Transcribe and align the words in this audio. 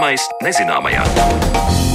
Zināmais 0.00 0.30
nezināmajā. 0.40 1.89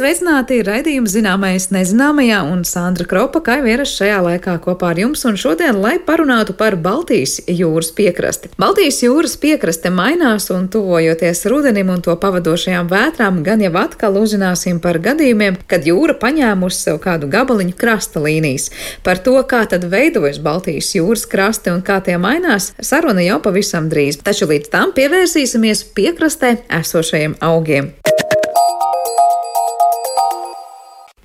Sveicināti 0.00 0.62
raidījuma 0.64 1.10
zināmais 1.10 1.66
nezināmajā, 1.74 2.40
un 2.48 2.62
Sandra 2.64 3.04
Kropa, 3.08 3.42
ierasts 3.68 3.98
šajā 4.00 4.20
laikā 4.24 4.54
kopā 4.64 4.94
ar 4.94 5.00
jums, 5.02 5.24
un 5.28 5.36
šodien, 5.40 5.76
lai 5.82 5.98
parunātu 6.00 6.54
par 6.56 6.76
Baltijas 6.80 7.36
jūras 7.44 7.90
piekrasti. 7.96 8.52
Baltijas 8.60 9.02
jūras 9.04 9.36
piekraste 9.40 9.92
mainās, 9.92 10.48
un 10.54 10.68
tuvojoties 10.72 11.44
rudenim 11.52 11.92
un 11.92 12.00
to 12.04 12.14
pavadošajām 12.22 12.88
vētrām, 12.88 13.42
gan 13.44 13.64
jau 13.64 13.74
atkal 13.82 14.16
uzzināsim 14.22 14.80
par 14.80 15.00
gadījumiem, 15.04 15.58
kad 15.68 15.84
jūra 15.88 16.16
paņēmusi 16.22 16.80
sev 16.86 17.00
kādu 17.04 17.28
gabaliņu 17.32 17.76
krasta 17.80 18.22
līnijas. 18.24 18.70
Par 19.04 19.20
to, 19.20 19.36
kā 19.50 19.66
tad 19.68 19.84
veidojas 19.92 20.40
Baltijas 20.40 20.94
jūras 20.96 21.26
krasti 21.28 21.74
un 21.74 21.84
kā 21.84 22.00
tie 22.06 22.16
mainās, 22.20 22.72
saruna 22.80 23.26
jau 23.26 23.40
pavisam 23.44 23.92
drīz. 23.92 24.22
Taču 24.24 24.48
līdz 24.48 24.72
tam 24.72 24.96
pievērsīsimies 24.96 25.84
piekrastē 25.96 26.56
esošajiem 26.80 27.36
augiem. 27.44 27.92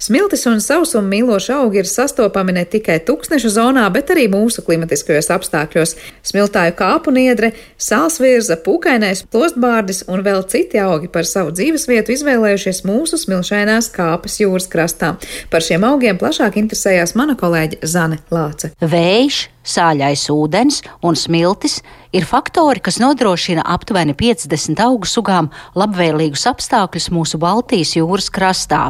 Smiltis 0.06 0.44
un 0.46 0.60
sausuma 0.62 1.08
mīloši 1.10 1.50
augi 1.56 1.80
ir 1.82 1.88
sastopami 1.90 2.54
ne 2.54 2.62
tikai 2.70 3.00
tūkstneša 3.08 3.50
zonā, 3.56 3.86
bet 3.90 4.12
arī 4.14 4.28
mūsu 4.30 4.62
klimatiskajos 4.62 5.32
apstākļos. 5.34 5.96
Smiltāju 6.30 6.76
kāpu 6.78 7.14
niedre, 7.16 7.54
sālsvirza, 7.82 8.60
pūkainais, 8.62 9.24
plostbārdis 9.34 10.04
un 10.12 10.22
vēl 10.28 10.44
citi 10.52 10.78
augi 10.78 11.10
par 11.10 11.26
savu 11.26 11.56
dzīvesvietu 11.58 12.14
izvēlējušies 12.14 12.84
mūsu 12.86 13.18
smilšainās 13.24 13.90
kāpas 13.96 14.38
jūras 14.44 14.70
krastā. 14.70 15.16
Par 15.50 15.66
šiem 15.66 15.88
augiem 15.90 16.20
plašāk 16.22 16.60
interesējās 16.62 17.16
mana 17.18 17.34
kolēģe 17.40 17.80
Zane 17.90 18.20
Lāce. 18.36 18.76
Vējš, 18.86 19.40
sāļais 19.66 20.28
ūdens 20.36 20.84
un 21.02 21.18
smiltis 21.18 21.80
ir 22.14 22.28
faktori, 22.30 22.84
kas 22.86 23.02
nodrošina 23.02 23.66
aptuveni 23.74 24.14
50 24.14 24.86
augu 24.86 25.10
sugām 25.10 25.50
labvēlīgus 25.74 26.46
apstākļus 26.54 27.10
mūsu 27.16 27.42
Baltijas 27.42 27.96
jūras 27.98 28.30
krastā. 28.30 28.84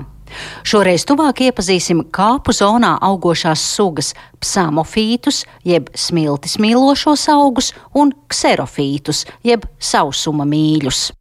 Šoreiz 0.66 1.06
tuvāk 1.08 1.44
iepazīsim 1.48 2.06
kāpu 2.16 2.54
zonā 2.56 2.96
augošās 3.06 3.62
sugas 3.76 4.14
psamofītus, 4.42 5.44
jeb 5.64 5.92
smiltis 5.96 6.58
mīlošos 6.62 7.28
augus, 7.34 7.74
un 7.94 8.14
kserofītus, 8.32 9.26
jeb 9.46 9.68
sausuma 9.80 10.48
mīļus. 10.50 11.12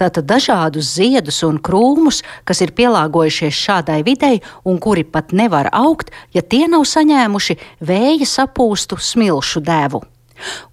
Tātad 0.00 0.24
dažādus 0.28 0.94
ziedus 0.96 1.42
un 1.44 1.58
krūmus, 1.60 2.22
kas 2.48 2.62
ir 2.64 2.72
pielāgojušies 2.76 3.64
šādai 3.66 4.00
videi 4.06 4.40
un 4.64 4.78
kuri 4.80 5.04
pat 5.04 5.34
nevar 5.36 5.68
augt, 5.72 6.12
ja 6.32 6.42
tie 6.42 6.64
nav 6.70 6.86
saņēmuši 6.88 7.58
vēja 7.84 8.28
sapūstu 8.28 8.96
smilšu 8.96 9.64
devu. 9.64 10.04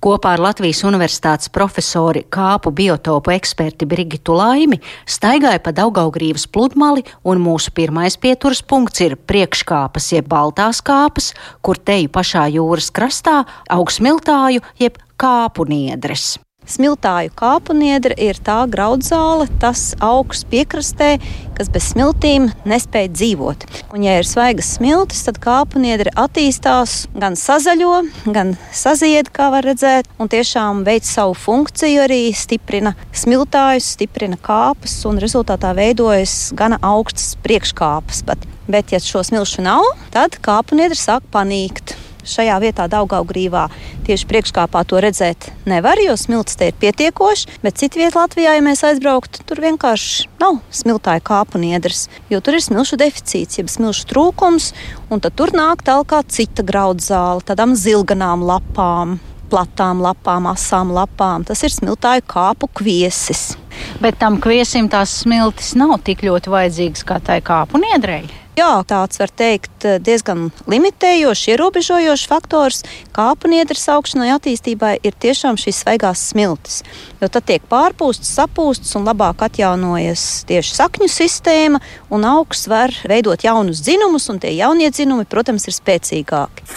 Kopā 0.04 0.36
ar 0.36 0.44
Latvijas 0.48 0.84
Universitātes 0.88 1.52
profesori 1.54 2.26
kāpu 2.30 2.72
biotopu 2.76 3.34
eksperti 3.36 3.88
Brigitu 3.90 4.36
Laimi 4.38 4.80
staigāja 5.10 5.62
pa 5.64 5.74
Daugaugrības 5.76 6.48
pludmali, 6.48 7.06
un 7.26 7.42
mūsu 7.44 7.74
pirmais 7.76 8.18
pieturas 8.18 8.62
punkts 8.62 9.04
ir 9.06 9.18
priekškāpas 9.18 10.12
jeb 10.16 10.30
baltās 10.32 10.84
kāpas, 10.86 11.34
kur 11.66 11.82
teju 11.82 12.12
pašā 12.14 12.48
jūras 12.56 12.92
krastā 12.94 13.44
aug 13.70 13.92
smiltāju 13.92 14.64
jeb 14.80 15.02
kāpu 15.18 15.68
niedres. 15.70 16.36
Smiltāju 16.66 17.30
kāpuniedra 17.38 18.16
ir 18.18 18.40
tā 18.42 18.64
graudzāle, 18.66 19.46
tas 19.62 19.92
augsts 20.02 20.48
piekrastē, 20.50 21.16
kas 21.56 21.70
bez 21.70 21.92
smiltīm 21.92 22.48
nespēja 22.66 23.12
dzīvot. 23.14 23.66
Un, 23.94 24.06
ja 24.06 24.16
ir 24.18 24.26
svaigas 24.26 24.72
smiltis, 24.80 25.22
tad 25.28 25.38
kāpuniedra 25.44 26.14
attīstās, 26.26 27.06
gan 27.14 27.38
sazaļo, 27.38 28.00
gan 28.34 28.56
sazied, 28.74 29.30
kā 29.36 29.52
var 29.54 29.68
redzēt, 29.70 30.10
un 30.18 30.32
tiešām 30.32 30.82
veic 30.88 31.06
savu 31.06 31.38
funkciju, 31.38 32.02
arī 32.08 32.22
stiprina 32.34 32.96
smiltājus, 33.14 33.92
stiprina 34.00 34.40
kāpas, 34.42 34.98
un 35.06 35.22
rezultātā 35.22 35.76
veidojas 35.78 36.50
gana 36.58 36.82
augstas 36.82 37.38
priekškāpas. 37.46 38.26
Bet, 38.26 38.50
bet 38.66 38.96
ja 38.96 39.04
šo 39.04 39.22
smilšu 39.28 39.66
nav, 39.70 39.86
tad 40.16 40.42
kāpuniedra 40.42 40.98
sāk 40.98 41.30
panīkt. 41.30 41.94
Šajā 42.26 42.56
vietā, 42.64 42.88
Daugaugrīvā, 42.92 43.68
tieši 44.08 44.28
priekškāpā 44.30 44.82
to 44.90 45.02
redzēt 45.04 45.50
nevar, 45.70 46.02
jo 46.02 46.16
smilts 46.20 46.58
te 46.60 46.72
ir 46.72 46.80
pietiekoši, 46.82 47.60
bet 47.64 47.78
citu 47.82 48.02
vietu 48.02 48.20
Latvijā, 48.20 48.56
ja 48.58 48.64
mēs 48.66 48.82
aizbrauktu, 48.88 49.46
tur 49.46 49.62
vienkārši 49.64 50.28
nav 50.42 50.60
smiltāja 50.74 51.24
kāpu 51.26 51.62
niedras, 51.62 52.08
jo 52.34 52.42
tur 52.42 52.58
ir 52.58 52.66
smilšu 52.66 53.00
deficīts, 53.02 53.62
jeb 53.62 53.70
smilšu 53.72 54.10
trūkums, 54.10 54.72
un 55.14 55.22
tad 55.24 55.38
tur 55.38 55.54
nāk 55.56 55.86
tālāk 55.86 56.18
cita 56.34 56.66
graudzāle, 56.66 57.46
tādām 57.46 57.78
zilganām 57.78 58.46
lapām 58.46 59.20
platām 59.50 60.02
lapām, 60.04 60.48
asām 60.50 60.90
lapām. 60.96 61.46
Tas 61.48 61.62
ir 61.64 61.74
smiltāju 61.74 62.26
kāpu 62.28 62.70
kviesis. 62.80 63.54
Bet 64.02 64.18
tam 64.20 64.40
kviesim 64.44 64.90
tās 64.92 65.14
smiltis 65.22 65.76
nav 65.80 66.00
tik 66.08 66.26
ļoti 66.26 66.52
vajadzīgas 66.52 67.06
kā 67.08 67.20
tai 67.24 67.42
kāpu 67.46 67.82
niedrei. 67.82 68.26
Jā, 68.56 68.86
tāds 68.88 69.20
var 69.20 69.32
teikt 69.36 69.84
diezgan 70.00 70.46
limitējošs, 70.72 71.42
ierobežojošs 71.52 72.24
faktors 72.32 72.78
kāpniedras 73.16 73.84
augšanai 73.92 74.30
attīstībai 74.32 74.94
ir 75.04 75.18
tiešām 75.20 75.60
šīs 75.60 75.82
svaigās 75.84 76.24
smiltis. 76.30 76.78
Jo 77.20 77.28
tad 77.28 77.50
tiek 77.52 77.68
pārpūstas, 77.68 78.32
sapūstas 78.38 78.96
un 78.96 79.10
labāk 79.10 79.44
atjaunojas 79.50 80.46
tieši 80.48 80.72
sakņu 80.80 81.12
sistēma, 81.12 81.84
un 82.16 82.24
augs 82.32 82.70
var 82.72 82.96
veidot 83.12 83.44
jaunus 83.44 83.84
dzinumus, 83.84 84.30
un 84.32 84.40
tie 84.40 84.56
jaunie 84.56 84.88
dzinumi, 84.88 85.28
protams, 85.28 85.68
ir 85.68 85.76
spēcīgāki. 85.76 86.72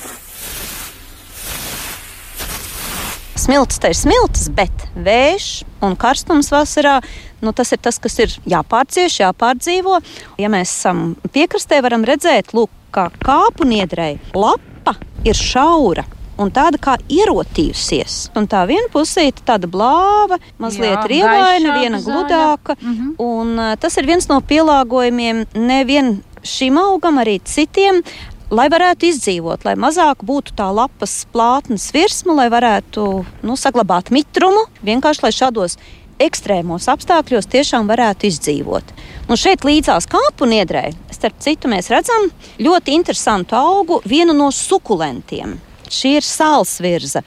Smilts 3.38 3.78
te 3.78 3.92
ir 3.92 3.96
smilts, 3.96 4.48
bet 4.50 4.86
vējš 4.98 5.48
un 5.86 5.94
karstums 5.96 6.50
vasarā 6.50 6.98
Nu, 7.40 7.52
tas 7.52 7.72
ir 7.72 7.78
tas, 7.78 7.98
kas 8.02 8.18
ir 8.18 8.34
jāpārcieš, 8.50 9.20
jāpārdzīvo. 9.22 10.00
Ja 10.42 10.50
mēs 10.50 10.72
esam 10.72 11.12
piekrastē, 11.34 11.78
varam 11.84 12.06
redzēt, 12.06 12.50
lūk, 12.56 12.72
kā 12.94 13.08
kāpu 13.22 13.66
niedrei 13.68 14.16
lapa 14.34 14.96
ir 15.26 15.38
šaura 15.38 16.02
un 16.38 16.50
tāda 16.54 16.78
kā 16.82 16.96
ierotījusies. 17.10 18.18
Un 18.38 18.46
tā 18.50 18.64
viena 18.70 18.90
pusīte 18.92 19.42
tāda 19.46 19.70
blāva, 19.70 20.38
mazliet 20.62 21.06
rievaina, 21.10 21.76
viena 21.78 22.02
gludāka. 22.02 22.76
Mm 22.80 22.94
-hmm. 22.94 23.14
un, 23.18 23.58
uh, 23.58 23.76
tas 23.76 23.96
ir 23.98 24.06
viens 24.06 24.28
no 24.28 24.40
pielāgojumiem 24.40 25.46
nevien 25.54 26.22
šim 26.42 26.78
augam, 26.78 27.18
arī 27.18 27.40
citiem. 27.44 28.02
Lai 28.48 28.70
varētu 28.72 29.04
izdzīvot, 29.10 29.66
lai 29.68 29.74
mazāk 29.76 30.22
būtu 30.24 30.54
tā 30.56 30.70
lapas 30.72 31.26
plātnes 31.34 31.90
virsma, 31.92 32.32
lai 32.32 32.46
varētu 32.48 33.02
nu, 33.44 33.56
saglabāt 33.60 34.08
mitrumu, 34.08 34.62
vienkārši 34.88 35.24
lai 35.26 35.32
šādos 35.36 35.76
ekstrēmos 36.24 36.88
apstākļos 36.88 37.50
tiešām 37.52 37.90
varētu 37.92 38.30
izdzīvot. 38.30 38.94
Un 39.28 39.36
šeit 39.36 39.68
līdzās 39.68 40.08
kāpu 40.08 40.48
niedrē, 40.48 40.86
starp 41.12 41.36
citu, 41.44 41.68
mēs 41.68 41.92
redzam 41.92 42.30
ļoti 42.56 42.96
interesantu 42.96 43.58
augu, 43.58 44.00
vienu 44.08 44.32
no 44.32 44.48
sukulentiem. 44.48 45.58
Šī 45.92 46.18
ir 46.18 46.24
sālsvirza. 46.24 47.22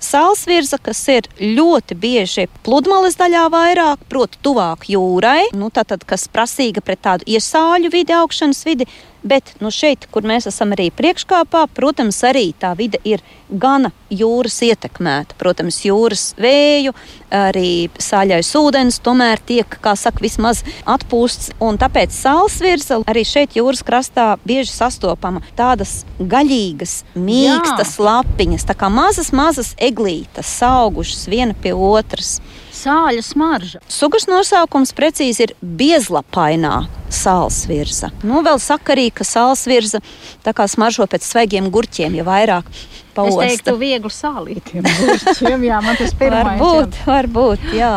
Sālsvirza, 0.00 0.76
kas 0.80 1.00
ir 1.12 1.26
ļoti 1.40 1.96
bieži 2.00 2.46
pludmales 2.64 3.16
daļā 3.16 3.46
vairāk, 3.52 4.04
proti, 4.12 4.40
tuvāk 4.44 4.88
jūrai, 4.92 5.50
nu, 5.56 5.68
tātad, 5.72 6.04
kas 6.08 6.28
prasīga 6.32 6.84
pret 6.84 7.00
tādu 7.04 7.28
iesāļu 7.32 7.92
vidi, 7.92 8.16
augšanas 8.16 8.62
vidi, 8.68 8.88
Bet 9.26 9.54
nu, 9.60 9.70
šeit, 9.74 10.06
kur 10.12 10.26
mēs 10.26 10.46
esam 10.50 10.74
arī 10.76 10.90
priekškāpā, 10.94 11.66
protams, 11.74 12.18
arī 12.26 12.50
tā 12.60 12.72
vide 12.78 13.00
ir 13.04 13.22
gana 13.50 13.90
jūras 14.10 14.58
ietekmēta. 14.66 15.36
Protams, 15.38 15.80
jūras 15.86 16.28
vēju, 16.40 16.92
arī 17.34 17.88
sāļais 18.02 18.52
ūdens 18.58 19.00
tomēr 19.04 19.42
tiek, 19.46 19.78
kā 19.82 19.96
saka, 19.98 20.22
vismaz 20.24 20.62
atpūsts. 20.86 21.52
Un 21.62 21.80
tāpēc 21.80 22.14
sāls 22.14 22.58
virza 22.62 23.00
arī 23.08 23.24
šeit 23.26 23.56
jūras 23.58 23.82
krastā 23.86 24.28
bieži 24.46 24.72
sastopama 24.74 25.42
tādas 25.58 26.04
gaļīgas, 26.20 27.00
mīkstas 27.16 27.96
Jā. 27.96 28.06
lapiņas, 28.10 28.68
tā 28.68 28.76
kā 28.78 28.90
mazas, 28.92 29.32
mazas 29.36 29.74
eglītes, 29.82 30.54
augušas 30.66 31.26
viena 31.32 31.56
pie 31.58 31.74
otras 31.74 32.38
sāļa 32.86 33.24
smarža. 33.24 33.82
Sugas 33.90 34.28
nosaukums 34.30 34.94
precīzi 34.96 35.48
ir 35.48 35.54
biezlapainā 35.60 36.86
sālsvirza. 37.12 38.12
Nu, 38.26 38.42
vēl 38.46 38.60
sakarīgi, 38.62 39.16
ka 39.20 39.26
sālsvirza 39.26 40.02
tā 40.46 40.54
kā 40.56 40.66
smaržo 40.70 41.06
pēc 41.10 41.26
svaigiem 41.26 41.70
gurķiem, 41.74 42.18
ja 42.18 42.26
vairāk 42.26 42.68
pausta. 43.16 43.46
Es 43.46 43.56
teiktu 43.56 43.78
viegli 43.80 44.12
sālītiem 44.12 44.86
gurķiem, 44.86 45.66
jā, 45.70 45.80
man 45.84 45.98
tas 45.98 46.14
pirmais. 46.18 46.60
Varbūt, 46.60 47.00
varbūt, 47.08 47.72
jā. 47.76 47.94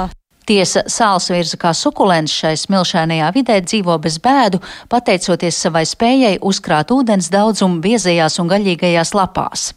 Tiesa, 0.49 0.81
sālsvirza 0.89 1.59
kā 1.61 1.75
sukulents 1.77 2.33
šai 2.33 2.55
smilšainajā 2.57 3.27
vidē 3.35 3.59
dzīvo 3.61 3.99
bez 4.01 4.15
bēdu, 4.23 4.57
pateicoties 4.89 5.59
savai 5.61 5.83
spējai 5.85 6.39
uzkrāt 6.49 6.89
ūdens 6.95 7.27
daudzumu 7.29 7.77
biezajās 7.83 8.39
un 8.41 8.49
gaļīgajās 8.49 9.13
lapās. 9.13 9.67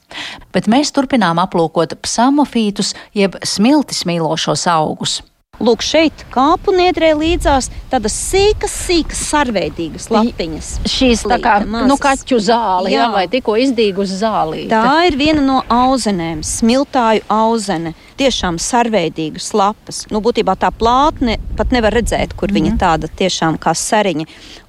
Bet 0.56 0.70
mēs 0.72 0.94
turpinām 0.96 1.42
aplūkot 1.42 1.98
psamofītus, 2.00 2.94
jeb 3.12 3.36
smiltis 3.44 4.06
mīlošos 4.08 4.64
augus. 4.72 5.20
Lūk, 5.62 5.82
šeit 5.84 6.24
kāpu 6.32 6.74
niedrē 6.76 7.12
līdzās 7.18 7.70
tādas 7.92 8.14
sīkas, 8.16 8.74
sīkas, 8.86 9.22
sarveidīgas 9.30 10.08
lapiņas. 10.12 10.70
Šīs 10.90 11.24
tā 11.30 11.38
kā 11.42 11.58
nu, 11.64 11.96
kaķu 12.00 12.40
zāle, 12.42 12.92
jā. 12.92 13.04
Jā, 13.04 13.10
vai 13.14 13.26
tikko 13.32 13.56
izdīgus 13.62 14.14
zālī. 14.20 14.66
Tā 14.72 15.02
ir 15.08 15.18
viena 15.20 15.44
no 15.44 15.60
auzenēm, 15.72 16.42
smiltāju 16.46 17.26
auzene. 17.32 17.94
Tiešām 18.20 18.58
sarveidīgas 18.62 19.52
lapas. 19.56 20.04
Nu, 20.12 20.20
būtībā 20.24 20.54
tā 20.60 20.70
plātne 20.74 21.38
pat 21.58 21.72
nevar 21.74 21.94
redzēt, 21.96 22.36
kur 22.38 22.50
mm. 22.50 22.58
viņa 22.58 22.72
mhm. 22.72 22.80
tāda 22.82 23.12
tiešām 23.22 23.58
kā 23.62 23.74
seriņa. 23.78 24.28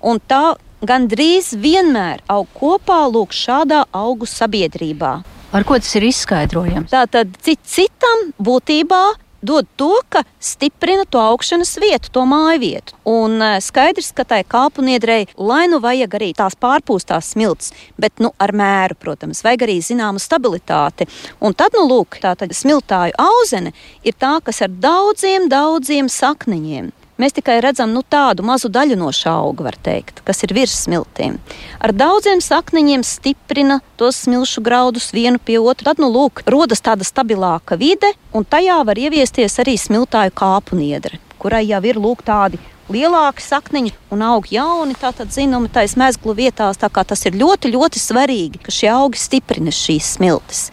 Un 0.09 0.21
tā 0.29 0.45
gandrīz 0.83 1.53
vienmēr 1.59 2.23
aug 2.31 2.49
kopā 2.57 3.03
lūk 3.11 3.35
šādā 3.35 3.85
augu 3.95 4.27
sabiedrībā. 4.29 5.13
Ar 5.53 5.65
ko 5.69 5.77
tas 5.77 5.91
ir 5.99 6.07
izskaidrojams? 6.07 6.89
Tātad 6.89 7.35
cit 7.45 7.61
citam 7.69 8.31
būtībā 8.41 9.03
dod 9.43 9.67
to, 9.79 9.91
ka 10.09 10.23
stiprina 10.39 11.05
to 11.05 11.21
augšanas 11.21 11.75
vietu, 11.83 12.11
to 12.15 12.23
māju 12.29 12.61
vietu. 12.63 12.97
Un 13.09 13.37
uh, 13.41 13.59
skaidrs, 13.63 14.13
ka 14.15 14.25
tai 14.27 14.41
kāpuniedrei, 14.47 15.27
lai 15.37 15.65
nu 15.71 15.81
vajag 15.83 16.17
arī 16.17 16.31
tās 16.37 16.55
pārpūstās 16.59 17.33
smilts, 17.35 17.73
bet 17.99 18.23
nu, 18.23 18.33
ar 18.41 18.55
mēru, 18.55 18.97
protams, 19.03 19.43
vajag 19.45 19.67
arī 19.67 19.77
zināmu 19.83 20.23
stabilitāti. 20.23 21.09
Un 21.43 21.55
tad, 21.57 21.75
nu, 21.77 21.85
lūk, 21.91 22.21
tā 22.23 22.35
smiltāju 22.47 23.19
auzene 23.19 23.75
ir 24.07 24.17
tā, 24.17 24.37
kas 24.43 24.63
ar 24.65 24.73
daudziem, 24.83 25.49
daudziem 25.51 26.09
sakniņiem 26.11 26.91
Mēs 27.21 27.35
tikai 27.37 27.59
redzam 27.61 27.91
nu, 27.93 28.01
tādu 28.01 28.41
mazu 28.41 28.71
daļu 28.73 28.95
no 28.97 29.11
šā 29.13 29.35
auga, 29.43 29.69
teikt, 29.85 30.23
kas 30.25 30.41
ir 30.47 30.53
virs 30.57 30.73
smiltīm. 30.87 31.37
Ar 31.77 31.93
daudziem 31.93 32.41
sakniņiem 32.41 33.05
stiprina 33.05 33.79
tos 34.01 34.23
smilšu 34.25 34.63
graudus 34.65 35.11
vienu 35.13 35.37
pie 35.37 35.59
otra. 35.61 35.91
Tad, 35.91 36.01
nu, 36.01 36.09
lūk, 36.09 36.41
rodas 36.49 36.81
tāda 36.81 37.05
stabilāka 37.05 37.77
vide, 37.77 38.13
un 38.33 38.47
tajā 38.49 38.79
var 38.87 38.97
ieviesties 38.97 39.59
arī 39.61 39.77
smiltāju 39.77 40.33
kāpu 40.33 40.79
niedre, 40.79 41.19
kurai 41.37 41.65
jau 41.67 41.83
ir 41.85 42.01
lūk 42.01 42.25
tādi 42.25 42.57
lielāki 42.91 43.43
sakniņi 43.45 43.93
un 44.13 44.23
aug 44.25 44.49
jauni, 44.51 44.97
tātad 44.99 45.31
zinumi 45.33 45.71
tais 45.71 45.95
mezglu 45.99 46.35
vietās. 46.37 46.81
Tā 46.81 46.89
kā 46.89 47.05
tas 47.07 47.23
ir 47.29 47.37
ļoti, 47.37 47.71
ļoti 47.75 48.01
svarīgi, 48.01 48.63
ka 48.65 48.73
šie 48.73 48.89
augi 48.93 49.21
stiprina 49.21 49.73
šīs 49.73 50.15
smiltis. 50.17 50.67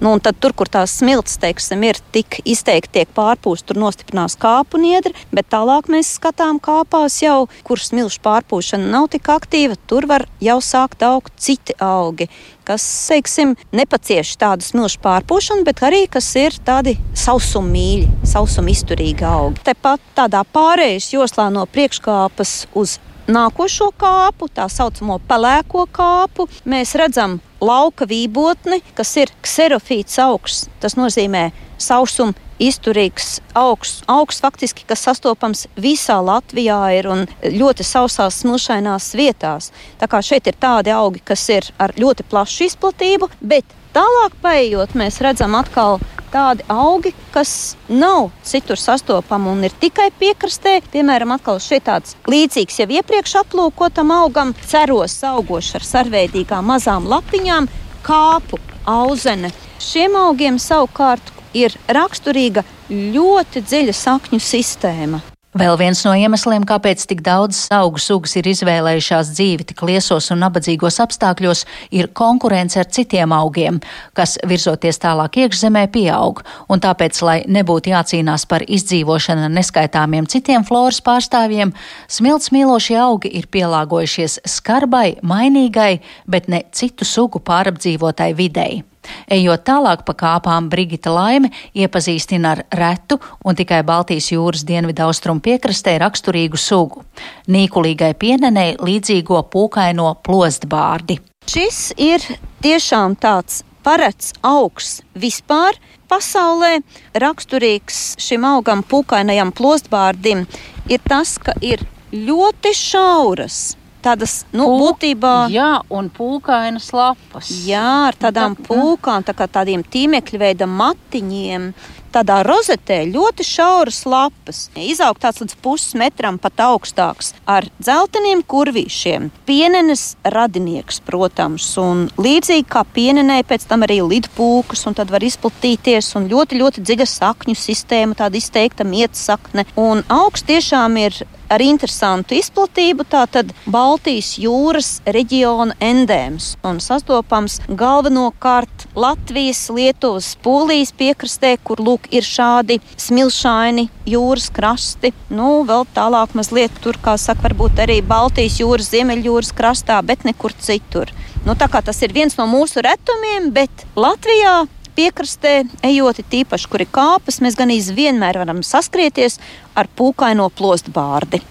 Nu, 0.00 0.12
tad 0.20 0.36
tur, 0.40 0.52
kur 0.52 0.68
tās 0.68 0.92
smilts 0.98 1.38
teiksim, 1.40 1.84
ir 1.88 2.00
tik 2.12 2.40
izteikti 2.44 2.98
tiek 2.98 3.12
pārpūsta, 3.16 3.70
tur 3.70 3.80
nostiprinās 3.80 4.36
kāpu 4.40 4.80
niedri, 4.80 5.14
bet 5.32 5.48
tālāk 5.52 5.88
mēs 5.92 6.16
skatām 6.18 6.60
kāpās 6.60 7.16
jau, 7.22 7.46
kur 7.64 7.80
smilšu 7.80 8.20
pārpūšana 8.26 8.92
nav 8.92 9.08
tik 9.14 9.30
aktīva, 9.32 9.78
tur 9.88 10.08
var 10.10 10.26
jau 10.44 10.58
sākt 10.60 11.06
augt 11.06 11.32
citi 11.40 11.76
augi 11.80 12.28
kas, 12.66 12.84
teiksim, 13.06 13.54
nepacieš 13.76 14.32
tādu 14.40 14.66
smilšu 14.66 14.98
pārpūšanu, 15.04 15.62
bet 15.66 15.84
arī 15.86 16.04
kas 16.10 16.28
ir 16.40 16.56
tādi 16.66 16.96
sausumīļi, 17.16 18.08
sausumizturīgi 18.26 19.26
augi. 19.26 19.62
Tepat 19.68 20.02
tādā 20.18 20.42
pārējais 20.50 21.12
joslā 21.14 21.46
no 21.54 21.62
priekškāpas 21.70 22.56
uz 22.74 22.98
nākošo 23.30 23.92
kāpu, 23.98 24.50
tā 24.50 24.68
saucamo 24.70 25.20
pelēko 25.28 25.86
kāpu, 25.94 26.48
mēs 26.66 26.94
redzam 26.98 27.40
lauka 27.60 28.06
vībotni, 28.08 28.82
kas 28.94 29.16
ir 29.20 29.32
kserofīts 29.44 30.18
augsts. 30.22 30.68
Tas 30.80 30.96
nozīmē 30.98 31.50
sausuma 31.78 32.34
izturīgs 32.62 33.40
augsts, 33.56 34.02
augsts 34.08 34.40
faktiski, 34.40 34.86
kas 34.88 35.02
sastopams 35.04 35.66
visā 35.76 36.16
Latvijā 36.24 36.78
ir 36.96 37.08
un 37.12 37.24
ļoti 37.42 37.84
sausās, 37.84 38.40
smilšainās 38.42 39.10
vietās. 39.18 39.72
Tā 40.00 40.08
kā 40.08 40.22
šeit 40.24 40.48
ir 40.48 40.56
tādi 40.60 40.94
augi, 40.94 41.20
kas 41.24 41.44
ir 41.52 41.68
ar 41.78 41.92
ļoti 41.98 42.24
plašu 42.30 42.70
izplatību, 42.70 43.28
bet 43.40 43.76
tālāk 43.96 44.36
paiet, 44.44 44.94
mēs 44.98 45.20
redzam 45.24 45.56
atkal 45.58 45.98
tādi 46.32 46.64
augi, 46.68 47.12
kas 47.32 47.76
nav 47.88 48.30
citur 48.44 48.78
sastopami 48.80 49.48
un 49.52 49.64
ir 49.68 49.74
tikai 49.80 50.10
piekrastē. 50.20 50.78
Piemēram, 50.92 51.36
atkal 51.36 51.60
šeit 51.62 51.86
tāds 51.88 52.16
līdzīgs 52.28 52.80
jau 52.82 52.88
iepriekš 52.98 53.38
aplūkotam 53.42 54.12
augam, 54.14 54.52
ceros 54.68 55.16
augošs 55.24 55.78
ar 55.78 55.86
sarveidīgām 55.92 56.68
mazām 56.72 57.08
lapiņām, 57.12 57.70
kāpu 58.06 58.60
auzene. 58.86 59.52
Šiem 59.82 60.18
augiem 60.18 60.60
savukārt 60.62 61.32
ir 61.56 61.76
raksturīga 61.88 62.66
ļoti 62.90 63.64
dziļa 63.64 63.96
sakņu 63.96 64.42
sistēma. 64.42 65.24
Vēl 65.56 65.72
viens 65.80 66.02
no 66.04 66.10
iemesliem, 66.12 66.66
kāpēc 66.68 67.06
tik 67.08 67.22
daudz 67.24 67.62
augu 67.72 67.96
sugas 68.02 68.34
ir 68.36 68.44
izvēlējušās 68.50 69.30
dzīvi 69.32 69.64
tik 69.70 69.78
liesos 69.88 70.26
un 70.34 70.42
nabadzīgos 70.44 70.98
apstākļos, 71.00 71.62
ir 71.96 72.10
konkurence 72.12 72.76
ar 72.82 72.90
citiem 72.92 73.32
augiem, 73.32 73.78
kas 74.12 74.34
virzoties 74.44 75.00
tālāk 75.00 75.38
iekšzemē 75.46 75.86
pieaug, 75.94 76.42
un 76.68 76.82
tāpēc, 76.84 77.20
lai 77.24 77.38
nebūtu 77.48 77.88
jācīnās 77.94 78.44
par 78.50 78.66
izdzīvošanu 78.68 79.48
neskaitāmiem 79.54 80.28
citiem 80.28 80.66
floras 80.68 81.00
pārstāvjiem, 81.06 81.72
smilts 82.04 82.52
mīlošie 82.52 82.98
augi 83.00 83.32
ir 83.40 83.48
pielāgojušies 83.48 84.42
skarbai, 84.58 85.22
mainīgai, 85.24 86.02
bet 86.28 86.52
ne 86.52 86.66
citu 86.76 87.08
sugu 87.08 87.40
pārapdzīvotai 87.40 88.34
videi. 88.36 88.82
Ejot 89.30 89.64
tālāk 89.66 90.04
pa 90.06 90.14
kāpām, 90.14 90.70
Brigita 90.72 91.12
Laime 91.14 91.50
iepazīstina 91.74 92.54
ar 92.54 92.64
retu 92.72 93.18
un 93.44 93.58
tikai 93.58 93.82
Baltijas 93.86 94.30
jūras 94.32 94.64
dienvidu 94.66 95.06
austrumu 95.06 95.40
piekrastē 95.44 95.96
raksturīgu 96.02 96.58
sugu- 96.60 97.04
nīkulīgai 97.54 98.12
pienenei 98.14 98.76
līdzīgo 98.76 99.42
pūkaino 99.52 100.14
plostbārdi. 100.26 101.20
Šis 101.46 101.92
ir 101.96 102.20
tiešām 102.62 103.16
tāds 103.16 103.62
parets 103.86 104.32
augs 104.42 105.02
vispār 105.14 105.78
pasaulē. 106.10 106.82
Raksturīgs 107.14 108.16
šim 108.18 108.44
augam, 108.44 108.82
pūkainajam 108.82 109.52
plostbārdim, 109.54 110.46
ir 110.88 111.00
tas, 111.08 111.38
ka 111.38 111.54
ir 111.60 111.86
ļoti 112.12 112.74
šauras 112.74 113.76
tādas, 114.06 114.38
nu, 114.54 114.68
Pūk, 114.70 114.80
būtībā. 114.82 115.34
Jā, 115.52 115.70
un 115.90 116.10
pūkainas 116.14 116.88
lapas. 116.96 117.50
Jā, 117.66 117.84
ar 118.10 118.18
tādām 118.26 118.56
tā, 118.56 118.66
pūkām, 118.70 119.26
tā 119.26 119.36
kā 119.36 119.50
tādiem 119.58 119.84
tīmekļa 119.86 120.42
veida 120.46 120.70
matiņiem 120.70 121.70
tādā 122.16 122.40
rozetē 122.46 123.02
ļoti 123.10 123.44
šauras 123.44 124.00
lapas, 124.08 124.60
izaug 124.80 125.18
tāds 125.20 125.42
līdz 125.42 125.56
pusmetram 125.64 126.38
pat 126.40 126.62
augstāks, 126.64 127.34
ar 127.44 127.66
dzelteniem 127.76 128.42
kurvīšiem. 128.48 129.28
Pienenes 129.48 130.06
radinieks, 130.24 131.02
protams, 131.06 131.68
un 131.80 132.06
līdzīgi 132.16 132.66
kā 132.72 132.86
pienenē, 132.96 133.42
pēc 133.48 133.68
tam 133.68 133.84
arī 133.86 134.00
lidpūkas, 134.06 134.86
un 134.88 134.96
tad 134.96 135.12
var 135.12 135.24
izplatīties, 135.26 136.14
un 136.18 136.30
ļoti, 136.32 136.60
ļoti 136.62 136.84
dziļa 136.86 137.08
sakņu 137.12 137.56
sistēma, 137.60 138.16
tāda 138.18 138.40
izteikta 138.40 138.86
mietsakne. 138.88 139.66
Un 139.76 140.04
augsts 140.08 140.48
tiešām 140.48 140.96
ir 141.02 141.24
ar 141.52 141.62
interesantu 141.64 142.36
izplatību. 142.36 143.06
Tātad 143.10 143.52
Baltijas 143.66 144.34
jūras 144.40 144.90
reģiona 145.06 145.76
endēms 145.82 146.54
un 146.66 146.80
sastopams 146.82 147.60
galvenokārt 147.68 148.86
Latvijas, 148.96 149.66
Lietuvas, 149.72 150.34
Polijas 150.42 150.92
piekrastē, 150.96 151.56
kur 151.62 151.82
lūk 151.82 152.08
ir 152.14 152.26
šādi 152.26 152.80
smilšaini 152.96 153.88
jūras 154.06 154.50
krasti. 154.54 155.12
Nu, 155.30 155.62
vēl 155.68 155.86
tālāk 155.96 156.36
mazliet 156.38 156.74
tur, 156.84 156.98
kā 157.02 157.16
saka, 157.20 157.48
varbūt 157.48 157.82
arī 157.86 158.00
Baltijas 158.06 158.60
jūras, 158.62 158.90
Ziemeļjūras 158.94 159.52
krastā, 159.56 160.00
bet 160.06 160.24
nekur 160.28 160.54
citur. 160.60 161.12
Nu, 161.46 161.54
tā 161.54 161.68
kā 161.70 161.82
tas 161.84 162.00
ir 162.02 162.14
viens 162.14 162.34
no 162.38 162.48
mūsu 162.50 162.82
retumiem, 162.82 163.52
bet 163.54 163.86
Latvijā 163.94 164.64
piekrastē, 164.96 165.58
ejot 165.86 166.22
tīpaši, 166.32 166.70
kur 166.72 166.84
ir 166.84 166.90
kāpas, 166.92 167.42
mēs 167.44 167.58
gan 167.58 167.70
vienmēr 167.70 168.40
varam 168.42 168.62
saskrieties 168.64 169.38
ar 169.76 169.90
pūkaino 169.96 170.48
plostbārdi. 170.56 171.42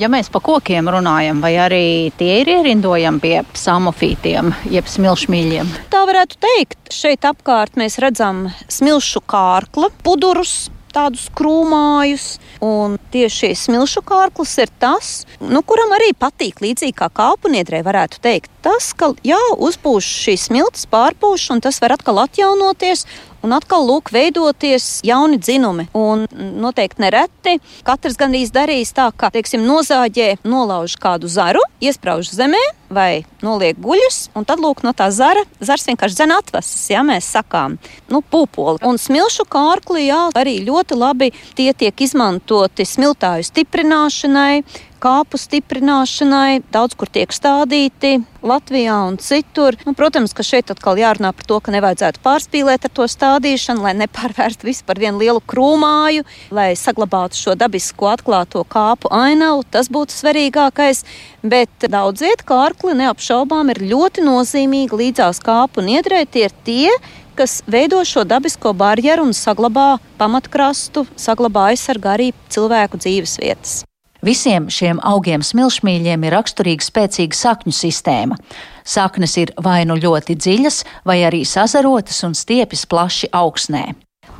Ja 0.00 0.08
mēs 0.08 0.30
par 0.32 0.40
kokiem 0.40 0.88
runājam, 0.88 1.42
vai 1.44 1.52
arī 1.60 2.10
tie 2.16 2.38
ir 2.40 2.48
ierindojami 2.54 3.20
pie 3.20 3.34
samofītiem, 3.52 4.54
jeb 4.72 4.88
smilšmīļiem? 4.88 5.74
Tā 5.92 6.06
varētu 6.08 6.40
teikt. 6.40 6.78
Šeit 6.88 7.26
apkārt 7.28 7.76
mēs 7.76 7.98
redzam 8.00 8.46
smilšu 8.72 9.20
kārkla, 9.28 9.90
pudurus, 10.06 10.70
tādus 10.94 11.26
krūmājus. 11.36 12.26
Un 12.64 12.96
tieši 13.12 13.52
smilšu 13.58 14.04
kārklis 14.06 14.54
ir 14.62 14.72
tas, 14.80 15.12
nu, 15.42 15.60
kuram 15.66 15.92
arī 15.96 16.12
patīk 16.16 16.62
līdzīgi 16.64 16.96
kā 17.02 17.10
kāpuniedrē, 17.12 17.82
varētu 17.86 18.22
teikt. 18.24 18.50
Tas, 18.64 18.92
ka 18.96 19.12
jā, 19.26 19.40
uzpūš 19.60 20.08
šīs 20.24 20.48
smilts, 20.48 20.88
pārpūš, 20.90 21.50
un 21.54 21.64
tas 21.64 21.82
var 21.82 21.98
atkal 21.98 22.22
atjaunoties 22.24 23.04
un 23.44 23.54
atkal 23.56 23.84
lūk, 23.88 24.12
veidoties 24.14 25.00
jauni 25.06 25.38
dzinumi. 25.40 25.88
Un 25.96 26.24
noteikti 26.62 27.04
nereti 27.04 27.58
katrs 27.86 28.16
gandrīz 28.20 28.52
darīs 28.54 28.94
tā, 28.96 29.10
ka, 29.16 29.30
teiksim, 29.34 29.66
nozāģē, 29.68 30.38
nolauž 30.48 30.96
kādu 31.00 31.30
zaru, 31.30 31.62
iesprāž 31.84 32.32
zemē 32.32 32.62
vai 32.94 33.24
noliek 33.42 33.78
guļus, 33.80 34.28
un 34.38 34.46
tad 34.46 34.60
lūk, 34.62 34.84
no 34.86 34.92
tā 34.96 35.08
zara, 35.14 35.42
zars 35.64 35.86
vienkārši 35.88 36.18
dzen 36.20 36.34
atvasas, 36.36 36.84
ja 36.92 37.02
mēs 37.06 37.26
sakām, 37.34 37.78
nu, 38.12 38.20
pupoli. 38.22 38.78
Un 38.86 39.00
smilšu 39.00 39.48
kārkli, 39.50 40.06
jā, 40.06 40.20
arī 40.38 40.60
ļoti 40.66 40.98
labi 40.98 41.32
tie 41.58 41.72
tiek 41.74 42.04
izmantoti 42.06 42.86
smiltāju 42.86 43.48
stiprināšanai, 43.50 44.62
kāpu 45.04 45.38
stiprināšanai, 45.40 46.62
daudz 46.72 46.96
kur 46.96 47.10
tiek 47.12 47.32
stādīti 47.34 48.22
Latvijā 48.44 48.96
un 49.08 49.18
citur. 49.20 49.76
Nu, 49.84 49.94
protams, 49.96 50.32
ka 50.36 50.44
šeit 50.44 50.72
atkal 50.72 50.98
jārunā 51.00 51.32
par 51.36 51.46
to, 51.48 51.58
ka 51.64 51.72
nevajadzētu 51.74 52.22
pārspīlēt 52.24 52.88
ar 52.88 52.92
to 52.96 53.08
stādīšanu, 53.08 53.84
lai 53.84 53.94
nepārvērstu 54.00 54.68
visu 54.68 54.84
par 54.88 55.00
vienu 55.00 55.20
lielu 55.22 55.42
krūmāju, 55.52 56.24
lai 56.54 56.72
saglabātu 56.78 57.40
šo 57.40 57.56
dabisko 57.60 58.10
atklāto 58.14 58.64
kāpu 58.68 59.12
ainavu. 59.12 59.64
Tas 59.68 59.92
būtu 59.92 60.16
svarīgākais. 60.16 61.04
Bet 61.44 61.88
daudziet 61.92 62.44
kārkli 62.48 62.96
neapšaubām 63.02 63.72
ir 63.74 63.82
ļoti 63.94 64.24
nozīmīgi 64.24 65.00
līdzās 65.04 65.42
kāpu 65.44 65.84
niedrē. 65.84 66.24
Tie 66.24 66.46
ir 66.48 66.56
tie, 66.64 66.92
kas 67.36 67.60
veido 67.68 68.00
šo 68.08 68.24
dabisko 68.28 68.72
barjeru 68.76 69.28
un 69.28 69.34
saglabā 69.36 69.98
pamatkrastu, 70.20 71.04
saglabā 71.16 71.72
aizsargā 71.72 72.16
arī 72.16 72.30
cilvēku 72.52 73.00
dzīvesvietas. 73.04 73.82
Visiem 74.24 74.70
šiem 74.72 75.02
augiem 75.04 75.42
smilšmīļiem 75.44 76.22
ir 76.24 76.32
raksturīga 76.32 76.86
spēcīga 76.86 77.36
sakņu 77.36 77.74
sistēma. 77.76 78.38
Saknes 78.84 79.36
ir 79.42 79.52
vai 79.60 79.82
nu 79.84 79.98
ļoti 80.00 80.36
dziļas, 80.38 80.78
vai 81.04 81.18
arī 81.28 81.42
sazarotas 81.48 82.22
un 82.24 82.32
stiepjas 82.38 82.86
plaši 82.88 83.28
augsnē. 83.36 83.90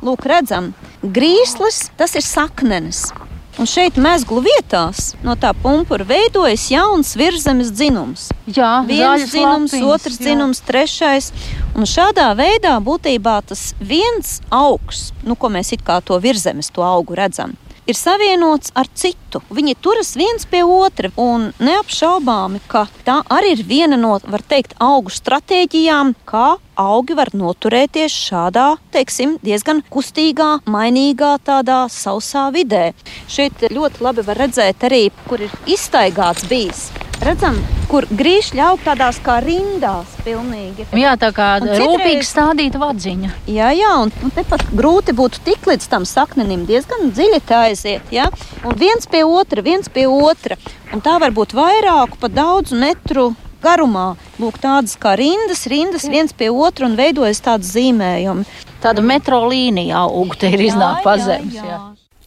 Lūk, 0.05 0.25
redzam, 0.25 0.71
grīslis 1.03 1.91
tas 1.99 2.17
ir 2.17 2.25
saknenes. 2.25 3.11
Un 3.55 3.69
šeit 3.69 3.95
mezglu 4.01 4.41
vietās 4.43 5.13
no 5.23 5.37
tā 5.39 5.53
pumpura 5.55 6.03
veidojas 6.07 6.65
jauns 6.73 7.13
virzemes 7.15 7.69
dzinums. 7.71 8.25
Jā, 8.49 8.81
viens 8.87 9.29
dzinums, 9.29 9.71
lapiņas, 9.71 9.93
otrs 9.93 10.17
jā. 10.17 10.23
dzinums, 10.25 10.63
trešais. 10.65 11.29
Un 11.77 11.87
šādā 11.87 12.31
veidā 12.35 12.73
būtībā 12.83 13.37
tas 13.47 13.69
viens 13.79 14.41
augs, 14.49 15.11
nu, 15.23 15.37
ko 15.39 15.53
mēs 15.53 15.71
it 15.77 15.85
kā 15.87 16.01
to 16.03 16.17
virzemes, 16.19 16.73
to 16.73 16.83
augu 16.83 17.15
redzam, 17.15 17.55
ir 17.85 17.97
savienots 17.97 18.73
ar 18.75 18.89
citu. 18.93 19.41
Viņi 19.53 19.75
turas 19.83 20.13
viens 20.17 20.45
pie 20.49 20.63
otra, 20.65 21.11
un 21.19 21.51
neapšaubāmi, 21.59 22.61
ka 22.71 22.85
tā 23.07 23.21
arī 23.31 23.55
ir 23.55 23.63
viena 23.67 23.99
no, 23.99 24.17
var 24.23 24.43
teikt, 24.45 24.75
augu 24.81 25.13
stratēģijām, 25.13 26.15
kā 26.27 26.55
augi 26.81 27.15
var 27.15 27.31
noturēties 27.35 28.15
šādā, 28.27 28.67
teiksim, 28.95 29.37
diezgan 29.45 29.83
kustīgā, 29.91 30.51
mainīgā, 30.67 31.35
tādā 31.45 31.85
sausā 31.91 32.49
vidē. 32.55 32.89
Šeit 33.31 33.67
ļoti 33.71 34.05
labi 34.05 34.27
var 34.27 34.45
redzēt 34.45 34.87
arī, 34.89 35.07
kur 35.29 35.45
ir 35.45 35.59
iztaigāts 35.77 36.47
bijis 36.51 36.89
redzam, 37.23 37.57
kur 37.91 38.07
grīšļi 38.09 38.61
aug 38.65 38.81
tādās 38.85 39.19
kā 39.23 39.37
rindās. 39.43 40.11
Pilnīgi. 40.25 40.87
Jā, 40.97 41.15
tā 41.21 41.31
kā 41.35 41.55
citreiz... 41.61 41.81
rūpīgi 41.83 42.27
stādīta 42.27 42.81
vadziņa. 42.81 43.31
Jā, 43.51 43.71
jā, 43.77 43.93
un, 44.03 44.13
un 44.25 44.33
tepat 44.35 44.65
grūti 44.75 45.15
būtu 45.15 45.43
tikt 45.45 45.69
līdz 45.69 45.89
tam 45.91 46.07
saknenim, 46.09 46.65
diezgan 46.69 47.11
dziļi 47.13 47.41
tā 47.47 47.65
aiziet. 47.69 48.11
Ja? 48.13 48.27
Un 48.65 48.77
viens 48.79 49.07
pie 49.09 49.23
otra, 49.27 49.63
viens 49.65 49.89
pie 49.91 50.07
otra. 50.09 50.59
Un 50.93 51.03
tā 51.05 51.17
var 51.21 51.35
būt 51.35 51.55
vairāku, 51.57 52.19
pat 52.21 52.35
daudzu 52.35 52.79
metru 52.79 53.31
garumā. 53.65 54.13
Lūk, 54.41 54.59
tādas 54.61 54.97
kā 55.01 55.15
rindas, 55.19 55.65
rindas 55.71 56.07
viens 56.09 56.33
pie 56.35 56.51
otra 56.53 56.89
un 56.89 56.97
veidojas 56.99 57.41
tādi 57.45 57.69
zīmējumi. 57.69 58.47
Tāda 58.83 59.01
metro 59.01 59.45
līnija 59.49 60.05
auga 60.05 60.43
te 60.43 60.51
ir 60.53 60.67
iznāk 60.67 61.01
pazemes. 61.05 61.55
Jā, 61.57 61.69
jā. 61.71 61.79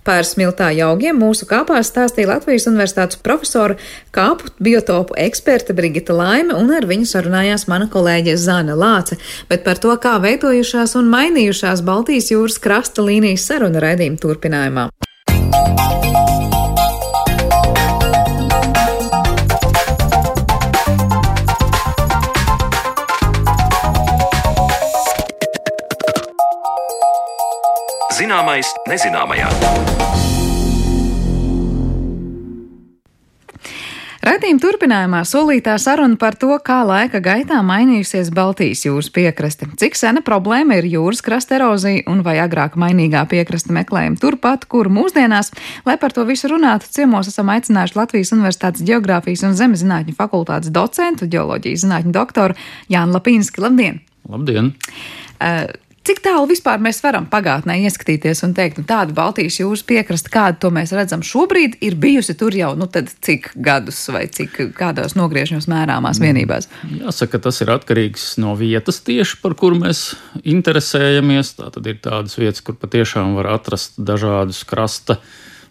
Par 0.08 0.24
smiltāju 0.24 0.86
augiem 0.86 1.18
mūsu 1.20 1.44
kāpās 1.44 1.90
stāstīja 1.90 2.30
Latvijas 2.30 2.64
Universitātes 2.70 3.18
profesora 3.20 3.74
kāpu 4.16 4.48
biotopu 4.56 5.18
eksperte 5.20 5.76
Brigita 5.76 6.16
Laime, 6.16 6.56
un 6.56 6.72
ar 6.72 6.86
viņu 6.88 7.04
sarunājās 7.10 7.66
mana 7.68 7.90
kolēģe 7.92 8.38
Zana 8.40 8.76
Lāce, 8.78 9.18
bet 9.50 9.66
par 9.66 9.76
to, 9.82 9.92
kā 10.00 10.14
veidojušās 10.24 10.96
un 10.96 11.12
mainījušās 11.12 11.84
Baltijas 11.84 12.32
jūras 12.32 12.56
krasta 12.56 13.04
līnijas 13.04 13.44
saruna 13.50 13.84
raidījuma 13.84 14.24
turpinājumā. 14.24 14.88
Zināmais 28.18 28.66
nezināmajā. 28.90 29.46
Radījuma 34.26 34.58
turpinājumā 34.58 35.20
solītā 35.22 35.76
saruna 35.78 36.18
par 36.18 36.34
to, 36.40 36.50
kā 36.66 36.80
laika 36.82 37.20
gaitā 37.22 37.60
mainījusies 37.62 38.32
Baltijas 38.34 38.82
jūras 38.88 39.12
piekraste, 39.14 39.70
cik 39.78 39.94
sena 39.94 40.24
problēma 40.26 40.80
ir 40.80 40.90
jūras 40.90 41.22
krasta 41.22 41.60
erozija 41.60 42.02
un 42.10 42.24
vai 42.26 42.40
agrāk 42.42 42.74
mainīgā 42.74 43.22
piekraste 43.30 43.70
meklējuma 43.76 44.18
turpat, 44.18 44.66
kur 44.66 44.90
mūsdienās, 44.90 45.54
lai 45.86 45.94
par 46.02 46.16
to 46.16 46.26
visu 46.26 46.50
runātu, 46.50 46.90
ciemos 46.98 47.30
esam 47.30 47.54
aicinājuši 47.54 48.00
Latvijas 48.02 48.34
Universitātes 48.34 48.82
Geogrāfijas 48.88 49.46
un 49.46 49.54
Zemezinātņu 49.62 50.18
fakultātes 50.18 50.74
docentu, 50.74 51.30
ģeoloģijas 51.30 51.86
zinātņu 51.86 52.18
doktoru 52.18 52.58
Jānu 52.90 53.14
Lapīnski. 53.14 53.62
Labdien! 53.62 54.02
Labdien! 54.26 54.74
Uh, 55.38 55.68
Cik 56.08 56.22
tālu 56.24 56.46
vispār 56.48 56.80
mēs 56.80 57.02
varam 57.04 57.26
pagātnē 57.28 57.74
ieskatīties 57.84 58.40
un 58.46 58.54
teikt, 58.56 58.78
nu, 58.80 58.86
tāda 58.88 59.12
Baltijas 59.12 59.58
jūras 59.58 59.82
piekrasta, 59.84 60.30
kādu 60.32 60.62
to 60.62 60.70
mēs 60.72 60.94
redzam 60.96 61.20
šobrīd, 61.26 61.74
ir 61.84 61.98
bijusi 62.00 62.32
tur 62.38 62.54
jau 62.56 62.70
nu, 62.80 62.86
cik 62.88 63.50
gadus 63.60 63.98
vai 64.14 64.22
cik 64.32 64.56
kādos 64.78 65.18
nogriežņos 65.18 65.68
mērāmās 65.68 66.16
mm. 66.16 66.24
vienībās? 66.24 66.70
Jāsaka, 67.02 67.42
tas 67.44 67.60
ir 67.60 67.74
atkarīgs 67.74 68.24
no 68.40 68.54
vietas 68.56 69.02
tieši 69.04 69.36
par 69.42 69.52
kuru 69.60 69.82
mēs 69.82 70.06
interesējamies. 70.48 71.52
Tā 71.60 71.68
tad 71.76 71.92
ir 71.92 72.00
tādas 72.00 72.38
vietas, 72.40 72.64
kur 72.64 72.78
patiešām 72.80 73.36
var 73.36 73.52
atrast 73.58 74.00
dažādus 74.00 74.62
krasta 74.64 75.18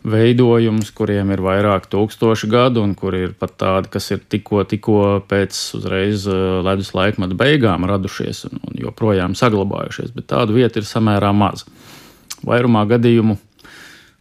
veidojumus, 0.08 0.92
kuriem 0.96 1.32
ir 1.36 1.42
vairāk 1.44 1.88
tūkstoši 1.92 2.50
gadu, 2.52 2.84
un 2.86 2.94
kuri 2.98 3.26
ir 3.28 3.34
pat 3.40 3.56
tādi, 3.60 3.92
kas 3.94 4.12
ir 4.16 4.22
tikko, 4.30 4.64
tikko 4.70 5.02
pēc 5.28 5.58
uzreiz 5.78 6.28
eh, 6.32 6.46
ledus 6.66 6.94
laikmeta 6.98 7.38
beigām 7.38 7.88
radušies 7.90 8.46
un, 8.50 8.62
un 8.64 8.80
joprojām 8.86 9.36
saglabājušies, 9.38 10.14
bet 10.16 10.30
tādu 10.32 10.58
vietu 10.58 10.82
ir 10.82 10.88
samērā 10.88 11.34
maz. 11.36 11.66
Vairumā 12.48 12.86
gadījumu. 12.90 13.38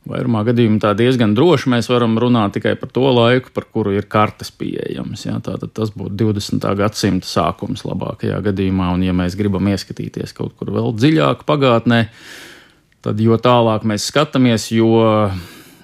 Vairumā 0.07 0.45
gadījumā 0.47 0.79
tā 0.79 0.93
diezgan 0.95 1.33
droši 1.35 1.71
mēs 1.73 1.89
varam 1.91 2.15
runāt 2.23 2.55
tikai 2.55 2.77
par 2.79 2.93
to 2.95 3.09
laiku, 3.11 3.51
par 3.55 3.65
kuru 3.75 3.97
ir 3.97 4.07
kartes 4.07 4.53
pieejamas. 4.55 5.25
Ja? 5.27 5.41
Tātad 5.43 5.73
tas 5.75 5.91
būtu 5.91 6.15
20. 6.21 6.63
gadsimta 6.79 7.27
sākums 7.27 7.83
labākajā 7.87 8.39
gadījumā, 8.45 8.93
un 8.95 9.03
ja 9.03 9.15
mēs 9.17 9.35
gribam 9.39 9.67
ieskatīties 9.73 10.37
kaut 10.37 10.55
kur 10.55 10.71
vēl 10.77 10.95
dziļāk 10.95 11.43
pagātnē, 11.49 12.05
tad 13.03 13.23
jo 13.23 13.35
tālāk 13.43 13.83
mēs 13.91 14.07
skatāmies, 14.13 14.71
jo 14.79 14.95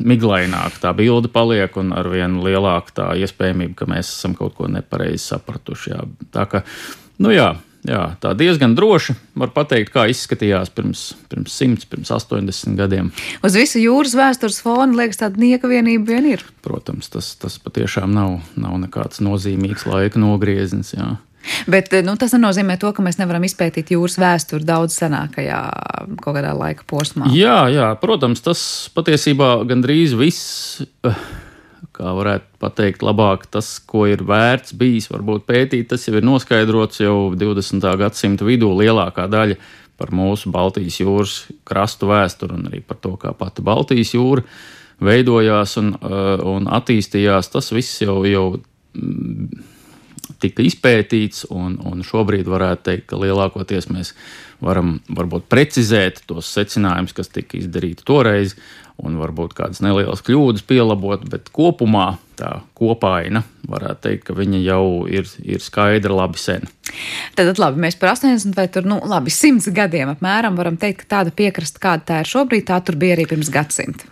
miglaināka 0.00 0.80
tā 0.86 0.92
bilde 0.96 1.30
paliek 1.32 1.76
un 1.80 1.92
ar 1.96 2.08
vien 2.12 2.38
lielāka 2.44 2.96
tā 2.96 3.10
iespējamība, 3.22 3.76
ka 3.82 3.90
mēs 3.90 4.14
esam 4.14 4.36
kaut 4.38 4.56
ko 4.58 4.70
nepareizi 4.70 5.32
sapratuši. 5.32 5.92
Jā. 5.92 6.06
Tā 6.34 6.46
kā, 6.50 6.62
nu 7.22 7.32
jā, 7.34 7.50
jā, 7.88 8.02
tā 8.22 8.32
diezgan 8.38 8.76
droši 8.78 9.16
var 9.38 9.52
pateikt, 9.54 9.92
kā 9.94 10.06
izskatījās 10.10 10.72
pirms, 10.74 11.04
pirms 11.32 11.58
100, 11.58 11.88
pirms 11.90 12.12
80 12.14 12.78
gadiem. 12.78 13.10
Uz 13.44 13.58
visu 13.58 13.82
jūras 13.82 14.16
vēstures 14.18 14.62
fona 14.64 15.02
liekas, 15.02 15.20
tāda 15.24 15.42
nieka 15.42 15.70
vienība 15.70 16.14
vien 16.14 16.30
ir. 16.34 16.46
Protams, 16.64 17.10
tas, 17.12 17.34
tas 17.40 17.58
patiešām 17.62 18.14
nav, 18.14 18.38
nav 18.56 18.78
nekāds 18.86 19.22
nozīmīgs 19.24 19.86
laika 19.90 20.22
nogrieznis. 20.22 20.94
Jā. 20.96 21.14
Bet 21.70 21.92
nu, 22.06 22.14
tas 22.20 22.34
nenozīmē 22.36 22.78
to, 22.80 22.92
ka 22.94 23.04
mēs 23.04 23.18
nevaram 23.20 23.44
izpētīt 23.46 23.94
jūras 23.94 24.18
vēsturi 24.22 24.66
daudz 24.66 24.96
senākajā 25.00 25.60
kaut 26.22 26.36
kādā 26.36 26.52
laika 26.56 26.86
posmā. 26.88 27.30
Jā, 27.34 27.66
jā, 27.72 27.92
protams, 28.02 28.42
tas 28.44 28.62
patiesībā 28.94 29.54
gandrīz 29.68 30.16
viss. 30.18 30.82
Kā 31.92 32.14
varētu 32.16 32.56
pateikt, 32.62 33.02
labāk 33.04 33.44
tas, 33.52 33.74
ko 33.84 34.06
ir 34.08 34.22
vērts 34.24 34.72
bijis, 34.78 35.10
varbūt 35.12 35.44
pētīt, 35.44 35.90
tas 35.90 36.06
jau 36.06 36.14
ir 36.16 36.24
noskaidrots 36.24 37.02
jau 37.02 37.16
20. 37.36 37.84
gadsimta 38.00 38.46
vidū 38.48 38.70
lielākā 38.78 39.26
daļa 39.30 39.58
par 40.00 40.14
mūsu 40.16 40.50
Baltijas 40.54 41.00
jūras 41.02 41.34
krastu 41.68 42.08
vēsturi 42.10 42.56
un 42.56 42.70
arī 42.70 42.80
par 42.86 42.98
to, 43.02 43.12
kā 43.20 43.34
pati 43.36 43.64
Baltijas 43.66 44.14
jūra 44.16 44.46
veidojās 45.02 45.76
un, 45.82 45.92
un 46.48 46.70
attīstījās. 46.70 47.50
Tas 47.52 47.70
viss 47.74 48.02
jau, 48.02 48.22
jau 48.26 48.46
tika 50.40 50.64
izpētīts, 50.64 51.46
un, 51.50 51.76
un 51.88 52.04
šobrīd 52.06 52.48
varētu 52.48 52.88
teikt, 52.88 53.08
ka 53.10 53.20
lielākoties 53.20 53.90
mēs 53.92 54.14
varam 54.62 55.00
varbūt 55.10 55.48
precizēt 55.50 56.22
tos 56.30 56.50
secinājumus, 56.54 57.14
kas 57.16 57.32
tika 57.32 57.58
izdarīti 57.58 58.06
toreiz, 58.06 58.54
un 59.02 59.16
varbūt 59.18 59.56
kādas 59.58 59.82
nelielas 59.82 60.22
kļūdas 60.24 60.64
pielabot, 60.68 61.24
bet 61.30 61.50
kopumā 61.54 62.12
tā 62.38 62.52
kopaina 62.78 63.42
varētu 63.68 64.04
teikt, 64.06 64.24
ka 64.28 64.36
viņa 64.36 64.62
jau 64.62 64.84
ir, 65.10 65.28
ir 65.42 65.62
skaidra 65.62 66.14
labi 66.22 66.40
sen. 66.40 66.68
Tad 67.38 67.58
labi, 67.60 67.82
mēs 67.82 67.98
par 67.98 68.14
80 68.14 68.56
vai 68.58 68.68
tur, 68.72 68.86
nu, 68.88 69.00
labi, 69.08 69.32
100 69.34 69.74
gadiem 69.74 70.14
apmēram 70.14 70.58
varam 70.58 70.78
teikt, 70.80 71.04
ka 71.04 71.18
tāda 71.18 71.34
piekrasta, 71.34 71.82
kāda 71.82 72.08
tā 72.10 72.22
ir 72.22 72.32
šobrīd, 72.32 72.68
tā 72.70 72.78
tur 72.84 72.98
bija 73.00 73.18
arī 73.18 73.26
pirms 73.30 73.50
gadsimta. 73.52 74.08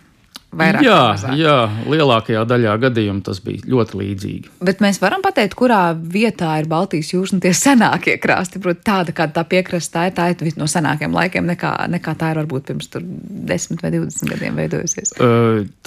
Vairāk. 0.55 0.83
Jā, 0.85 1.31
jā, 1.37 1.55
lielākajā 1.89 2.43
daļā 2.49 2.75
gadījumu 2.85 3.23
tas 3.25 3.39
bija 3.43 3.63
ļoti 3.71 3.99
līdzīgi. 4.01 4.51
Bet 4.67 4.83
mēs 4.83 4.99
varam 5.01 5.23
pateikt, 5.23 5.55
kurā 5.59 5.81
vietā 5.95 6.53
ir 6.61 6.69
Baltijas 6.71 7.11
jūras 7.13 7.33
un 7.35 7.41
tie 7.43 7.53
senākie 7.57 8.17
krasti. 8.21 8.61
Protams, 8.61 8.83
tāda, 8.87 9.15
kāda 9.15 9.39
tā 9.39 9.45
piekraste 9.53 9.95
tā 9.95 10.05
ir, 10.09 10.15
tā 10.17 10.27
ir 10.31 10.59
no 10.59 10.67
senākiem 10.71 11.15
laikiem, 11.15 11.47
nekā, 11.53 11.73
nekā 11.95 12.15
tā 12.19 12.33
ir 12.33 12.41
varbūt 12.43 12.69
pirms 12.69 12.91
10 12.91 13.81
vai 13.83 13.93
20 13.95 14.35
gadiem 14.35 14.61
veidojusies. 14.61 15.15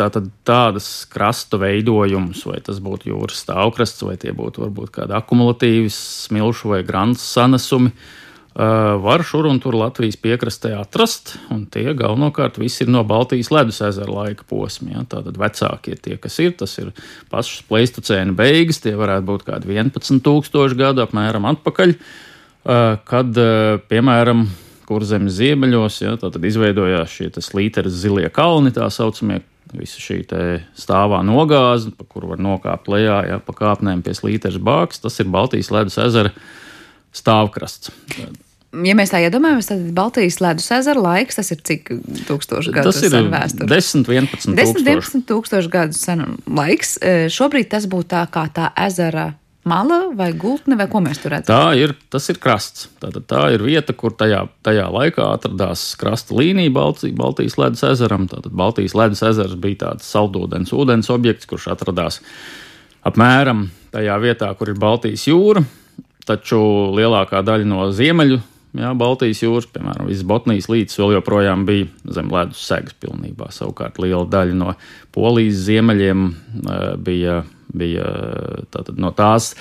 Tātad 0.00 0.28
tādas 0.48 0.90
krastu 1.12 1.60
veidojumus, 1.62 2.44
vai 2.48 2.60
tas 2.64 2.80
būtu 2.84 3.12
jūras 3.12 3.44
stāvkrasts, 3.44 4.04
vai 4.08 4.18
tie 4.20 4.34
būtu 4.36 4.66
varbūt 4.66 4.92
kādi 5.00 5.16
akumulatīvi 5.18 5.92
smilšu 5.92 6.74
vai 6.74 6.84
grants 6.86 7.24
sanesumi. 7.34 7.94
Uh, 7.94 8.20
var 8.54 9.22
šur 9.26 9.48
un 9.50 9.58
tur 9.58 9.74
Latvijas 9.74 10.14
piekrastē 10.22 10.76
atrast, 10.78 11.34
un 11.50 11.64
tie 11.66 11.90
galvenokārt 11.90 12.60
visi 12.62 12.84
ir 12.84 12.92
no 12.94 13.02
Baltijas 13.04 13.50
ledus 13.50 13.80
ezera 13.82 14.12
laika 14.14 14.46
posma. 14.46 14.92
Ja? 14.94 15.02
Tātad 15.10 15.38
vecākie 15.40 15.96
tie, 15.98 16.14
kas 16.22 16.38
ir, 16.38 16.52
tas 16.60 16.76
ir 16.78 16.92
pašas 17.32 17.64
pleistocēna 17.66 18.36
beigas, 18.38 18.78
tie 18.84 18.94
varētu 18.98 19.26
būt 19.26 19.48
kādi 19.48 19.74
11,000 19.74 20.78
gadu 20.78 21.02
apmēram 21.02 21.50
atpakaļ, 21.50 21.96
uh, 21.96 22.94
kad, 23.10 23.34
uh, 23.42 23.82
piemēram, 23.90 24.46
kur 24.86 25.02
zemes 25.08 25.34
ziemeļos, 25.40 25.98
ja, 26.04 26.14
tad 26.20 26.38
izveidojās 26.38 27.10
šie 27.10 27.32
slīteres 27.42 27.96
zilie 28.04 28.28
kalni, 28.30 28.70
tā 28.76 28.86
saucamie, 28.92 29.40
visa 29.74 29.98
šī 29.98 30.20
stāvā 30.78 31.24
nogāze, 31.26 31.90
pa 31.90 32.06
kuru 32.06 32.36
var 32.36 32.42
nokāpt 32.44 32.86
lejā, 32.92 33.24
ja, 33.32 33.40
pa 33.42 33.56
kāpnēm 33.56 34.04
pie 34.06 34.14
slīteres 34.14 34.60
bāks, 34.62 35.02
tas 35.02 35.18
ir 35.18 35.32
Baltijas 35.32 35.72
ledus 35.74 35.98
ezera 35.98 36.30
stāvkrasts. 37.14 37.92
Ja 38.82 38.96
mēs 38.98 39.12
tā 39.12 39.20
iedomājamies, 39.22 39.68
tad 39.70 39.82
Baltijas 39.94 40.40
ledus 40.42 40.66
ezera 40.74 40.98
laiks, 40.98 41.38
tas 41.38 41.52
ir 41.54 41.60
cik 41.62 41.92
tūkstoši 42.26 42.74
gadu 42.74 42.90
tas 42.90 42.98
sen 43.04 43.30
vēsture? 43.30 43.68
10, 43.70 44.08
11 44.10 44.50
10, 44.50 44.58
tūkstoši. 44.58 44.84
11 44.88 45.24
tūkstoši 45.28 45.70
gadu 45.70 45.98
sen 45.98 46.24
laiks. 46.50 46.96
E, 46.98 47.14
Šobrīd 47.30 47.70
tas 47.70 47.86
būtu 47.90 48.10
tā 48.16 48.24
kā 48.34 48.48
tā 48.54 48.72
ezera 48.86 49.28
mala 49.64 50.00
vai 50.16 50.32
gultne, 50.36 50.76
vai 50.80 50.88
ko 50.90 51.00
mēs 51.04 51.22
tur 51.22 51.36
redzam? 51.36 51.54
Tā 51.54 51.76
ir, 51.78 51.94
tas 52.12 52.26
ir 52.32 52.40
krasts. 52.42 52.88
Tātad 53.02 53.28
tā 53.30 53.44
ir 53.54 53.64
vieta, 53.64 53.94
kur 53.96 54.16
tajā, 54.16 54.44
tajā 54.66 54.88
laikā 54.92 55.28
atradās 55.38 55.86
krasta 56.00 56.36
līnija 56.36 56.72
Baltijas, 56.74 57.14
Baltijas 57.18 57.56
ledus 57.60 57.86
ezeram. 57.88 58.26
Tātad 58.30 58.52
Baltijas 58.58 58.96
ledus 58.98 59.22
ezers 59.24 59.54
bija 59.60 59.84
tāds 59.86 60.10
saldūdens 60.10 60.74
ūdens 60.74 61.14
objekts, 61.14 61.48
kurš 61.50 61.70
atradās 61.76 62.20
apmēram 63.06 63.68
tajā 63.94 64.18
vietā, 64.20 64.50
kur 64.58 64.72
ir 64.72 64.80
Baltijas 64.80 65.28
jūra. 65.30 65.64
Taču 66.24 66.58
lielākā 66.96 67.42
daļa 67.44 67.68
no 67.68 67.86
ziemeļu 67.92 68.40
jā, 68.80 68.90
Baltijas 68.98 69.42
jūras, 69.44 69.68
piemēram, 69.74 70.08
visas 70.08 70.26
Botnijas 70.28 70.68
līcis 70.72 70.98
vēl 71.00 71.16
joprojām 71.18 71.64
bija 71.68 71.88
zem 72.16 72.30
ledus 72.32 72.62
segas 72.64 72.96
pilnībā. 73.00 73.50
Savukārt 73.54 74.00
liela 74.02 74.24
daļa 74.30 74.58
no 74.58 74.74
Polijas 75.14 75.64
ziemeļiem 75.68 76.28
eh, 76.30 76.86
bija, 76.96 77.42
bija 77.74 78.08
tātad, 78.74 78.98
no 79.00 79.12
tās 79.16 79.52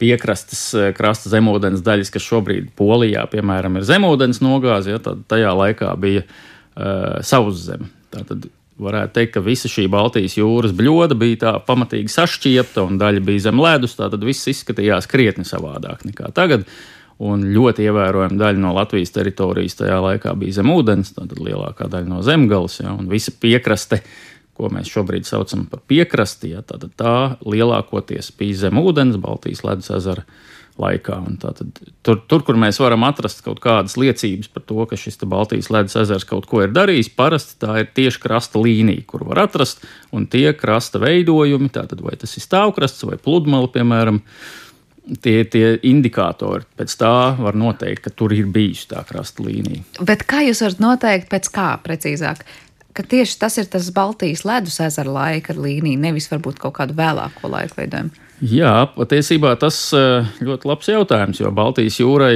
piekrastes 0.00 0.62
eh, 0.76 0.90
krasta 0.96 1.32
zemūdens 1.32 1.84
daļas, 1.86 2.12
kas 2.14 2.26
šobrīd 2.26 2.72
Polijā, 2.78 3.24
piemēram, 3.32 3.78
ir 3.78 3.88
zemūdens 3.88 4.42
nogāze, 4.44 4.92
ja, 4.96 5.02
tad 5.02 5.24
tajā 5.30 5.54
laikā 5.56 5.92
bija 6.00 6.24
uh, 6.26 7.18
sauszeme. 7.24 7.88
Tātad 8.12 8.48
varētu 8.82 9.14
teikt, 9.16 9.32
ka 9.36 9.42
visa 9.44 9.70
šī 9.70 9.86
Baltijas 9.92 10.36
jūras 10.36 10.74
bļoda 10.76 11.16
bija 11.18 11.40
tā 11.44 11.54
pamatīgi 11.64 12.12
sašķiepta 12.12 12.84
un 12.84 13.00
daļa 13.00 13.24
bija 13.24 13.46
zem 13.48 13.62
ledus. 13.62 13.96
Tātad 13.98 14.24
viss 14.26 14.48
izskatījās 14.52 15.08
krietni 15.10 15.46
savādāk 15.48 16.04
nekā 16.08 16.32
tagad. 16.36 16.66
Un 17.16 17.46
ļoti 17.48 17.86
ievērojama 17.88 18.36
daļa 18.36 18.60
no 18.60 18.74
Latvijas 18.76 19.14
teritorijas 19.14 19.78
tajā 19.78 19.96
laikā 20.04 20.34
bija 20.36 20.58
zem 20.58 20.68
ūdens, 20.74 21.14
tātad 21.16 21.40
lielākā 21.40 21.88
daļa 21.88 22.10
no 22.10 22.20
zemgales, 22.24 22.76
ja, 22.82 22.92
un 22.92 23.08
visa 23.08 23.32
piekraste, 23.32 24.02
ko 24.56 24.68
mēs 24.72 24.90
šobrīd 24.92 25.24
saucam 25.24 25.64
par 25.70 25.80
piekrasti, 25.88 26.52
ja, 26.52 26.60
tātad 26.60 26.92
tā 27.00 27.14
lielākoties 27.40 28.34
bija 28.36 28.66
zem 28.66 28.82
ūdens, 28.82 29.16
Baltijas 29.22 29.64
ledus 29.64 29.88
ezera 29.96 30.26
laikā. 30.80 31.16
Tātad, 31.42 31.80
tur, 32.06 32.20
tur, 32.28 32.44
kur 32.46 32.58
mēs 32.60 32.80
varam 32.82 33.06
atrast 33.08 33.42
kaut 33.44 33.60
kādas 33.64 33.96
liecības 34.00 34.50
par 34.52 34.64
to, 34.68 34.78
ka 34.88 34.98
šis 35.00 35.18
Baltijas 35.24 35.70
ledus 35.72 35.96
ezers 36.02 36.26
kaut 36.28 36.48
ko 36.50 36.62
ir 36.64 36.74
darījis, 36.76 37.12
parasti 37.16 37.58
tā 37.64 37.80
ir 37.82 37.90
tieši 37.96 38.22
krasta 38.22 38.62
līnija, 38.62 39.06
kur 39.08 39.26
var 39.28 39.46
atrast, 39.46 39.84
un 40.14 40.28
tie 40.30 40.50
krasta 40.56 41.00
veidojumi, 41.02 41.72
tātad 41.72 42.04
vai 42.04 42.16
tas 42.20 42.36
ir 42.36 42.44
stāvkrasts 42.44 43.06
vai 43.08 43.18
pludmale, 43.20 43.70
piemēram, 43.72 44.20
tie, 45.22 45.38
tie 45.48 45.64
indikātori. 45.86 46.66
Pēc 46.78 46.98
tā 47.00 47.16
var 47.38 47.58
noteikt, 47.58 48.04
ka 48.06 48.14
tur 48.14 48.34
ir 48.36 48.48
bijusi 48.52 48.90
tā 48.92 49.02
krasta 49.08 49.44
līnija. 49.46 49.84
Bet 50.06 50.26
kā 50.28 50.42
jūs 50.46 50.62
varat 50.64 50.82
noteikt, 50.82 51.30
pēc 51.32 51.50
kā 51.54 51.72
precīzāk? 51.84 52.44
Ka 52.96 53.04
tieši 53.04 53.36
tas 53.40 53.58
ir 53.60 53.66
tas 53.68 53.90
Baltijas 53.92 54.46
ledus 54.48 54.78
ezera 54.80 55.12
laika 55.12 55.52
līnija, 55.56 56.00
nevis 56.08 56.30
varbūt 56.32 56.62
kaut 56.62 56.78
kādu 56.78 56.96
vēlāko 56.96 57.50
laiku 57.52 57.82
veidojumu. 57.82 58.25
Jā, 58.44 58.84
patiesībā 58.92 59.54
tas 59.56 59.78
eh, 59.96 60.26
ļoti 60.44 60.68
labs 60.68 60.90
jautājums, 60.92 61.40
jo 61.40 61.48
Baltijas 61.56 61.96
jūrai, 62.02 62.34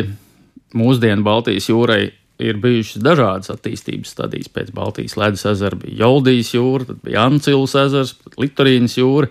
mūsdienu 0.77 1.25
Baltijas 1.27 1.69
jūrai 1.69 2.01
ir 2.41 2.57
bijušas 2.57 3.03
dažādas 3.05 3.53
attīstības 3.53 4.15
stadijas. 4.15 4.49
Pēc 4.49 4.71
Baltijas 4.73 5.19
ledus 5.21 5.45
ezera 5.51 5.77
bija 5.77 6.07
Joldijas 6.07 6.55
jūra, 6.55 6.87
tad 6.89 7.03
bija 7.05 7.27
Ancils 7.29 7.77
ezers, 7.77 8.15
Litorīnas 8.41 8.97
jūra. 8.97 9.29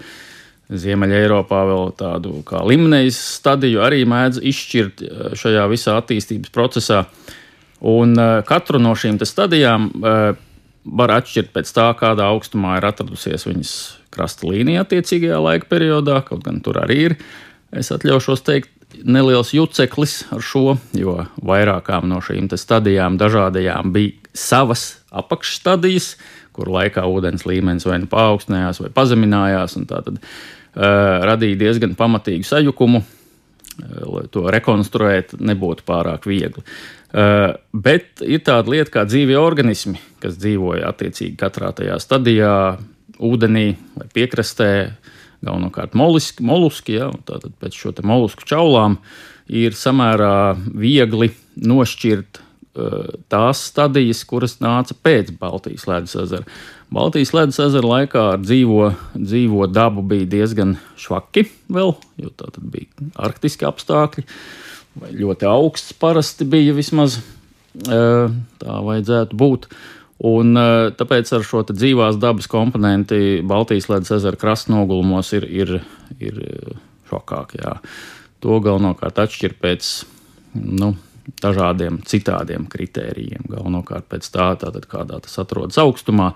Ziemeļā 0.69 1.23
Eiropā 1.23 1.63
vēl 1.65 1.87
tādu 1.97 2.43
kā 2.45 2.61
limnejas 2.61 3.17
stadiju 3.39 3.81
arī 3.81 4.03
mēdz 4.05 4.37
izšķirt 4.51 5.01
eh, 5.01 5.23
šajā 5.41 5.65
visā 5.71 5.97
attīstības 5.97 6.53
procesā. 6.53 7.07
Un 7.81 8.13
eh, 8.13 8.35
katru 8.45 8.77
no 8.83 8.93
šīm 8.93 9.17
stadijām 9.25 9.89
var 10.89 11.15
atšķirt 11.17 11.49
pēc 11.55 11.73
tā, 11.73 11.89
kādā 11.97 12.29
augstumā 12.29 12.77
ir 12.77 12.85
atradusies 12.91 13.49
viņas 13.49 13.73
krasta 14.19 14.49
līnija 14.51 14.83
attiecīgajā 14.83 15.39
laika 15.45 15.71
periodā, 15.71 16.19
kaut 16.27 16.43
gan 16.43 16.59
tur 16.65 16.81
arī 16.83 16.99
ir. 17.07 17.17
Es 17.71 17.91
atļaušos 17.95 18.43
teikt, 18.43 18.71
neliels 19.05 19.53
juceklis 19.53 20.23
ar 20.33 20.43
šo, 20.43 20.77
jo 20.97 21.19
vairākām 21.45 22.09
no 22.09 22.19
šīm 22.25 22.49
stadijām, 22.57 23.19
dažādajām, 23.21 23.93
bija 23.93 24.33
savas 24.35 24.99
apakšstadijas, 25.15 26.15
kur 26.55 26.71
laikā 26.73 27.05
ūdens 27.07 27.45
līmenis 27.47 27.87
vai 27.87 28.01
nu 28.03 28.09
paaugstinājās, 28.11 28.81
vai 28.83 28.91
pazeminājās. 28.93 29.77
Tā 29.89 30.03
tad 30.05 30.19
uh, 30.19 30.25
radīja 31.29 31.61
diezgan 31.63 31.95
pamatīgu 31.99 32.47
sajukumu. 32.47 33.03
Uh, 33.03 34.05
lai 34.17 34.25
to 34.33 34.43
rekonstruēt, 34.51 35.37
nebūtu 35.39 35.85
pārāk 35.87 36.27
viegli. 36.27 36.65
Uh, 37.09 37.55
bet 37.73 38.21
ir 38.25 38.43
tāda 38.45 38.73
lieta 38.73 38.99
kā 38.99 39.05
dzīvie 39.07 39.37
organismi, 39.39 40.01
kas 40.21 40.37
dzīvoja 40.41 40.89
attiecīgi 40.91 41.37
katrā 41.39 41.71
tajā 41.77 41.95
stadijā, 42.03 42.53
ūdenī 43.19 43.73
vai 43.97 44.07
piekrastē, 44.13 44.69
galvenokārt 45.45 45.95
moluski, 45.97 46.43
moluski 46.43 46.97
ja, 46.97 47.09
tātad 47.27 47.53
pēc 47.61 47.77
šo 47.77 47.93
molusku 48.07 48.47
čaulām 48.47 48.99
ir 49.49 49.75
samērā 49.77 50.57
viegli 50.77 51.31
nošķirt 51.59 52.39
uh, 52.39 53.07
tās 53.31 53.63
stadijas, 53.71 54.23
kuras 54.27 54.59
nāca 54.63 54.95
pēc 54.95 55.31
Baltijas 55.39 55.87
ledus 55.89 56.15
ezera. 56.19 56.45
Baltijas 56.93 57.33
ledus 57.37 57.59
ezera 57.61 57.93
laikā 57.95 58.25
ar 58.35 58.43
dzīvo, 58.43 58.91
dzīvo 59.15 59.69
dabu 59.71 60.03
bija 60.05 60.27
diezgan 60.37 60.77
švaki 60.99 61.47
vēl, 61.71 61.95
jo 62.19 62.33
tā 62.35 62.51
bija 62.59 63.09
arktiski 63.29 63.67
apstākļi, 63.69 64.25
ļoti 65.15 65.47
augsts 65.47 65.95
parasti 65.95 66.47
bija 66.49 66.75
vismaz 66.77 67.19
uh, 67.19 68.27
tā 68.59 68.81
vajadzētu 68.89 69.39
būt. 69.39 69.69
Uh, 69.69 69.98
Un, 70.19 70.51
eh, 70.57 70.91
tāpēc 70.99 71.31
ar 71.35 71.45
šo 71.47 71.63
dzīvās 71.69 72.19
dabas 72.19 72.49
komponenti 72.51 73.39
Baltijas 73.47 73.87
ledus 73.87 74.11
ezera 74.17 74.39
krasta 74.39 74.73
nogulumos 74.73 75.31
ir, 75.37 75.45
ir, 75.47 75.75
ir 76.19 76.41
eh, 76.43 76.79
šokāk. 77.11 77.55
Jā. 77.61 77.77
To 78.43 78.59
galvenokārt 78.63 79.21
atšķir 79.23 79.55
pēc 79.63 79.91
nu, 80.59 80.93
dažādiem 81.39 82.01
citādiem 82.07 82.67
kritērijiem. 82.71 83.47
Galvenokārt 83.47 84.09
pēc 84.11 84.27
tā, 84.33 84.49
tātad, 84.59 84.89
kādā 84.91 85.21
tas 85.23 85.39
atrodas 85.39 85.79
augstumā, 85.79 86.33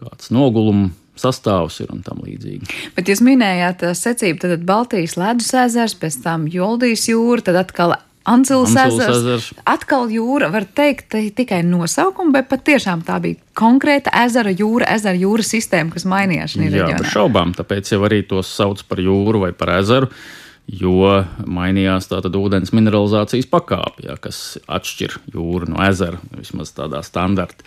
kāds 0.00 0.32
nogulums 0.34 0.96
sastāvs 1.20 1.80
ir 1.84 1.90
un 1.92 2.02
tam 2.02 2.22
līdzīgi. 2.24 2.66
Bet 2.96 3.10
jūs 3.10 3.22
minējāt 3.22 3.86
eh, 3.86 3.94
secību, 3.94 4.42
tad 4.42 4.66
Baltijas 4.66 5.14
ledus 5.20 5.54
ezers, 5.54 5.94
pēc 5.94 6.18
tam 6.24 6.50
Joldijas 6.50 7.06
jūra, 7.12 7.46
tad 7.46 7.62
atkal 7.62 7.94
Ancils 8.28 8.74
ezers. 8.76 9.16
ezers. 9.16 9.46
Atkal 9.68 10.10
jūra, 10.12 10.50
var 10.52 10.66
teikt, 10.76 11.14
tikai 11.36 11.62
nosaukuma, 11.64 12.34
bet 12.36 12.50
patiešām 12.50 13.04
tā 13.06 13.16
bija 13.22 13.40
konkrēta 13.56 14.12
ezera 14.24 14.52
jūra, 14.52 14.90
ezera 14.94 15.16
jūra 15.16 15.46
sistēma, 15.46 15.94
kas 15.94 16.04
mainījās 16.08 16.56
šajā 16.56 16.66
reģionā. 16.68 16.90
Jā, 16.92 17.00
bez 17.00 17.14
šaubām, 17.14 17.54
tāpēc 17.56 17.94
jau 17.94 18.02
arī 18.08 18.20
tos 18.28 18.52
sauc 18.52 18.82
par 18.90 19.00
jūru 19.00 19.46
vai 19.46 19.54
par 19.56 19.72
ezeru. 19.78 20.10
Jo 20.70 21.24
mainījās 21.50 22.06
tāda 22.12 22.30
ūdens 22.38 22.70
mineralizācijas 22.76 23.48
pakāpe, 23.50 24.04
ja, 24.06 24.14
kas 24.20 24.60
atšķir 24.70 25.16
jūru 25.34 25.72
no 25.72 25.80
ezera 25.82 26.20
vismaz 26.36 26.70
tādā 26.76 27.00
standarta 27.02 27.66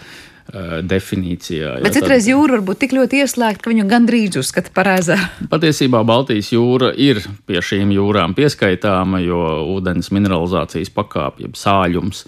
definīcijā. 0.52 1.78
Bet 1.84 1.96
citreiz 1.96 2.26
tad... 2.26 2.32
jūra 2.34 2.58
var 2.58 2.66
būt 2.68 2.82
tik 2.84 2.96
ļoti 2.98 3.22
ieslēgta, 3.24 3.64
ka 3.64 3.72
viņu 3.72 3.86
gandrīz 3.90 4.40
uzskata 4.42 4.74
par 4.76 4.90
ezeru. 4.96 5.30
Patiesībā 5.54 6.04
Baltijas 6.08 6.52
jūra 6.54 6.92
ir 6.94 7.24
pie 7.48 7.62
šīm 7.64 7.94
jūrām 7.96 8.36
pieskaitāma, 8.38 9.24
jo 9.24 9.40
ūdens 9.78 10.12
mineralizācijas 10.14 10.92
pakāpja, 10.94 11.54
sāļums 11.58 12.26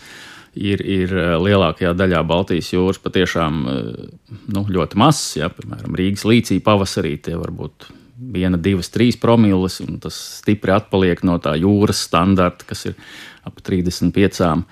ir, 0.55 0.81
ir 0.81 1.13
lielākajā 1.43 1.91
daļā 1.97 2.23
Baltijas 2.27 2.71
jūras 2.73 3.01
patiešām 3.03 3.61
nu, 3.65 4.65
ļoti 4.71 4.99
mazs. 5.01 5.35
Ja, 5.41 5.51
piemēram, 5.53 5.99
Rīgas 5.99 6.25
līcī 6.27 6.61
pavasarī 6.63 7.17
tie 7.21 7.35
var 7.39 7.53
būt 7.55 7.89
viena, 8.15 8.57
divas, 8.57 8.89
trīs 8.93 9.19
promilles, 9.19 9.81
un 9.83 9.99
tas 10.03 10.17
stipri 10.39 10.73
atpaliek 10.75 11.21
no 11.27 11.37
tā 11.43 11.57
jūras 11.59 12.05
standarta, 12.07 12.67
kas 12.69 12.87
ir 12.91 12.95
ap 13.45 13.59
35 13.61 14.63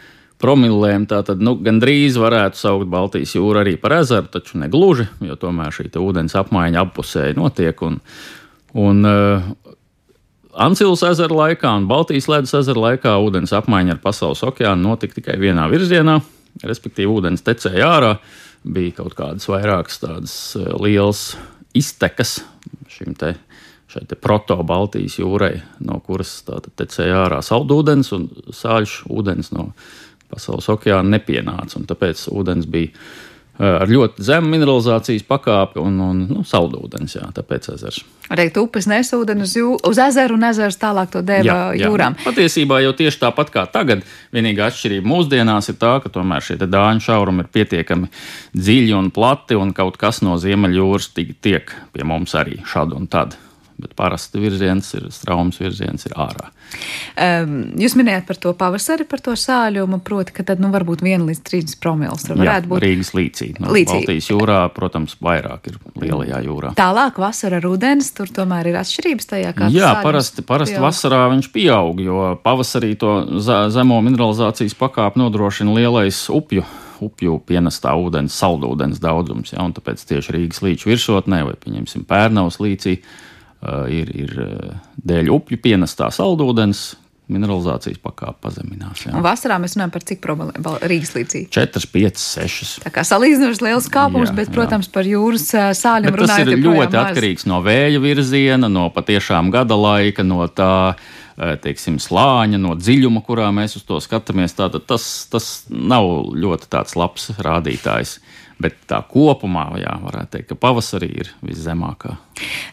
promilēm. 0.44 1.08
Tātad 1.10 1.42
nu, 1.44 1.56
gandrīz 1.64 2.20
varētu 2.20 2.60
saukt 2.60 2.92
Baltijas 2.92 3.36
jūru 3.38 3.64
arī 3.64 3.78
par 3.80 3.98
ezeru, 4.02 4.30
taču 4.32 4.60
ne 4.62 4.70
gluži, 4.72 5.08
jo 5.24 5.38
tomēr 5.40 5.74
šī 5.76 5.90
ūdens 6.02 6.36
apmaiņa 6.40 6.84
apusēji 6.84 7.40
notiek. 7.40 7.84
Un, 7.88 8.00
un, 8.84 9.04
uh, 9.08 9.74
Ancils 10.54 11.02
ezera 11.08 11.34
laikā 11.34 11.72
un 11.80 11.88
Baltijas 11.90 12.28
ledus 12.30 12.54
ezera 12.60 12.90
laikā 12.92 13.16
ūdens 13.26 13.56
apmaiņa 13.58 13.96
ar 13.96 14.02
pasaules 14.04 14.44
okeānu 14.46 14.86
notika 14.86 15.18
tikai 15.18 15.40
vienā 15.42 15.66
virzienā, 15.72 16.20
respektīvi 16.62 17.10
ūdens 17.10 17.46
tecēja 17.46 17.90
ārā. 17.96 18.12
Bija 18.64 19.00
kaut 19.02 19.18
kādas 19.18 19.50
vairākas 19.50 19.98
tādas 20.04 20.36
uh, 20.60 20.70
lielas 20.84 21.34
iztekas 21.74 22.44
šim 22.94 23.16
te, 23.18 23.34
šai 23.92 24.06
proto-Baltijas 24.22 25.18
jūrai, 25.20 25.56
no 25.86 26.00
kuras 26.06 26.42
tecēja 26.46 27.26
ārā 27.26 27.42
saldūdens 27.46 28.14
un 28.16 28.30
sāļš 28.54 29.00
ūdens 29.14 29.52
no 29.56 29.72
pasaules 30.34 30.72
okeāna 30.74 31.16
nepienāca. 31.18 31.86
Tāpēc 31.94 32.28
ūdens 32.34 32.68
bija 32.70 32.92
ar 33.62 33.86
ļoti 33.90 34.24
zemu 34.26 34.50
mineralizācijas 34.50 35.26
pakāpi 35.30 35.78
un, 35.82 36.00
un 36.02 36.22
nu, 36.26 36.42
saldūdens. 36.48 37.14
Jā, 37.20 37.28
tāpēc 37.36 37.70
ezers. 37.76 38.00
Reikt 38.34 38.58
upes 38.58 38.88
nes 38.90 39.12
ūdeni 39.14 39.46
uz, 39.46 39.54
jū, 39.60 39.76
uz 39.78 40.00
ezeru 40.02 40.40
un 40.40 40.48
ezers 40.48 40.80
tālāk 40.82 41.12
to 41.14 41.22
deva 41.26 41.46
jā, 41.46 41.60
jā. 41.78 41.86
jūrām. 41.86 42.18
Patiesībā 42.24 42.82
jau 42.82 42.96
tieši 42.98 43.22
tāpat 43.22 43.54
kā 43.54 43.68
tagad, 43.70 44.02
vienīgā 44.34 44.72
atšķirība 44.72 45.12
mūsdienās 45.14 45.70
ir 45.70 45.78
tā, 45.82 45.96
ka 46.02 46.10
tomēr 46.14 46.46
šie 46.46 46.58
dāņu 46.64 47.06
šaurumi 47.06 47.46
ir 47.46 47.54
pietiekami 47.54 48.10
dziļi 48.58 48.98
un 48.98 49.14
plati 49.14 49.60
un 49.60 49.76
kaut 49.78 50.02
kas 50.02 50.24
no 50.26 50.40
Ziemeļjūras 50.42 51.12
tiek 51.14 51.78
pie 51.94 52.08
mums 52.08 52.34
arī 52.40 52.64
šad 52.66 52.98
un 52.98 53.10
tad 53.12 53.38
bet 53.84 53.94
parasti 54.00 54.42
virziens 54.42 54.90
ir 54.98 55.08
straumes 55.14 55.60
virziens 55.62 56.08
ir 56.08 56.16
ārā. 56.20 56.50
Um, 57.14 57.56
jūs 57.78 57.94
minējāt 58.00 58.26
par 58.30 58.40
to 58.42 58.54
pavasari, 58.58 59.06
par 59.10 59.22
to 59.24 59.36
sāļumu, 59.38 60.00
proti, 60.06 60.34
ka 60.36 60.46
tad 60.48 60.64
nu, 60.64 60.72
varbūt 60.74 61.04
1 61.06 61.26
līdz 61.28 61.42
30 61.46 61.82
promils 61.84 62.26
varētu 62.30 62.48
Jā, 62.48 62.70
būt. 62.72 62.84
Rīgas 62.84 63.14
līcī. 63.18 63.50
No 63.62 63.74
līcī. 63.76 64.00
Baltijas 64.00 64.30
jūrā, 64.32 64.60
protams, 64.74 65.18
vairāk 65.24 65.70
ir 65.70 65.78
lielajā 66.02 66.40
jūrā. 66.48 66.74
Tālāk 66.80 67.20
vasara 67.22 67.62
rudens, 67.64 68.10
tur 68.16 68.32
tomēr 68.34 68.72
ir 68.72 68.80
atšķirības 68.82 69.30
tajā, 69.34 69.52
kā 69.58 69.70
Jā, 69.74 69.92
parasti, 70.06 70.46
parasti 70.48 70.78
pieaug. 70.78 70.88
vasarā 70.88 71.26
viņš 71.36 71.52
pieaug, 71.54 72.02
jo 72.02 72.24
pavasarī 72.46 72.96
to 73.00 73.14
zemo 73.44 74.00
mineralizācijas 74.06 74.78
pakāpi 74.80 75.22
nodrošina 75.22 75.78
lielais 75.78 76.26
upju 76.34 76.66
upju 77.04 77.40
pienestā 77.48 77.94
ūdens, 78.00 78.36
saldūdens 78.38 79.02
daudzums. 79.04 79.54
Ja, 79.54 79.66
tāpēc 79.76 80.04
tieši 80.10 80.38
Rīgas 80.38 80.64
līča 80.64 80.90
virsotnē 80.92 81.44
vai, 81.48 81.56
pieņemsim, 81.60 82.06
Pērnaus 82.10 82.60
līcī 82.64 83.00
ir, 83.92 84.12
ir 84.12 84.36
eh, 84.44 84.76
dēļ 85.08 85.32
upju 85.32 85.60
pienestā 85.64 86.10
saldūdens, 86.14 86.94
mineralizācijas 87.32 88.02
pakāpe 88.04 88.44
pazeminās. 88.44 89.06
Jā. 89.06 89.14
Un 89.16 89.24
vasarā 89.24 89.56
mēs 89.64 89.78
runājam 89.78 89.94
par 89.94 90.04
cik 90.10 90.20
problēmu 90.22 90.74
Rīgas 90.92 91.14
līcī? 91.16 91.46
4, 91.56 91.88
5, 91.94 92.20
6. 92.20 92.74
Tā 92.84 92.92
kā 92.94 93.06
salīdzinoši 93.08 93.64
liels 93.64 93.88
kāpums, 93.94 94.34
jā, 94.34 94.36
bet, 94.42 94.52
protams, 94.54 94.90
jā. 94.90 94.96
par 94.98 95.08
jūras 95.08 95.48
eh, 95.56 95.72
sāļiem 95.80 96.20
runājot. 96.20 96.52
Tas 96.52 96.54
ir 96.58 96.66
ļoti 96.68 97.02
atkarīgs 97.06 97.48
no 97.50 97.62
vēja 97.64 98.04
virziena, 98.04 98.70
no 98.72 98.90
patiešām 98.94 99.54
gada 99.56 99.80
laika, 99.80 100.28
no 100.28 100.44
tā 100.52 100.76
teiksim, 101.34 101.96
slāņa, 101.98 102.60
no 102.62 102.76
dziļuma, 102.78 103.24
kurā 103.26 103.48
mēs 103.56 103.80
uz 103.80 103.88
to 103.88 103.98
skatāmies. 104.04 104.54
Tātad 104.54 104.84
tas, 104.86 105.08
tas 105.32 105.48
nav 105.72 106.06
ļoti 106.38 106.70
labs 107.00 107.32
rādītājs. 107.42 108.20
Bet 108.64 108.78
tā 108.88 109.02
kopumā, 109.04 109.66
jā, 109.82 109.92
varētu 110.00 110.38
teikt, 110.38 110.48
ka 110.54 110.56
pavasarī 110.60 111.10
ir 111.24 111.32
viszemākā. 111.44 112.14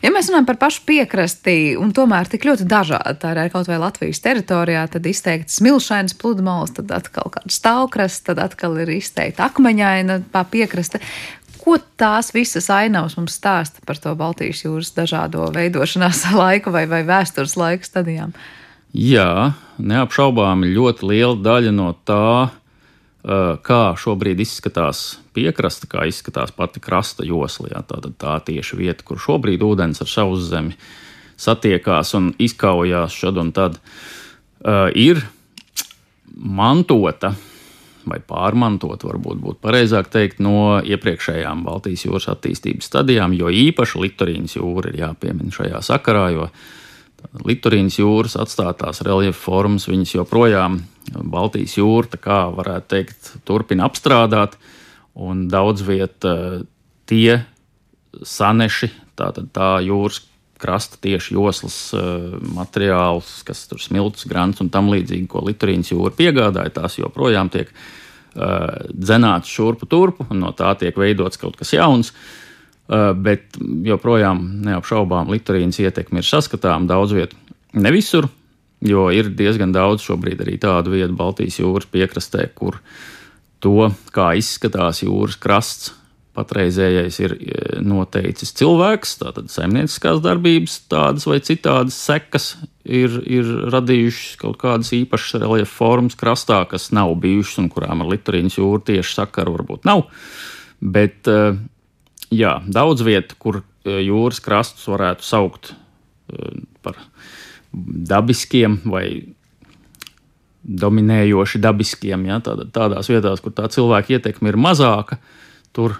Ja 0.04 0.12
mēs 0.14 0.28
runājam 0.30 0.46
par 0.46 0.60
pašu 0.60 0.84
piekrasti, 0.86 1.54
un 1.80 1.90
tomēr 1.96 2.30
tik 2.30 2.46
ļoti 2.46 2.66
dažādi, 2.70 3.16
tā 3.18 3.32
ir 3.34 3.50
kaut 3.50 3.66
vai 3.66 3.80
Latvijas 3.82 4.22
teritorijā, 4.22 4.84
tad 4.92 5.08
izteikti 5.10 5.52
smilšainas 5.56 6.14
pludmales, 6.20 6.76
tad 6.78 6.94
atkal 6.94 7.32
kāda 7.34 7.50
stāvkrasts, 7.50 8.22
tad 8.28 8.38
atkal 8.44 8.78
ir 8.84 8.94
izteikti 8.94 9.42
akmeņaina 9.42 10.20
piekraste. 10.52 11.02
Ko 11.60 11.76
tās 12.00 12.30
visas 12.32 12.70
ainavas 12.72 13.18
mums 13.18 13.34
stāsta 13.36 13.82
par 13.84 13.98
to 14.00 14.14
Baltijas 14.16 14.62
jūras 14.64 14.94
dažādo 14.96 15.50
veidošanās 15.52 16.22
laiku 16.42 16.72
vai, 16.72 16.86
vai 16.88 17.02
vēstures 17.08 17.58
laika 17.60 17.88
stadijām? 17.88 18.32
Jā, 18.96 19.52
neapšaubāmi 19.78 20.72
ļoti 20.74 21.06
liela 21.06 21.36
daļa 21.38 21.74
no 21.74 21.92
tā, 22.06 22.50
kā 23.20 23.80
šobrīd 24.00 24.40
izskatās 24.40 25.18
piekrasta, 25.36 25.88
kā 25.90 26.06
izskatās 26.08 26.54
pati 26.56 26.80
krasta 26.80 27.26
josla. 27.26 27.74
Jā, 27.74 27.82
tā, 27.84 28.00
tā 28.16 28.38
tieši 28.46 28.78
vieta, 28.80 29.04
kur 29.04 29.20
šobrīd 29.20 29.62
ūdens 29.64 30.00
ar 30.00 30.08
savu 30.08 30.38
zemi 30.40 30.76
satiekās 31.40 32.14
un 32.16 32.32
izkaujās 32.40 33.16
šad 33.16 33.40
un 33.40 33.52
tad, 33.56 33.76
uh, 33.76 34.88
ir 34.96 35.22
mantota. 36.34 37.34
Vai 38.10 38.16
pārmantot, 38.24 39.02
varbūt 39.04 39.40
būtu 39.44 39.58
pareizāk 39.60 40.06
teikt, 40.08 40.38
no 40.40 40.80
iepriekšējām 40.80 41.66
Baltijas 41.66 42.06
jūras 42.06 42.30
attīstības 42.32 42.88
stadijām, 42.88 43.34
jo 43.36 43.50
īpaši 43.52 44.00
Litorīnas 44.00 44.56
jūra 44.56 44.88
ir 44.88 45.02
jāpiemina 45.02 45.52
šajā 45.52 45.82
sakarā, 45.84 46.30
jo 46.32 46.46
Litorīnas 47.44 48.00
jūras 48.00 48.38
atstātās 48.40 49.04
reljefa 49.04 49.36
formas, 49.36 49.84
joprojām 50.16 50.80
Baltijas 51.10 51.76
jūra, 51.78 52.18
kā 52.20 52.40
varētu 52.54 52.90
teikt, 52.92 53.32
turpina 53.48 53.88
apstrādāt, 53.88 54.56
un 55.18 55.48
daudz 55.50 55.82
vietā 55.86 56.34
eh, 56.34 56.66
tie 57.10 57.40
saneši, 58.26 58.90
tātad 59.18 59.50
tā 59.54 59.78
jūras 59.84 60.22
krasta 60.60 60.98
tieši 61.00 61.38
joslas 61.38 61.76
uh, 61.96 62.34
materiāls, 62.52 63.38
kas 63.48 63.62
tur 63.70 63.80
smilts, 63.80 64.26
grants 64.28 64.60
un 64.60 64.68
tam 64.68 64.90
līdzīgi, 64.92 65.24
ko 65.30 65.40
Litorīnas 65.46 65.88
jūra 65.88 66.12
piegādāja, 66.12 66.74
tās 66.74 66.98
joprojām 67.00 67.48
tiek 67.48 67.70
uh, 67.72 68.90
dzenāts 68.92 69.48
šurpu 69.48 69.88
turpu, 69.88 70.26
un 70.28 70.42
no 70.44 70.52
tā 70.52 70.74
tiek 70.82 70.98
veidots 71.00 71.40
kaut 71.40 71.56
kas 71.56 71.72
jauns. 71.72 72.12
Bet 72.90 73.54
joprojām 73.86 74.40
neapšaubām 74.66 75.30
Litorīnas 75.30 75.78
ietekme 75.78 76.20
ir 76.20 76.26
saskatāma 76.26 76.90
daudz 76.90 77.14
vietā. 77.14 77.38
Ne 77.78 77.92
visur, 77.94 78.26
jo 78.84 79.06
ir 79.12 79.30
diezgan 79.36 79.72
daudz 79.76 80.04
šobrīd 80.06 80.42
arī 80.44 80.56
tādu 80.60 80.94
vietu 80.94 81.16
Baltijas 81.16 81.60
jūras 81.60 81.88
piekrastē, 81.90 82.46
kur 82.56 82.80
to, 83.60 83.90
kā 84.14 84.32
izskatās 84.40 85.02
jūras 85.04 85.36
krasts, 85.40 85.94
patreizējais 86.36 87.16
ir 87.20 87.34
e, 87.34 87.62
noteicis 87.84 88.52
cilvēks, 88.56 89.16
tātad 89.20 89.50
saimnieciskās 89.52 90.20
darbības, 90.24 90.76
tādas 90.90 91.26
vai 91.28 91.40
citādas 91.44 91.98
sekas 91.98 92.52
ir, 92.84 93.18
ir 93.26 93.50
radījušas 93.74 94.38
kaut 94.40 94.60
kādas 94.62 94.92
īpašas 94.96 95.40
reliefa 95.42 95.72
formas 95.72 96.16
krastā, 96.18 96.62
kas 96.70 96.90
nav 96.96 97.16
bijušas 97.20 97.60
un 97.64 97.68
kurām 97.72 98.04
ar 98.04 98.12
Litorīnas 98.12 98.60
jūru 98.60 98.80
tieši 98.92 99.18
sakaru 99.18 99.58
varbūt 99.58 99.90
nav. 99.90 100.06
Bet 100.80 101.28
e, 101.28 101.40
jā, 102.32 102.56
daudz 102.70 103.04
vietu, 103.04 103.36
kur 103.42 103.60
e, 103.60 103.98
jūras 104.06 104.40
krastus 104.44 104.88
varētu 104.88 105.26
saukt 105.26 105.74
par 106.80 106.94
dabiskiem 107.72 108.80
vai 108.90 109.06
dominējoši 110.60 111.60
dabiskiem. 111.62 112.26
Ja, 112.28 112.40
tād, 112.44 112.66
tādās 112.74 113.08
vietās, 113.10 113.42
kur 113.42 113.54
tā 113.56 113.68
cilvēka 113.72 114.18
ietekme 114.18 114.52
ir 114.52 114.60
mazāka, 114.60 115.20
tur 115.76 115.98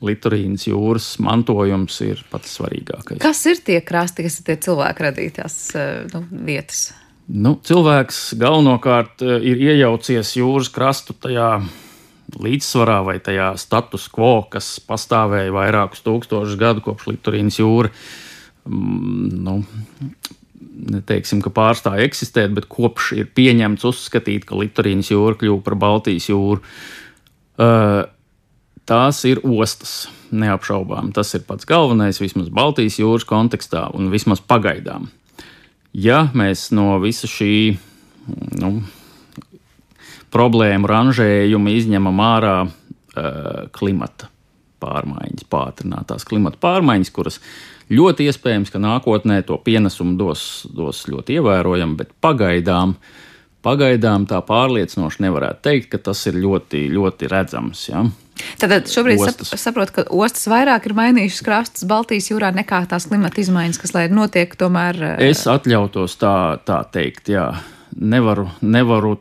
Litorīnas 0.00 0.64
jūras 0.64 1.06
mantojums 1.20 1.98
ir 2.06 2.22
pats 2.32 2.54
svarīgākais. 2.56 3.20
Kas 3.20 3.42
ir 3.50 3.58
tie 3.60 3.82
krasti, 3.84 4.24
kas 4.24 4.38
ir 4.40 4.46
tie 4.46 4.56
cilvēku 4.64 5.04
radītās 5.04 5.56
nu, 6.14 6.22
vietas? 6.46 6.86
Nu, 7.30 7.52
cilvēks 7.62 8.32
galvenokārt 8.40 9.22
eh, 9.22 9.36
ir 9.52 9.60
iejaucies 9.68 10.32
jūras 10.40 10.70
krastu 10.72 11.14
tajā 11.14 11.60
līdzsvarā 12.40 13.00
vai 13.06 13.18
tajā 13.22 13.52
status 13.58 14.08
quo, 14.10 14.40
kas 14.50 14.78
pastāvēja 14.86 15.52
vairākus 15.54 16.02
tūkstošus 16.06 16.58
gadu 16.58 16.82
kopš 16.84 17.10
Litorīnas 17.12 17.60
jūra. 17.60 17.92
Mm, 18.66 19.28
nu, 19.46 19.56
neteiksim, 20.90 21.42
ka 21.44 21.52
pārstāja 21.54 22.06
eksistēt, 22.08 22.54
bet 22.56 22.68
kopš 22.70 23.12
ir 23.18 23.28
pieņemts 23.36 23.86
uzskatīt, 23.90 24.46
ka 24.48 24.58
Litorīnas 24.58 25.12
jūra 25.12 25.38
kļuva 25.40 25.62
par 25.66 25.76
Baltijas 25.80 26.28
jūru. 26.30 26.62
Uh, 27.60 28.02
tās 28.88 29.22
ir 29.28 29.42
ostas, 29.44 30.08
neapšaubām. 30.30 31.12
Tas 31.16 31.34
ir 31.36 31.44
pats 31.48 31.68
galvenais, 31.68 32.20
vismaz 32.22 32.50
Baltijas 32.54 32.98
jūras 33.00 33.26
kontekstā 33.28 33.88
un 33.96 34.10
vismaz 34.12 34.42
pagaidām. 34.42 35.10
Ja 35.92 36.28
mēs 36.38 36.68
no 36.74 36.94
visa 37.02 37.30
šī 37.30 37.54
nu, 38.62 38.74
problēmu 40.30 40.90
ranžējuma 40.90 41.78
izņemam 41.78 42.20
ārā 42.22 42.58
uh, 42.66 43.64
klimata 43.74 44.30
pārmaiņas, 44.80 45.46
pātrinātās 45.52 46.26
klimata 46.28 46.60
pārmaiņas, 46.62 47.12
kuras 47.14 47.40
Ļoti 47.90 48.28
iespējams, 48.30 48.70
ka 48.70 48.78
nākotnē 48.78 49.40
to 49.42 49.56
pienesumu 49.66 50.14
dos, 50.14 50.42
dos 50.70 51.02
ļoti 51.10 51.40
ievērojami, 51.40 51.96
bet 51.98 52.12
pagaidām 52.22 52.94
pagaidām 53.66 54.24
tā 54.30 54.38
pārliecinoši 54.46 55.24
nevarētu 55.26 55.64
teikt, 55.66 55.90
ka 55.92 55.98
tas 56.10 56.22
ir 56.30 56.38
ļoti, 56.40 56.86
ļoti 56.94 57.28
redzams. 57.28 57.82
Ja? 57.90 58.04
Tad 58.62 58.88
šobrīd 58.88 59.20
Ostas. 59.20 59.50
sap, 59.50 59.60
saprotu, 59.60 59.98
ka 59.98 60.04
ostas 60.16 60.46
vairāk 60.48 60.86
ir 60.88 60.94
mainījušas 60.96 61.44
krastus 61.44 61.88
Baltijas 61.88 62.30
jūrā 62.30 62.54
nekā 62.56 62.84
tās 62.88 63.08
klimata 63.10 63.42
izmaiņas, 63.42 63.80
kas 63.82 63.92
lai 63.96 64.06
notiek 64.08 64.54
tomēr. 64.56 65.02
eh, 65.10 65.28
Es 65.28 65.44
atļautos 65.50 66.16
tā, 66.22 66.36
tā 66.64 66.80
teikt, 66.94 67.34
jā. 67.34 67.50
Nevaru, 68.00 68.46
nevaru 68.62 69.18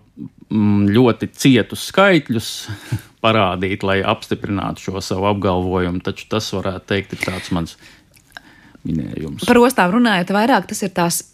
ļoti 0.49 1.29
cietus 1.37 1.85
skaitļus 1.91 2.49
parādīt, 3.23 3.83
lai 3.85 3.99
apstiprinātu 4.01 4.89
šo 4.89 5.03
savu 5.03 5.29
apgalvojumu, 5.33 6.01
taču 6.05 6.29
tas 6.31 6.47
varētu 6.55 6.87
teikt, 6.89 7.15
ir 7.15 7.25
tāds 7.25 7.51
mans 7.55 7.75
minējums. 8.87 9.45
Par 9.49 9.59
ostām 9.61 9.93
runājot, 9.97 10.33
vairāk 10.35 10.69
tas 10.71 10.85
ir 10.87 10.95
tās. 10.95 11.25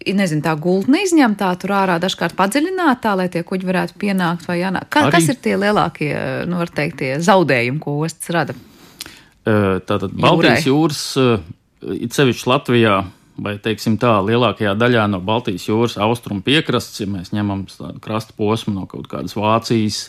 Nezinu, 0.00 0.40
tā 0.40 0.54
gultne 0.56 1.02
izņemtā 1.04 1.50
tur 1.60 1.74
ārā 1.76 1.98
dažkārt 2.00 2.32
padziļinātā, 2.38 3.10
lai 3.20 3.26
tie 3.28 3.42
kuģi 3.44 3.66
varētu 3.68 3.98
pienākt 4.00 4.46
vai 4.48 4.62
jānāk. 4.62 4.86
Kā, 4.88 5.02
Arī- 5.04 5.12
kas 5.12 5.26
ir 5.28 5.36
tie 5.44 5.58
lielākie, 5.60 6.14
nu, 6.48 6.56
var 6.56 6.72
teikt, 6.72 7.02
tie 7.02 7.10
zaudējumi, 7.20 7.82
ko 7.84 7.98
ostas 8.06 8.30
rada? 8.32 8.56
Tātad 9.44 10.14
Baltijas 10.16 10.64
jūras, 10.64 11.02
it 12.00 12.16
sevišķi 12.16 12.48
Latvijā, 12.48 12.94
vai 13.40 13.56
teiksim 13.62 13.96
tā, 14.00 14.18
lielākajā 14.24 14.74
daļā 14.78 15.06
no 15.10 15.20
Baltijas 15.24 15.66
jūras 15.68 15.96
austrumu 16.00 16.44
piekrastes, 16.46 17.02
ja 17.02 17.08
mēs 17.10 17.32
ņemam 17.34 17.64
krasta 18.04 18.36
posmu 18.36 18.76
no 18.76 18.88
kaut 18.90 19.08
kādas 19.10 19.36
Vācijas, 19.38 20.06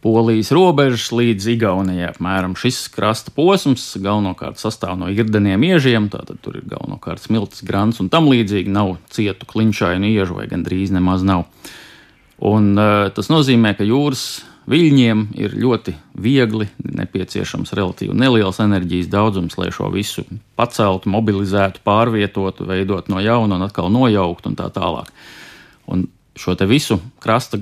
Polijas 0.00 0.48
robežas 0.56 1.10
līdz 1.12 1.50
Igaunijai. 1.52 2.06
Apmēram 2.08 2.54
šis 2.56 2.86
krasta 2.88 3.34
posms 3.36 3.82
galvenokārt 4.00 4.56
sastāv 4.56 4.94
no 4.96 5.10
irdeniem 5.12 5.60
iežiem, 5.68 6.06
tātad 6.08 6.40
tur 6.40 6.56
ir 6.56 6.64
galvenokārt 6.70 7.20
smilts, 7.20 7.60
grants 7.68 8.00
un 8.00 8.08
tam 8.08 8.30
līdzīgi. 8.32 8.72
Nav 8.72 8.94
cietu 9.12 9.44
klinšainu 9.50 10.08
iežu 10.08 10.38
vai 10.38 10.48
gandrīz 10.48 10.94
nemaz 10.96 11.20
nav. 11.26 11.44
Un, 12.40 12.72
uh, 12.80 13.10
tas 13.12 13.28
nozīmē, 13.28 13.74
ka 13.76 13.84
jūras 13.84 14.40
viļņiem 14.70 15.24
ir 15.40 15.56
ļoti 15.58 15.94
viegli, 16.20 16.68
nepieciešams 17.00 17.74
relatīvi 17.76 18.14
neliels 18.16 18.60
enerģijas 18.62 19.10
daudzums, 19.12 19.58
lai 19.58 19.70
šo 19.74 19.90
visu 19.94 20.24
paceltu, 20.58 21.10
mobilizētu, 21.12 21.82
pārvietotu, 21.86 22.68
veidot 22.68 23.10
no 23.12 23.22
jauna 23.22 23.58
un 23.58 23.66
atkal 23.66 23.90
nojaukt 23.92 24.46
un 24.50 24.56
tā 24.58 24.70
tālāk. 24.74 25.10
Un 25.90 26.06
šo 26.38 26.54
visu 26.70 27.00
krasta 27.22 27.60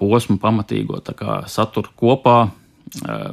posmu 0.00 0.38
pamatīgo 0.40 1.00
saturu 1.48 1.92
kopā 1.96 2.38
eh, 2.46 3.30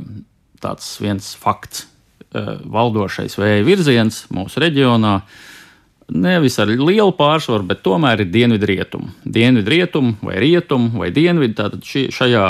tāds 0.63 0.93
viens 1.03 1.33
fakts. 1.39 1.88
eh, 2.33 2.53
Valdošais 2.65 3.36
vēja 3.38 3.65
virziens 3.67 4.23
mūsu 4.33 4.63
reģionā 4.63 5.21
nevis 6.13 6.57
ar 6.59 6.67
lielu 6.67 7.13
pārsvaru, 7.15 7.65
bet 7.67 7.83
tomēr 7.86 8.23
ir 8.23 8.31
dienvidrietumu. 8.31 9.12
Dienvidrietumu 9.23 10.17
vai 10.21 10.39
rietumu 10.43 10.99
vai 10.99 11.12
dienvidu. 11.15 11.55
Tātad 11.57 11.86
šajā, 11.88 12.47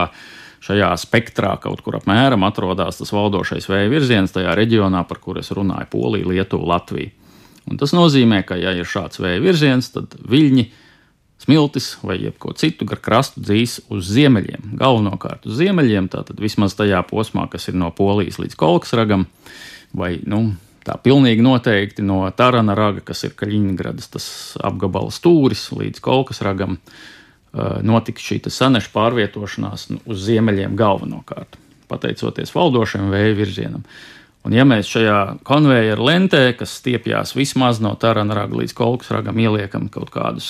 šajā 0.64 0.92
spektrā 1.00 1.56
kaut 1.62 1.84
kur 1.84 1.98
apmēram 2.00 2.46
atrodas 2.48 3.02
tas 3.02 3.12
valdošais 3.14 3.68
vēja 3.70 3.92
virziens 3.92 4.34
tajā 4.36 4.56
reģionā, 4.58 5.04
par 5.08 5.20
kur 5.24 5.40
es 5.42 5.52
runāju- 5.52 5.90
Polija, 5.96 6.30
Lietuva, 6.30 6.76
Latvija. 6.76 7.12
Un 7.70 7.78
tas 7.80 7.94
nozīmē, 7.96 8.44
ka, 8.46 8.56
ja 8.60 8.74
ir 8.76 8.88
šāds 8.88 9.22
vēja 9.24 9.42
virziens, 9.44 9.90
tad 9.94 10.16
viļņi, 10.20 10.66
smiltis 11.44 11.98
vai 12.04 12.18
jebko 12.22 12.54
citu 12.60 12.86
gar 12.88 13.00
krastu 13.04 13.44
dzīs 13.44 13.80
uz 13.92 14.08
ziemeļiem. 14.12 14.76
Galvenokārt 14.80 15.48
uz 15.48 15.58
ziemeļiem, 15.60 16.10
tātad 16.12 16.40
vismaz 16.40 16.76
tajā 16.76 17.02
posmā, 17.08 17.50
kas 17.52 17.68
ir 17.68 17.80
no 17.80 17.92
Polijas 17.92 18.40
līdz 18.40 18.56
Kolksragam, 18.60 19.26
vai 19.94 20.18
nu, 20.28 20.56
tā 20.88 20.96
pilnīgi 21.00 21.44
noteikti 21.44 22.04
no 22.06 22.24
Tarana 22.36 22.76
raga, 22.76 23.04
kas 23.04 23.24
ir 23.28 23.36
Kaļiņgradas 23.40 24.28
apgabala 24.64 25.12
stūris 25.12 25.70
līdz 25.76 26.04
Kolksragam, 26.04 26.78
eh, 27.54 27.78
notiks 27.86 28.26
šī 28.26 28.42
te 28.46 28.54
saneša 28.54 28.92
pārvietošanās 28.94 29.88
nu, 29.94 30.02
uz 30.10 30.26
ziemeļiem 30.28 30.76
galvenokārt, 30.80 31.58
pateicoties 31.92 32.54
valdošajam 32.56 33.14
vēja 33.14 33.38
virzienam. 33.38 33.88
Un, 34.44 34.52
ja 34.52 34.66
mēs 34.68 34.90
šajā 34.92 35.20
konveijera 35.48 36.04
lentē, 36.04 36.44
kas 36.60 36.76
stiepjas 36.82 37.32
vismaz 37.38 37.80
no 37.84 37.94
Tarana 37.96 38.36
raga 38.36 38.60
līdz 38.60 38.76
Kolksragam, 38.76 39.40
ieliekam 39.40 39.88
kaut 39.92 40.12
kādus 40.12 40.50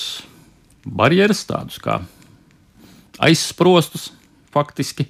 barjeras, 0.84 1.44
tādus 1.46 1.78
kā 1.82 2.00
aizsprostus, 3.22 4.10
faktiski, 4.54 5.06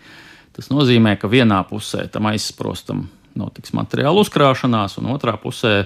tas 0.54 0.68
nozīmē, 0.72 1.16
ka 1.20 1.30
vienā 1.32 1.62
pusē 1.68 2.04
tam 2.12 2.28
aizsprostam 2.30 3.06
notiks 3.38 3.72
materiāla 3.74 4.22
uzkrāšanās, 4.22 4.98
un 5.00 5.10
otrā 5.14 5.34
pusē 5.40 5.84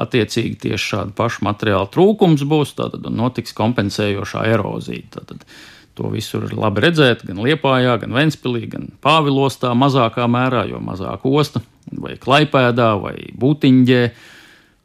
attiecīgi 0.00 0.56
tieši 0.66 0.88
šāda 0.94 1.14
paša 1.16 1.44
materiāla 1.46 1.90
trūkums 1.92 2.46
būs, 2.48 2.74
tad 2.78 2.98
notiks 3.12 3.54
kompensējošā 3.56 4.46
erozija. 4.54 5.08
Tātad, 5.18 5.44
To 5.92 6.08
visu 6.08 6.38
ir 6.40 6.54
labi 6.56 6.86
redzēt, 6.86 7.20
gan 7.28 7.42
Liepājā, 7.44 7.98
gan 8.00 8.14
Ventspīlī, 8.16 8.62
gan 8.72 8.86
Pāvilostā, 9.04 9.74
mazākā 9.76 10.24
mērā, 10.24 10.62
jo 10.70 10.78
mazāk 10.80 11.26
osta, 11.28 11.60
vai 11.92 12.14
Klaipēdā, 12.20 12.94
vai 12.96 13.16
Būtiņģē. 13.36 13.98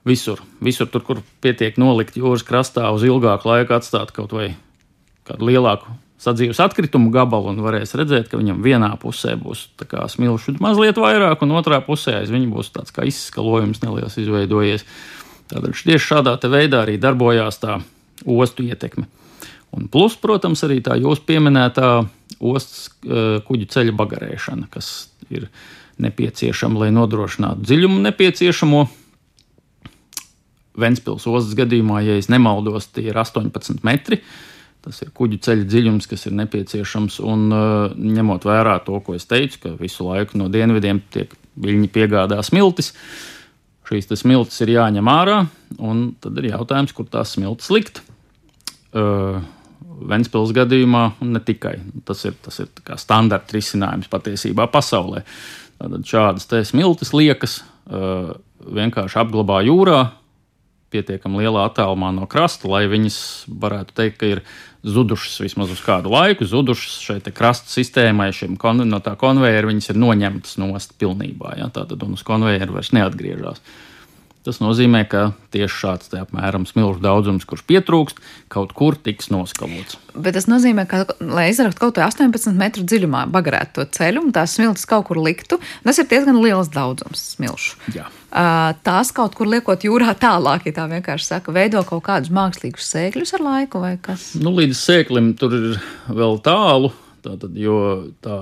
Visur, 0.07 0.41
visur 0.63 0.89
tur, 0.91 1.05
kur 1.07 1.21
pietiek 1.43 1.79
nolikt 1.79 2.19
jūras 2.19 2.43
krastā 2.47 2.91
uz 2.95 3.07
ilgāku 3.07 3.47
laiku, 3.47 3.75
atstāt 3.79 4.11
kaut 4.15 4.35
vai 4.35 4.49
kādu 5.27 5.47
lielāku 5.47 5.95
sadzīves 6.21 6.59
atkritumu 6.63 7.11
gabalu, 7.13 7.51
un 7.53 7.61
varēs 7.65 7.93
redzēt, 7.97 8.29
ka 8.31 8.39
viņam 8.39 8.63
vienā 8.65 8.89
pusē 9.01 9.35
būs 9.39 9.67
smilšu 10.13 10.57
mazliet 10.63 10.97
vairāk, 10.97 11.43
un 11.45 11.53
otrā 11.59 11.79
pusē 11.85 12.19
aiz 12.21 12.33
viņa 12.33 12.49
būs 12.53 12.73
tāds 12.73 12.95
kā 12.95 13.05
izskalojums 13.05 13.83
neliels 13.83 14.17
izveidojies. 14.17 14.85
Tātad 15.47 15.77
tieši 15.77 16.03
šādā 16.03 16.35
veidā 16.49 16.83
arī 16.83 16.97
darbojās 16.99 17.61
tā 17.61 17.79
ostu 18.25 18.65
ietekme. 18.65 19.05
Un 19.77 19.87
plus, 19.91 20.15
protams, 20.19 20.63
arī 20.65 20.79
tā 20.83 20.95
jūsu 20.97 21.23
pieminētā 21.27 21.89
ostas 22.39 22.87
eh, 23.05 23.39
kuģu 23.45 23.67
ceļa 23.73 23.95
bagarēšana, 23.97 24.69
kas 24.73 25.09
ir 25.29 25.49
nepieciešama, 26.01 26.85
lai 26.85 26.93
nodrošinātu 26.95 27.65
dziļumu 27.65 28.01
nepieciešamo. 28.07 28.85
Ventspils 30.77 31.25
ostas 31.25 31.55
gadījumā, 31.57 32.03
ja 32.05 32.17
nemaldos, 32.29 32.91
tie 32.93 33.07
ir 33.09 33.17
18 33.17 33.81
metri. 33.85 34.21
Tas 34.87 35.01
ir 35.03 35.09
kuģu 35.11 35.41
ceļa 35.43 35.65
dziļums, 35.67 36.05
kas 36.07 36.21
ir 36.29 36.35
nepieciešams. 36.39 37.19
Un 37.27 37.49
eh, 37.51 37.95
ņemot 38.17 38.47
vērā 38.47 38.77
to, 38.85 39.01
ko 39.03 39.17
es 39.17 39.27
teicu, 39.27 39.59
ka 39.65 39.73
visu 39.81 40.07
laiku 40.07 40.39
no 40.39 40.47
dienvidiem 40.53 41.01
tiek 41.11 41.33
viļņi 41.59 41.89
piegādā 41.91 42.37
smiltis. 42.45 42.93
Šīs 43.87 44.07
smiltis 44.19 44.63
ir 44.63 44.71
jāņem 44.77 45.11
ārā, 45.11 45.41
un 45.79 46.09
tad 46.23 46.39
ir 46.39 46.49
jautājums, 46.53 46.93
kur 46.95 47.07
tās 47.11 47.35
smiltis 47.35 47.71
likt. 47.71 48.01
Uh, 48.95 49.43
Ventspils 50.07 50.51
gadījumā, 50.55 51.03
ne 51.25 51.39
tikai 51.43 51.77
tas 52.05 52.23
ir, 52.27 52.35
tas 52.43 52.59
ir 52.61 52.69
standarta 52.99 53.55
risinājums 53.55 54.11
patiesībā 54.11 54.67
pasaulē. 54.71 55.23
Tātad 55.79 56.03
šādas 56.07 56.47
smiltis 56.69 57.13
liekas 57.15 57.61
uh, 57.63 58.35
vienkārši 58.67 59.19
apglabā 59.23 59.63
jūrā, 59.67 60.01
pietiekami 60.93 61.43
lielā 61.43 61.65
attālumā 61.67 62.13
no 62.15 62.27
krasta, 62.29 62.69
lai 62.71 62.85
viņas 62.91 63.19
varētu 63.47 63.95
teikt, 63.97 64.17
ka 64.21 64.29
ir 64.37 64.43
zudušas 64.87 65.41
vismaz 65.43 65.73
uz 65.73 65.81
kādu 65.83 66.11
laiku, 66.13 66.47
zudušas 66.47 67.01
šai 67.03 67.19
krasta 67.35 67.73
sistēmai, 67.73 68.29
šim 68.35 68.55
kon, 68.61 68.85
no 68.87 69.01
tā 69.03 69.17
konveijera 69.19 69.67
viņas 69.67 69.91
ir 69.91 69.99
noņemtas 69.99 70.57
nost 70.61 70.95
pilnībā. 71.01 71.57
Ja? 71.59 71.69
Tātad 71.73 72.03
un 72.07 72.15
uz 72.15 72.23
konveijera 72.27 72.71
vairs 72.79 72.93
neatgriežas. 72.95 73.61
Tas 74.47 74.61
nozīmē, 74.63 75.01
ka 75.11 75.33
tieši 75.51 75.75
šāds 75.75 76.13
apmēram 76.15 76.63
smilšu 76.63 77.01
daudzums, 77.03 77.43
kurš 77.43 77.65
pietrūkst, 77.67 78.21
kaut 78.47 78.71
kur 78.77 78.95
tiks 78.95 79.27
noskalots. 79.27 79.97
Bet 80.15 80.37
tas 80.37 80.45
nozīmē, 80.47 80.85
ka, 80.87 81.01
lai 81.19 81.49
izraktu 81.51 81.81
kaut 81.81 81.97
ko 81.97 82.05
18 82.05 82.55
metru 82.55 82.85
dziļumā, 82.87 83.25
bagarētu 83.33 83.75
to 83.75 83.85
ceļu 83.97 84.21
un 84.23 84.31
tās 84.37 84.53
smiltis 84.55 84.87
kaut 84.87 85.09
kur 85.09 85.19
liktu, 85.19 85.57
tas 85.83 85.99
ir 85.99 86.07
diezgan 86.07 86.39
liels 86.39 86.71
daudzums 86.71 87.25
smilšu. 87.33 87.75
Jā. 87.97 88.05
Tās 88.87 89.11
kaut 89.17 89.35
kur 89.35 89.51
liekot 89.51 89.83
jūrā 89.83 90.15
tālāk, 90.15 90.69
ja 90.71 90.77
tā 90.79 90.87
vienkārši 90.93 91.27
saka, 91.27 91.51
veido 91.51 91.83
kaut 91.89 92.05
kādus 92.07 92.31
mākslīgus 92.31 92.87
sēkļus 92.93 93.35
ar 93.35 93.43
laiku 93.49 93.83
vai 93.83 93.97
kas. 93.99 94.29
Nu, 94.39 94.55
līdz 94.55 94.79
sēklim 94.79 95.33
tur 95.35 95.57
ir 95.59 95.83
vēl 96.07 96.39
tālu. 96.47 96.93
Tātad, 97.27 97.51
jo 97.59 97.77
tā 98.23 98.37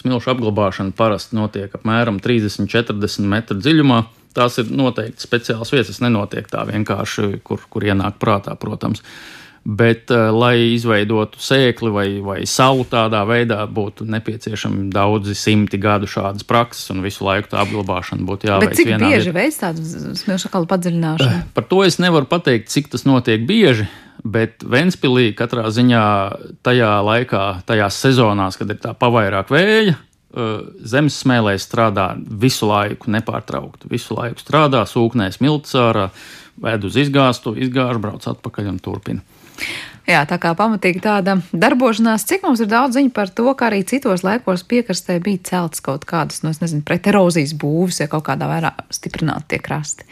smilšu 0.00 0.32
apglabāšana 0.32 0.96
parasti 0.98 1.38
notiek 1.38 1.70
apmēram 1.78 2.18
30-40 2.24 3.30
metru 3.30 3.60
dziļumā. 3.60 4.02
Tās 4.34 4.58
ir 4.58 4.72
noteikti 4.74 5.22
speciāls 5.22 5.72
vietas. 5.74 5.94
Tas 5.94 6.04
nenotiek 6.04 6.50
tā 6.50 6.64
vienkārši, 6.68 7.38
kur, 7.46 7.62
kur 7.70 7.86
ienāk 7.86 8.18
prātā, 8.22 8.56
protams. 8.58 9.04
Bet, 9.64 10.10
uh, 10.12 10.28
lai 10.28 10.74
izveidotu 10.74 11.40
sēkli 11.40 11.88
vai, 11.88 12.08
vai 12.20 12.42
savu 12.44 12.84
tādā 12.84 13.22
veidā, 13.24 13.62
būtu 13.64 14.04
nepieciešami 14.12 14.90
daudzi 14.92 15.32
simti 15.38 15.80
gadu 15.80 16.04
šādas 16.10 16.44
prakses, 16.44 16.90
un 16.92 17.00
visu 17.04 17.24
laiku 17.24 17.48
tā 17.54 17.62
apglabāšana 17.62 18.28
būtu 18.28 18.50
jāveic. 18.50 18.74
Bet 18.74 18.80
cik 18.82 18.92
bieži 19.00 19.32
veids 19.32 19.62
tādu 19.62 19.86
smilšu 20.20 20.52
kalu 20.52 20.68
padziļināšanu? 20.68 21.40
Par 21.56 21.68
to 21.70 21.80
es 21.86 21.96
nevaru 22.02 22.28
pateikt, 22.28 22.68
cik 22.74 22.92
tas 22.92 23.08
notiek 23.08 23.46
bieži. 23.48 23.88
Bet 24.24 24.62
Vēnspīlī 24.64 25.34
katrā 25.36 25.66
ziņā 25.72 26.04
tajā 26.64 26.92
laikā, 27.04 27.44
tajās 27.68 27.98
sezonās, 28.04 28.56
kad 28.56 28.70
ir 28.72 28.78
tā 28.80 28.94
pavairāk 28.96 29.52
vēja, 29.52 29.96
zemes 30.84 31.16
smēlē 31.22 31.54
strādā 31.62 32.10
visu 32.18 32.68
laiku, 32.68 33.10
nepārtraukti. 33.14 33.90
Visu 33.92 34.16
laiku 34.18 34.42
strādā, 34.42 34.82
sūknēs 34.88 35.40
milts 35.44 35.74
ārā, 35.78 36.08
ved 36.60 36.86
uz 36.86 36.98
izgāstu, 36.98 37.54
izgāž, 37.58 38.00
brauc 38.02 38.26
atpakaļ 38.30 38.70
un 38.74 38.80
turpina. 38.82 39.22
Jā, 40.04 40.20
tā 40.28 40.36
kā 40.36 40.50
pamatīgi 40.52 41.00
tāda 41.00 41.38
darbošanās, 41.56 42.26
cik 42.28 42.42
mums 42.44 42.60
ir 42.60 42.68
daudz 42.68 42.98
ziņu 42.98 43.12
par 43.16 43.30
to, 43.32 43.46
ka 43.56 43.70
arī 43.70 43.80
citos 43.88 44.20
laikos 44.26 44.66
piekrastē 44.68 45.16
bija 45.24 45.40
celts 45.48 45.80
kaut 45.84 46.04
kādas, 46.08 46.42
nu, 46.44 46.52
nezinu, 46.52 46.84
pret 46.84 47.08
erozijas 47.08 47.54
būvis, 47.56 48.02
ja 48.02 48.08
kaut 48.12 48.26
kādā 48.26 48.50
vērā 48.50 48.74
stiprināti 48.92 49.54
tie 49.54 49.62
krasti. 49.64 50.04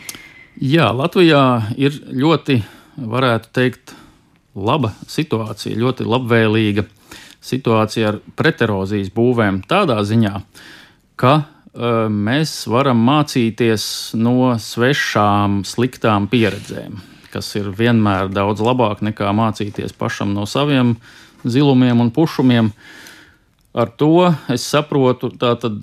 Jā, 0.63 0.89
Latvijā 0.97 1.43
ir 1.77 1.99
ļoti, 2.09 2.63
varētu 2.97 3.53
teikt, 3.53 3.93
laba 4.57 4.95
situācija, 5.09 5.77
ļoti 5.77 6.09
labvēlīga 6.09 6.87
situācija 7.43 8.13
ar 8.13 8.21
preterozijas 8.39 9.11
būvēm 9.15 9.63
tādā 9.69 9.99
ziņā, 10.07 10.35
ka 11.21 11.33
uh, 11.39 12.07
mēs 12.09 12.63
varam 12.71 13.03
mācīties 13.07 13.87
no 14.19 14.55
svešām, 14.63 15.63
sliktām 15.67 16.31
pieredzēm 16.31 17.01
kas 17.33 17.55
ir 17.57 17.71
vienmēr 17.73 18.31
daudz 18.33 18.63
labāk 18.63 19.03
nekā 19.05 19.31
mācīties 19.37 19.97
pašam 19.97 20.35
no 20.37 20.45
saviem 20.49 20.97
zilumiem 21.43 22.05
un 22.05 22.13
pušumiem. 22.15 22.71
Ar 23.73 23.89
to 23.97 24.29
es 24.53 24.67
saprotu, 24.69 25.33
tātad, 25.41 25.79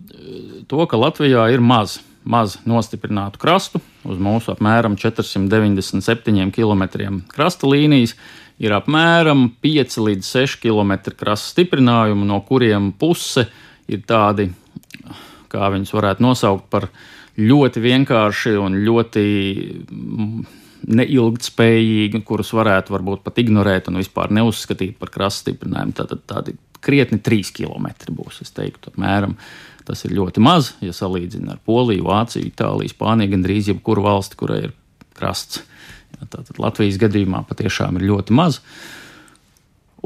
to, 0.69 0.83
ka 0.85 0.99
Latvijā 0.99 1.47
ir 1.49 1.63
maz, 1.65 1.97
maz 2.21 2.59
nostiprinātu 2.69 3.41
krastu, 3.41 3.81
uz 4.05 4.21
mūsu 4.21 4.53
apmēram 4.53 4.97
497 4.99 6.53
km 6.53 6.85
krasta 7.33 7.69
līnijas, 7.69 8.13
ir 8.59 8.75
apmēram 8.75 9.47
5 9.63 9.99
līdz 10.05 10.31
6 10.35 10.59
km 10.63 10.97
krasta 11.15 11.55
stiprinājumu, 11.55 12.27
no 12.27 12.41
kuriem 12.47 12.91
puse 12.99 13.47
ir 13.89 14.03
tādi, 14.07 14.49
kā 15.49 15.71
viņus 15.73 15.95
varētu 15.95 16.25
nosaukt 16.25 16.69
par 16.71 16.89
ļoti 17.39 17.83
vienkārši 17.83 18.55
un 18.59 18.75
ļoti 18.83 19.23
neilgtspējīgi, 20.89 22.21
kurus 22.27 22.51
varētu 22.55 22.93
varbūt 22.95 23.23
pat 23.25 23.39
ignorēt 23.41 23.89
un 23.91 23.99
vispār 23.99 24.31
neuzskatīt 24.35 24.97
par 24.99 25.11
krasta 25.13 25.47
stiprinājumu. 25.47 25.95
Tad 25.97 26.13
tādi 26.29 26.55
krietni 26.83 27.19
3 27.23 27.53
km 27.55 27.89
būs, 28.15 28.41
es 28.45 28.53
teiktu, 28.55 28.93
apmēram. 28.93 29.35
Tas 29.87 30.03
ir 30.05 30.13
ļoti 30.13 30.41
maz, 30.43 30.73
ja 30.85 30.93
salīdzina 30.93 31.55
ar 31.55 31.61
Poliju, 31.65 32.05
Vāciju, 32.05 32.45
Itāliju, 32.51 32.93
Spāniju, 32.93 33.33
gandrīz 33.33 33.71
jebkuru 33.71 34.05
valsti, 34.05 34.37
kurai 34.39 34.59
ir 34.67 34.75
krasts. 35.19 35.63
Tātad 36.19 36.57
Latvijas 36.59 36.97
gadījumā 36.99 37.43
patiešām 37.47 37.99
ir 37.99 38.07
ļoti 38.09 38.35
maz. 38.35 38.59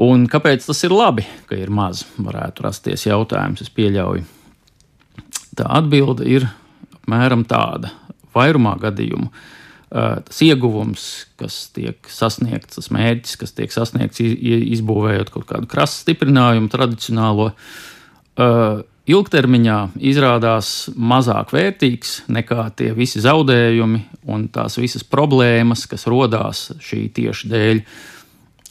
Un 0.04 0.26
kāpēc 0.30 0.66
tas 0.66 0.80
ir 0.86 0.94
labi, 0.94 1.24
ka 1.48 1.56
ir 1.58 1.70
maz? 1.74 2.02
Varētu 2.18 2.66
rasties 2.66 3.06
jautājums, 3.06 3.62
es 3.62 3.70
pieļauju. 3.74 4.24
Tā 5.54 5.66
atbilde 5.78 6.26
ir 6.26 6.48
apmēram 6.98 7.44
tāda. 7.46 7.92
Vairumā 8.34 8.74
gadījumu 8.82 9.30
tas 9.94 10.40
ieguvums, 10.42 11.04
kas 11.38 11.68
tiek 11.74 12.08
sasniegts, 12.10 12.80
tas 12.80 12.90
mērķis, 12.90 13.36
kas 13.38 13.54
tiek 13.54 13.70
sasniegts, 13.70 14.18
izbūvējot 14.74 15.30
kaut 15.30 15.46
kādu 15.52 15.70
krasta 15.70 16.02
stiprinājumu, 16.02 16.66
tradicionālo, 16.72 17.52
ilgtermiņā 19.10 19.78
izrādās 20.00 20.88
mazāk 20.96 21.52
vērtīgs 21.54 22.22
nekā 22.32 22.70
tie 22.78 22.90
visi 22.96 23.20
zaudējumi 23.24 24.00
un 24.32 24.48
tās 24.52 24.78
visas 24.80 25.04
problēmas, 25.04 25.84
kas 25.90 26.08
rodās 26.08 26.70
šī 26.80 27.06
tieši 27.14 27.50
dēļ. 27.52 27.82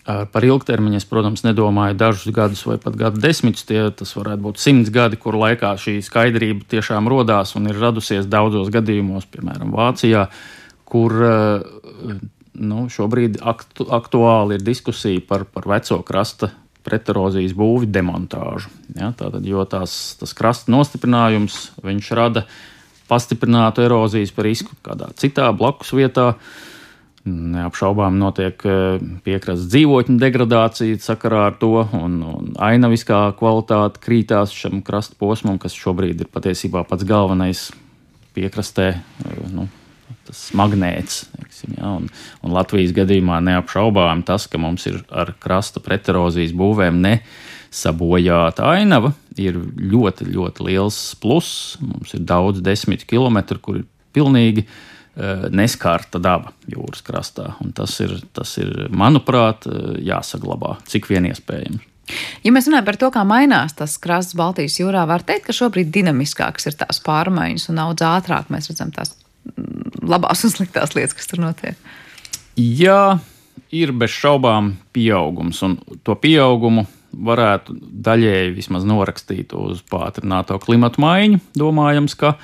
Par 0.04 0.43
ilgtermiņu 0.43 0.98
es, 1.00 1.06
protams, 1.08 1.46
nedomāju 1.46 1.96
dažus 1.96 2.34
gadus 2.36 2.65
vai 2.67 2.76
pat 2.82 2.98
gadu 3.00 3.22
desmitus. 3.24 3.63
Tie, 3.69 3.86
tas 3.96 4.10
varētu 4.17 4.43
būt 4.43 4.60
simts 4.60 4.91
gadi, 4.91 5.15
kur 5.22 5.38
laikā 5.39 5.78
šī 5.80 6.02
skaidrība 6.04 6.67
tiešām 6.74 7.08
radās 7.13 7.56
un 7.56 7.69
ir 7.72 7.80
radusies 7.80 8.28
daudzos 8.28 8.74
gadījumos, 8.74 9.30
piemēram, 9.32 9.72
Vācijā. 9.72 10.26
Kur 10.84 11.15
nu, 12.54 12.84
šobrīd 12.91 13.39
aktu, 13.39 13.88
aktuāli 13.96 14.60
ir 14.60 14.67
diskusija 14.67 15.24
par, 15.30 15.48
par 15.48 15.72
veco 15.72 16.02
krasta 16.04 16.52
preterozijas 16.84 17.56
būvi 17.58 17.88
demontāžu. 17.91 18.72
Ja, 18.98 19.13
tātad, 19.17 19.43
jo 19.48 19.63
tās, 19.69 20.15
tas 20.19 20.36
krasta 20.38 20.74
nostiprinājums 20.74 21.72
rada 22.12 22.46
pastiprinātu 23.10 23.84
erozijas 23.86 24.34
risku 24.38 24.76
kādā 24.86 25.12
citā 25.19 25.52
blakus 25.56 25.93
vietā. 25.96 26.34
Neapšaubām 27.24 28.17
notiek 28.19 28.60
eh, 28.67 29.04
piekrastes 29.24 29.69
dzīvotņu 29.72 30.17
degradācija 30.19 31.00
sakarā 31.00 31.46
ar 31.52 31.56
to, 31.56 31.86
un, 31.96 32.17
un 32.19 32.50
ainaviskā 32.60 33.30
kvalitāte 33.39 34.02
krītās 34.04 34.52
šim 34.52 34.82
krasta 34.84 35.15
posmam, 35.19 35.56
kas 35.56 35.78
šobrīd 35.78 36.26
ir 36.26 36.32
patiesībā 36.34 36.84
pats 36.89 37.08
galvenais 37.08 37.69
piekrastē. 38.36 38.89
Eh, 39.00 39.39
nu, 39.56 39.69
tas 40.28 40.50
magnēts. 40.58 41.24
Teiksim, 41.53 41.75
ja, 41.77 41.91
un, 41.99 42.07
un 42.41 42.53
Latvijas 42.55 42.93
gadījumā 42.95 43.37
neapšaubām 43.45 44.23
tas, 44.25 44.47
ka 44.49 44.57
mums 44.57 44.87
ir 44.89 45.03
ar 45.13 45.35
krasta 45.41 45.83
preterozijas 45.83 46.53
būvēm 46.57 46.97
nesabojāta 47.03 48.71
ainava, 48.73 49.13
ir 49.37 49.59
ļoti, 49.61 50.31
ļoti 50.33 50.65
liels 50.65 50.97
pluss. 51.21 51.77
Mums 51.83 52.15
ir 52.17 52.25
daudz 52.25 52.63
desmit 52.65 53.05
kilometru, 53.05 53.61
kur 53.61 53.79
ir 53.83 53.87
pilnīgi 54.17 54.65
uh, 54.65 55.45
neskārta 55.53 56.21
daba 56.21 56.55
jūras 56.65 57.05
krastā. 57.05 57.53
Un 57.61 57.73
tas 57.77 57.99
ir, 58.01 58.17
tas 58.33 58.57
ir, 58.57 58.87
manuprāt, 58.89 59.69
uh, 59.69 59.93
jāsaglabā 60.01 60.79
cik 60.89 61.11
vien 61.13 61.29
iespējams. 61.29 61.89
Ja 62.43 62.51
mēs 62.51 62.65
runājam 62.67 62.87
par 62.89 62.97
to, 62.99 63.13
kā 63.13 63.21
mainās 63.23 63.77
tas 63.77 63.93
krasts 64.01 64.35
Baltijas 64.35 64.75
jūrā, 64.81 65.05
var 65.07 65.21
teikt, 65.23 65.45
ka 65.47 65.55
šobrīd 65.55 65.93
dinamiskāks 65.93 66.67
ir 66.67 66.81
tās 66.81 66.99
pārmaiņas 67.05 67.69
un 67.71 67.79
daudz 67.79 68.03
ātrāk 68.09 68.49
mēs 68.51 68.67
redzam 68.73 68.91
tās 68.91 69.13
labās 70.07 70.43
un 70.45 70.53
sliktās 70.53 70.95
lietas, 70.97 71.15
kas 71.17 71.29
tur 71.29 71.43
notiek? 71.43 71.77
Jā, 72.59 73.19
ir 73.73 73.93
bez 73.97 74.13
šaubām 74.13 74.75
pieaugums, 74.93 75.61
un 75.65 75.79
to 76.05 76.15
pieaugumu 76.19 76.85
varētu 77.13 77.75
daļēji 78.05 78.53
vismaz 78.55 78.85
norakstīt 78.89 79.53
uz 79.57 79.83
pātrināto 79.89 80.57
klimatu 80.61 81.01
maiņu. 81.03 81.41
Domājams, 81.57 82.15
ka 82.17 82.35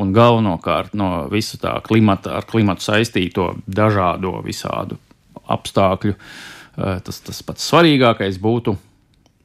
un 0.00 0.12
galvenokārt 0.16 0.94
no 0.98 1.26
visa 1.32 1.58
tā 1.60 1.74
klimata, 1.84 2.36
ar 2.38 2.48
klimatu 2.48 2.84
saistīto 2.84 3.54
dažādo 3.66 4.36
visādu 4.44 5.00
apstākļu. 5.50 6.14
Eh, 6.14 7.00
tas, 7.04 7.20
tas 7.26 7.42
pats 7.44 7.66
svarīgākais 7.72 8.38
būtu 8.40 8.76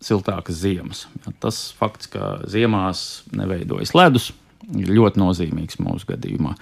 siltākas 0.05 0.59
ziemas. 0.61 1.05
Tas 1.41 1.69
fakts, 1.77 2.11
ka 2.11 2.39
ziemās 2.51 3.23
neveidojas 3.35 3.95
ledus, 3.97 4.31
ir 4.75 4.91
ļoti 4.93 5.21
nozīmīgs 5.21 5.79
mūsu 5.81 6.11
gadījumā. 6.13 6.53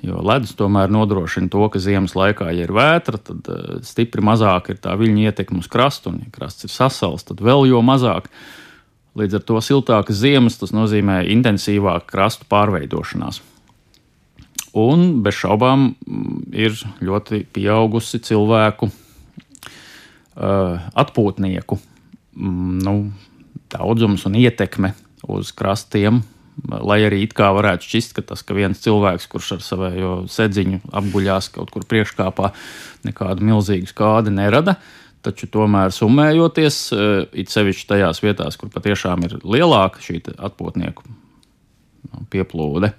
Jo 0.00 0.22
ledus 0.24 0.54
tomēr 0.56 0.88
nodrošina 0.92 1.50
to, 1.52 1.66
ka 1.68 1.80
ziemas 1.82 2.14
laikā, 2.16 2.48
ja 2.56 2.64
ir 2.64 2.72
vētra, 2.72 3.20
tad 3.20 3.50
uh, 3.52 3.80
stipri 3.84 4.24
mazāk 4.24 4.72
ir 4.72 4.80
tā 4.80 4.94
viļņu 4.96 5.26
ietekme 5.28 5.60
uz 5.60 5.68
krastu, 5.68 6.14
un, 6.14 6.22
ja 6.24 6.32
krasts 6.32 6.64
ir 6.64 6.72
sasals, 6.72 7.26
tad 7.28 7.42
vēl 7.44 7.66
jo 7.68 7.82
mazāk. 7.84 8.30
Līdz 9.20 9.40
ar 9.40 9.44
to 9.44 9.60
siltākas 9.60 10.22
ziemas 10.22 10.56
tas 10.56 10.72
nozīmē 10.72 11.20
intensīvāku 11.34 12.08
krastu 12.08 12.48
pārveidošanās. 12.48 13.42
Un 14.80 15.20
bez 15.24 15.36
šaubām 15.42 15.90
mm, 15.90 16.42
ir 16.54 16.78
ļoti 17.04 17.42
pieaugusi 17.52 18.22
cilvēku 18.24 18.88
uh, 18.88 20.80
atpūtnieku 20.94 21.76
mm, 21.76 22.76
nu, 22.86 22.94
daudzums 23.70 24.24
un 24.30 24.38
ietekme 24.38 24.94
uz 25.28 25.52
krastiem 25.52 26.22
Lai 26.68 27.00
arī 27.06 27.22
it 27.24 27.34
kā 27.36 27.48
varētu 27.56 27.86
šķist, 27.86 28.14
ka 28.16 28.24
tas, 28.32 28.42
ka 28.44 28.54
viens 28.56 28.80
cilvēks, 28.82 29.28
kurš 29.30 29.52
ar 29.56 29.62
savu 29.64 30.14
sēdziņu 30.30 30.80
apguļās 31.00 31.50
kaut 31.54 31.70
kur 31.72 31.86
priekškāpā, 31.88 32.50
nekādu 33.06 33.46
milzīgu 33.48 33.88
skādi 33.90 34.34
nerada, 34.34 34.76
taču 35.24 35.48
tomēr 35.52 35.94
summējoties, 35.94 36.78
eh, 36.96 37.26
it 37.42 37.52
sevišķi 37.52 37.88
tajās 37.92 38.22
vietās, 38.24 38.58
kur 38.60 38.72
patiešām 38.72 39.24
ir 39.24 39.38
lielāka 39.44 40.02
šī 40.04 40.20
atpūtnieku 40.36 41.06
nu, 41.06 42.26
pieplūde, 42.32 42.92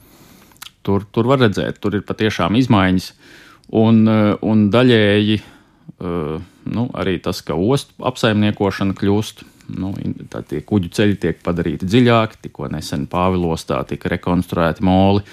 tur, 0.84 1.06
tur 1.12 1.28
var 1.28 1.43
redzēt, 1.45 1.80
tur 1.82 1.95
ir 1.95 2.06
patiešām 2.08 2.58
izmaiņas. 2.58 3.12
Un, 3.71 4.08
eh, 4.08 4.36
un 4.41 4.69
daļēji 4.71 5.39
eh, 5.41 6.41
nu, 6.65 6.89
arī 6.93 7.21
tas, 7.21 7.41
ka 7.41 7.56
ostu 7.56 7.93
apsaimniekošana 8.00 8.95
kļūst 8.97 9.45
nu, 9.78 9.94
tie 10.50 10.62
kuģu 10.68 10.92
ceļi 10.98 11.18
tiek 11.22 11.42
padarīti 11.44 11.90
dziļāki. 11.90 12.42
Tikko 12.48 12.72
nesen 12.74 13.08
Pāvilostā 13.12 13.82
tika 13.90 14.12
rekonstruēti 14.14 14.86
moli, 14.86 15.26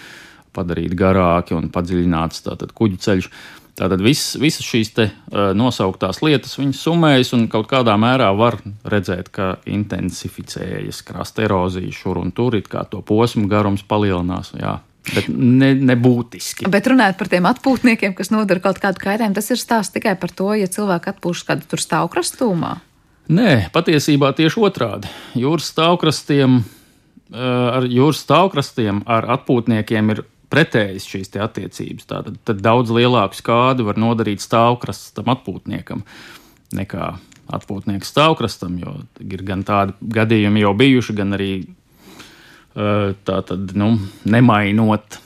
padarīti 0.56 0.98
garāki 0.98 1.56
un 1.58 1.70
padziļināts 1.74 2.44
tātad 2.48 2.74
kuģu 2.76 3.00
ceļš. 3.04 3.30
Tātad 3.78 4.02
vis, 4.02 4.32
visas 4.42 4.66
šīs 4.66 4.88
te, 4.96 5.04
uh, 5.06 5.52
nosauktās 5.54 6.18
lietas 6.24 6.56
summējas 6.80 7.30
un 7.36 7.46
kaut 7.52 7.68
kādā 7.70 7.94
mērā 8.00 8.32
var 8.34 8.58
redzēt, 8.82 9.30
ka 9.30 9.52
intensificējas 9.70 11.04
krasta 11.06 11.44
erozija 11.46 11.94
šur 11.94 12.18
un 12.24 12.34
tur, 12.34 12.58
it 12.58 12.66
kā 12.70 12.82
to 12.90 13.04
posmu 13.06 13.46
garums 13.50 13.86
palielinās. 13.86 14.50
Jā. 14.58 14.80
Bet 15.14 15.28
ne, 15.30 15.70
nebūtiski. 15.92 16.66
Bet 16.72 16.90
runājot 16.90 17.16
par 17.20 17.30
tiem 17.32 17.46
atpūtniekiem, 17.48 18.16
kas 18.18 18.32
nodara 18.34 18.60
kaut 18.64 18.80
kādu 18.82 19.00
kaitējumu, 19.04 19.36
tas 19.38 19.48
ir 19.54 19.62
stāsts 19.62 19.94
tikai 19.94 20.18
par 20.20 20.34
to, 20.34 20.50
ja 20.58 20.68
cilvēki 20.68 21.14
atpūšas 21.14 21.48
kādu 21.48 21.70
tur 21.70 21.82
stāvkrastūmā. 21.82 22.74
Nē, 23.28 23.68
patiesībā 23.74 24.30
tieši 24.32 24.60
otrādi. 24.64 25.10
Jūras 25.36 25.68
stāvkrastiem, 25.68 26.62
eh, 26.62 27.36
ar 27.38 27.84
jūras 27.84 28.22
stāvkrastiem, 28.24 29.02
ar 29.06 29.26
atpūtniekiem 29.36 30.10
ir 30.14 30.24
pretējas 30.48 31.04
šīs 31.04 31.36
attiecības. 31.36 32.06
Tātad 32.08 32.62
daudz 32.64 32.88
lielāku 32.88 33.36
skādi 33.36 33.84
var 33.84 34.00
nodarīt 34.00 34.40
stāvkrasts 34.40 35.12
tam 35.12 35.24
atpūtniekam. 35.34 36.02
nekā 36.68 37.18
atpūtnieks 37.48 38.12
stāvkrastam, 38.12 38.78
jo 38.78 38.90
ir 39.24 39.42
gan 39.42 39.64
tādi 39.64 39.94
gadījumi 40.02 40.60
jau 40.60 40.74
bijuši, 40.76 41.14
gan 41.16 41.32
arī 41.32 41.66
tā 43.24 43.38
tad, 43.46 43.72
nu, 43.74 43.98
nemainot 44.28 45.18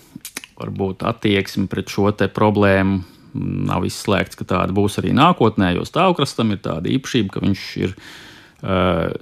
varbūt 0.60 1.02
attieksmi 1.02 1.66
pret 1.68 1.90
šo 1.90 2.12
problēmu. 2.12 3.02
Nav 3.32 3.86
izslēgts, 3.88 4.36
ka 4.36 4.44
tāda 4.48 4.74
būs 4.76 4.98
arī 5.00 5.14
nākotnē, 5.16 5.72
jo 5.76 5.86
stāvkrastam 5.88 6.52
ir 6.52 6.60
tāda 6.64 6.90
īpašība, 6.92 7.32
ka 7.32 7.44
viņš 7.44 7.62
ir 7.80 7.94
uh, 7.96 9.14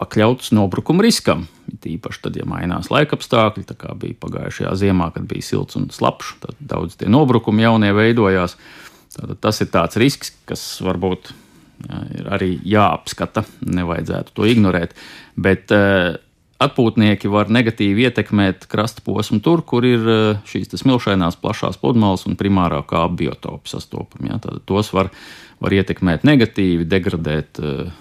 pakļauts 0.00 0.50
nobrukuma 0.56 1.04
riskam. 1.06 1.46
Tīpaši 1.84 2.24
tad, 2.26 2.38
ja 2.38 2.46
mainās 2.48 2.90
laikapstākļi, 2.92 3.64
tā 3.68 3.76
kā 3.78 3.94
bija 3.98 4.18
pagājušajā 4.24 4.74
ziemā, 4.82 5.12
kad 5.14 5.28
bija 5.30 5.46
silts 5.46 5.78
un 5.78 5.88
slapjš, 5.94 6.34
tad 6.42 6.58
daudz 6.74 6.98
tie 7.00 7.10
nobrukumi 7.10 7.64
jaunie 7.64 7.92
veidojās. 7.96 8.58
Tātad 9.14 9.38
tas 9.46 9.62
ir 9.62 9.70
tāds 9.70 9.98
risks, 10.00 10.34
kas 10.48 10.62
varbūt 10.82 11.30
jā, 11.86 12.02
ir 12.18 12.30
arī 12.34 12.50
jāapskata. 12.66 13.46
Nevajadzētu 13.62 14.34
to 14.34 14.50
ignorēt. 14.50 14.98
Bet 15.38 15.70
uh, 15.74 16.16
atpūtnieki 16.62 17.30
var 17.32 17.50
negatīvi 17.52 18.06
ietekmēt 18.08 18.68
krasta 18.70 19.02
posmu 19.04 19.40
tur, 19.44 19.64
kur 19.66 19.86
ir 19.86 20.06
uh, 20.06 20.44
šīs 20.48 20.70
smilšainās 20.80 21.38
plašās 21.42 21.80
pludmales 21.82 22.26
un 22.28 22.38
primārā 22.40 22.82
kāpa 22.86 23.12
biotopi 23.18 23.72
sastopami. 23.72 24.32
Tātad 24.38 24.62
tos 24.68 24.92
var, 24.94 25.10
var 25.62 25.74
ietekmēt 25.74 26.26
negatīvi, 26.26 26.88
degradēt. 26.88 27.60
Uh, 27.62 27.92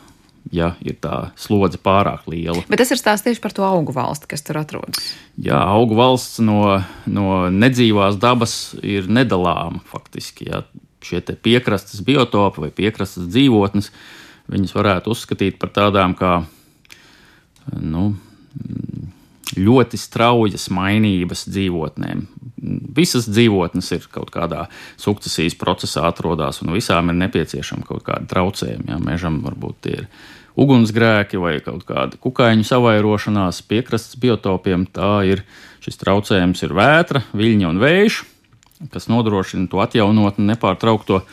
ja 0.51 0.73
ir 0.83 0.97
tā 1.01 1.31
slodze 1.39 1.79
pārāk 1.79 2.25
liela. 2.27 2.63
Bet 2.67 2.81
tas 2.81 2.91
ir 2.91 2.99
stāsts 2.99 3.25
tieši 3.25 3.41
par 3.43 3.53
to 3.55 3.63
augu 3.63 3.93
valsti, 3.95 4.27
kas 4.33 4.43
tur 4.45 4.59
atrodas. 4.59 5.13
Jā, 5.39 5.61
augu 5.71 5.95
valsts 5.97 6.41
no, 6.43 6.81
no 7.07 7.27
nedzīvās 7.53 8.19
dabas 8.21 8.73
ir 8.83 9.07
nedalāma 9.07 9.83
faktiski. 9.87 10.49
Ja. 10.51 10.65
Šie 11.03 11.19
piekrastes 11.19 11.99
biotopi 11.99 12.61
vai 12.63 12.69
piekrastes 12.71 13.25
dzīvotnes, 13.27 13.89
viņas 14.51 14.75
varētu 14.75 15.11
uzskatīt 15.11 15.57
par 15.59 15.73
tādām 15.75 16.13
kā 16.15 16.37
nu, 17.75 18.13
ļoti 19.57 19.99
straujas 19.99 20.69
mainības 20.73 21.47
dzīvotnēm. 21.51 22.25
Visas 22.95 23.27
dzīvotnes 23.27 23.89
ir 23.95 24.05
kaut 24.13 24.31
kādā 24.33 24.67
sukcesijas 25.01 25.55
procesā, 25.59 26.05
atrodas, 26.07 26.61
un 26.63 26.71
visām 26.75 27.11
ir 27.11 27.19
nepieciešama 27.19 27.85
kaut 27.87 28.05
kāda 28.07 28.29
traucējuma. 28.31 28.93
Ja, 28.93 28.99
mežam 29.03 29.41
varbūt 29.43 29.81
tie 29.83 29.97
ir 30.03 30.07
ugunsgrēki 30.59 31.41
vai 31.41 31.57
kaut 31.65 31.83
kāda 31.89 32.19
kukaiņu 32.21 32.65
savairošanās 32.67 33.63
piekrastes 33.67 34.19
biotopiem. 34.21 34.85
Tā 34.93 35.25
ir 35.27 35.43
šis 35.83 35.99
traucējums, 35.99 36.63
ir 36.63 36.77
vētra, 36.77 37.25
viļņa 37.35 37.73
un 37.73 37.81
vējš, 37.83 38.21
kas 38.93 39.09
nodrošina 39.11 39.67
to 39.71 39.83
atjaunotni 39.83 40.47
nepārtraukto. 40.53 41.23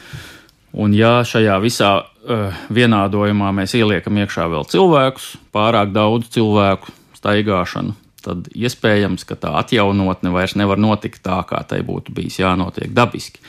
Un, 0.70 0.94
ja 0.94 1.20
šajā 1.26 1.56
visā 1.62 1.90
uh, 1.98 2.58
vienādojumā 2.70 3.50
mēs 3.54 3.74
ieliekam 3.78 4.18
iekšā 4.22 4.46
vēl 4.50 4.66
cilvēkus, 4.70 5.32
pārāk 5.54 5.90
daudz 5.94 6.30
cilvēku 6.34 6.99
staigāšanu, 7.20 7.94
tad 8.24 8.48
iespējams, 8.56 9.24
ka 9.28 9.36
tā 9.40 9.52
atjaunotne 9.60 10.32
vairs 10.34 10.56
nevar 10.58 10.80
notikt 10.80 11.22
tā, 11.24 11.40
kā 11.48 11.62
tai 11.68 11.82
būtu 11.86 12.14
bijis 12.16 12.40
jānotiek 12.42 12.92
dabiski. 12.96 13.40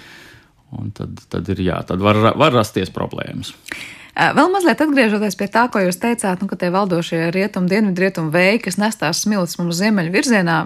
Un 0.71 0.93
tad, 0.95 1.19
tad 1.31 1.49
ir 1.51 1.59
jā, 1.65 1.81
tad 1.87 2.03
var, 2.03 2.19
var 2.39 2.53
rasties 2.55 2.91
problēmas. 2.95 3.51
Vēl 4.11 4.49
mazliet 4.51 4.81
atgriežoties 4.83 5.37
pie 5.39 5.47
tā, 5.47 5.63
ko 5.71 5.79
jūs 5.79 5.95
teicāt, 6.01 6.41
nu, 6.43 6.47
ka 6.51 6.57
tie 6.59 6.67
valdošie 6.73 7.29
rietumu, 7.31 7.69
dienvidu 7.71 8.03
rietumu 8.03 8.33
vēji, 8.33 8.59
kas 8.65 8.77
nestās 8.81 9.21
smilts 9.23 9.55
mums 9.59 9.77
ziemeļu 9.79 10.11
virzienā, 10.11 10.57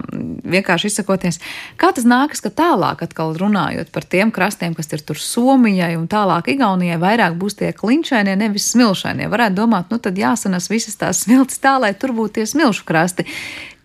vienkārši 0.42 0.90
izsakoties, 0.90 1.38
kā 1.78 1.92
tas 1.94 2.08
nākas, 2.08 2.42
ka 2.42 2.50
tālāk 2.50 3.04
atkal 3.06 3.36
runājot 3.38 3.92
par 3.94 4.02
tiem 4.02 4.32
krastiem, 4.34 4.74
kas 4.74 4.90
ir 4.90 5.04
tur 5.06 5.22
Somijai 5.22 5.94
un 5.94 6.08
tālāk 6.10 6.50
Igaunijai, 6.56 6.98
vairāk 7.02 7.38
būs 7.38 7.60
tie 7.62 7.70
klinšainie, 7.76 8.34
nevis 8.40 8.66
smilšainie. 8.74 9.30
Varētu 9.30 9.60
domāt, 9.62 9.94
nu 9.94 10.02
tad 10.02 10.18
jāsanas 10.18 10.66
visas 10.72 10.98
tās 10.98 11.22
smilts 11.22 11.62
tā, 11.62 11.78
lai 11.78 11.94
tur 11.94 12.16
būtu 12.18 12.40
tie 12.40 12.50
smilšu 12.50 12.86
krasti. 12.88 13.30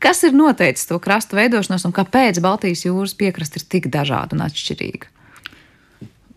Kas 0.01 0.23
ir 0.25 0.33
noteicis 0.33 0.89
to 0.89 0.97
krastu 0.97 1.37
veidošanos 1.37 1.85
un 1.85 1.93
kāpēc 1.93 2.41
Baltijas 2.41 2.87
jūras 2.87 3.13
piekraste 3.13 3.61
ir 3.61 3.69
tik 3.69 3.91
dažāda 3.93 4.33
un 4.33 4.47
atšķirīga? 4.49 5.20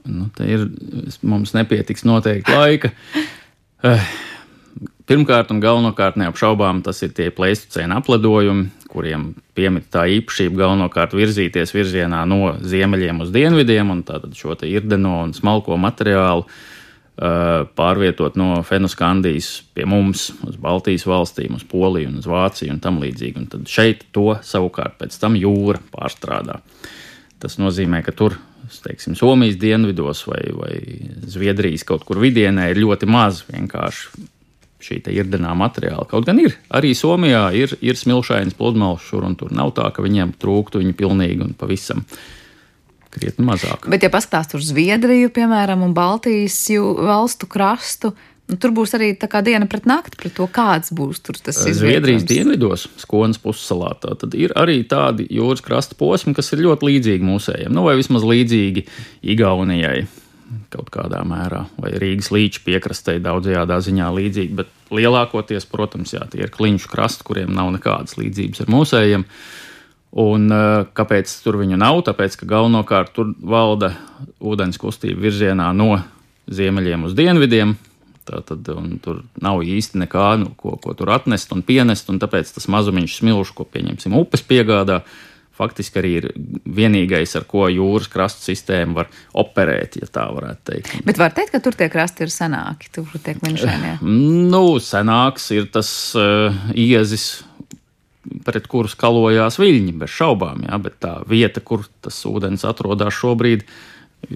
Nu, 0.05 0.29
ir, 0.45 0.67
mums 1.25 1.55
nepietiks 1.57 2.05
noteikti 2.05 2.53
laika. 2.53 2.91
Eh, 3.85 4.03
pirmkārt, 5.09 5.49
un 5.55 5.63
galvenokārt 5.65 6.19
neapšaubām, 6.21 6.83
tas 6.85 7.01
ir 7.07 7.15
tie 7.17 7.31
pleistocēna 7.33 8.03
apledojumi, 8.03 8.69
kuriem 8.93 9.31
piemīt 9.57 9.89
tā 9.95 10.05
īpašība 10.19 10.61
galvenokārt 10.61 11.17
virzīties 11.17 11.73
virzienā 11.75 12.23
no 12.29 12.55
ziemeļiem 12.61 13.25
uz 13.25 13.33
dienvidiem, 13.35 13.91
un 13.97 14.05
tātad 14.07 14.37
šo 14.37 14.57
irdeno 14.69 15.17
un 15.25 15.35
smalko 15.35 15.77
materiālu 15.81 16.45
uh, 16.45 17.65
pārvietot 17.75 18.37
no 18.41 18.61
Fenoskandijas 18.67 19.51
pie 19.75 19.89
mums, 19.89 20.31
uz 20.47 20.61
Baltijas 20.61 21.09
valstīm, 21.09 21.57
uz 21.57 21.65
Poliju 21.65 22.13
un 22.13 22.21
uz 22.21 22.29
Vāciju 22.29 22.77
un 22.77 22.81
tam 22.85 23.01
līdzīgi. 23.03 23.41
Un 23.41 23.51
tad 23.53 23.69
šeit 23.73 24.05
to 24.13 24.35
savukārt 24.45 25.01
pēc 25.01 25.17
tam 25.21 25.41
jūra 25.41 25.81
pārstrādā. 25.95 26.61
Tas 27.41 27.57
nozīmē, 27.61 28.05
ka 28.05 28.13
tur 28.13 28.39
teiksim, 28.85 29.17
Somijas 29.19 29.59
dienvidos 29.61 30.25
vai, 30.29 30.43
vai 30.57 30.79
Zviedrijas 31.31 31.85
kaut 31.89 32.07
kur 32.09 32.21
vidienē 32.23 32.71
ir 32.73 32.81
ļoti 32.85 33.09
maz 33.11 33.43
vienkārši 33.49 34.31
šī 34.85 35.01
irdenā 35.15 35.55
materiāla. 35.57 36.05
Kaut 36.11 36.27
gan 36.29 36.39
ir 36.43 36.57
arī 36.75 36.93
Somijā 36.97 37.47
ir, 37.57 37.75
ir 37.81 37.99
smilšainas 37.99 38.57
pludmales 38.59 39.05
šur 39.09 39.25
un 39.27 39.37
tur. 39.39 39.53
Nav 39.55 39.73
tā, 39.79 39.89
ka 39.95 40.05
viņiem 40.05 40.37
trūktu 40.41 40.83
viņi 40.83 40.97
pilnīgi 40.99 41.45
un 41.47 41.55
pavisam 41.59 42.05
krietni 43.15 43.47
mazāk. 43.47 43.89
Bet, 43.91 44.05
ja 44.05 44.11
paskatās 44.13 44.57
uz 44.59 44.69
Zviedriju, 44.73 45.31
piemēram, 45.35 45.85
un 45.87 45.95
Baltijas 45.97 46.59
valstu 46.99 47.49
krastu, 47.51 48.13
Nu, 48.45 48.59
tur 48.61 48.75
būs 48.77 48.93
arī 48.97 49.15
tā 49.17 49.25
kā 49.33 49.41
diena 49.45 49.65
pret 49.71 49.87
nakti, 49.89 50.19
pret 50.21 50.35
to, 50.37 50.45
kāds 50.53 50.93
būs 50.93 51.23
tur 51.25 51.39
tas 51.41 51.57
izvietojums. 51.63 51.81
Zviedrijas 51.81 52.27
dienvidos, 52.29 52.83
Skonas 53.01 53.41
pussalā, 53.41 53.95
tad 54.03 54.37
ir 54.37 54.53
arī 54.61 54.83
tādi 54.89 55.25
jūras 55.33 55.65
krasta 55.65 55.97
posmi, 55.97 56.35
kas 56.37 56.53
ir 56.53 56.67
ļoti 56.67 56.91
līdzīgi 56.91 57.25
mūsējiem, 57.25 57.73
nu, 57.73 57.87
vai 57.89 57.97
vismaz 57.97 58.27
līdzīgi 58.29 58.85
Igaunijai 59.33 60.05
kaut 60.73 60.91
kādā 60.93 61.23
mērā, 61.27 61.65
vai 61.81 61.95
Rīgas 62.01 62.31
līča 62.35 62.63
piekrastē 62.67 63.17
daudzajā 63.23 63.65
ziņā 63.87 64.11
līdzīgi, 64.15 64.57
bet 64.59 64.71
lielākoties, 64.95 65.67
protams, 65.71 66.15
jā, 66.15 66.25
tie 66.31 66.45
ir 66.45 66.53
kliņšu 66.55 66.91
krasti, 66.93 67.27
kuriem 67.27 67.55
nav 67.55 67.73
nekādas 67.75 68.19
līdzības 68.21 68.65
ar 68.65 68.73
mūsējiem. 68.75 69.25
Un, 70.25 70.47
kāpēc 70.95 71.33
tur 71.43 71.59
viņu 71.59 71.79
nav? 71.81 72.05
Tāpēc, 72.07 72.37
ka 72.39 72.47
galvenokārt 72.53 73.17
tur 73.17 73.33
valda 73.41 73.95
ūdens 74.39 74.79
kustība 74.79 75.25
virzienā 75.25 75.73
no 75.75 75.97
ziemeļiem 76.47 77.09
uz 77.09 77.17
dienvidiem, 77.19 77.75
Tātad, 78.25 78.65
tur 79.05 79.21
nav 79.45 79.61
īsti 79.61 80.01
nekā, 80.01 80.29
nu, 80.41 80.55
ko, 80.57 80.79
ko 80.81 80.95
tur 80.97 81.13
atnest 81.13 81.53
un 81.53 81.61
pienest, 81.67 82.09
un 82.09 82.21
tāpēc 82.23 82.55
tas 82.57 82.67
mazumiņš 82.73 83.19
smilšu, 83.21 83.57
ko 83.59 83.67
pieņemsim 83.69 84.17
upes 84.17 84.45
piegādā, 84.49 85.03
faktiski 85.55 86.01
arī 86.01 86.13
ir 86.19 86.29
vienīgais, 86.65 87.37
ar 87.39 87.45
ko 87.51 87.69
jūras 87.71 88.09
krasta 88.11 88.49
sistēma 88.49 89.03
var 89.03 89.13
operēt, 89.45 90.01
ja 90.01 90.09
tā 90.11 90.25
varētu 90.35 90.71
teikt. 90.71 90.95
Bet 91.07 91.21
var 91.21 91.37
teikt, 91.37 91.53
ka 91.55 91.63
tur 91.63 91.77
tie 91.79 91.91
krasti 91.93 92.25
ir 92.27 92.33
senāki, 92.33 92.91
tur 92.95 93.13
tiek 93.23 93.45
linšēnie? 93.45 93.99
Nu, 94.51 94.67
senāks 94.83 95.51
ir 95.55 95.69
tas 95.75 95.91
uh, 96.19 96.65
iezis 96.73 97.45
pret 98.45 98.67
kuru 98.73 98.89
skalojās 98.89 99.61
viļņi, 99.61 99.99
bez 100.01 100.17
šaubām, 100.17 100.65
jā, 100.65 100.81
bet 100.81 100.97
tā 101.05 101.19
vieta, 101.29 101.61
kur 101.61 101.85
tas 102.03 102.25
ūdens 102.27 102.65
atrodas 102.67 103.15
šobrīd, 103.21 103.69
ir 103.69 103.93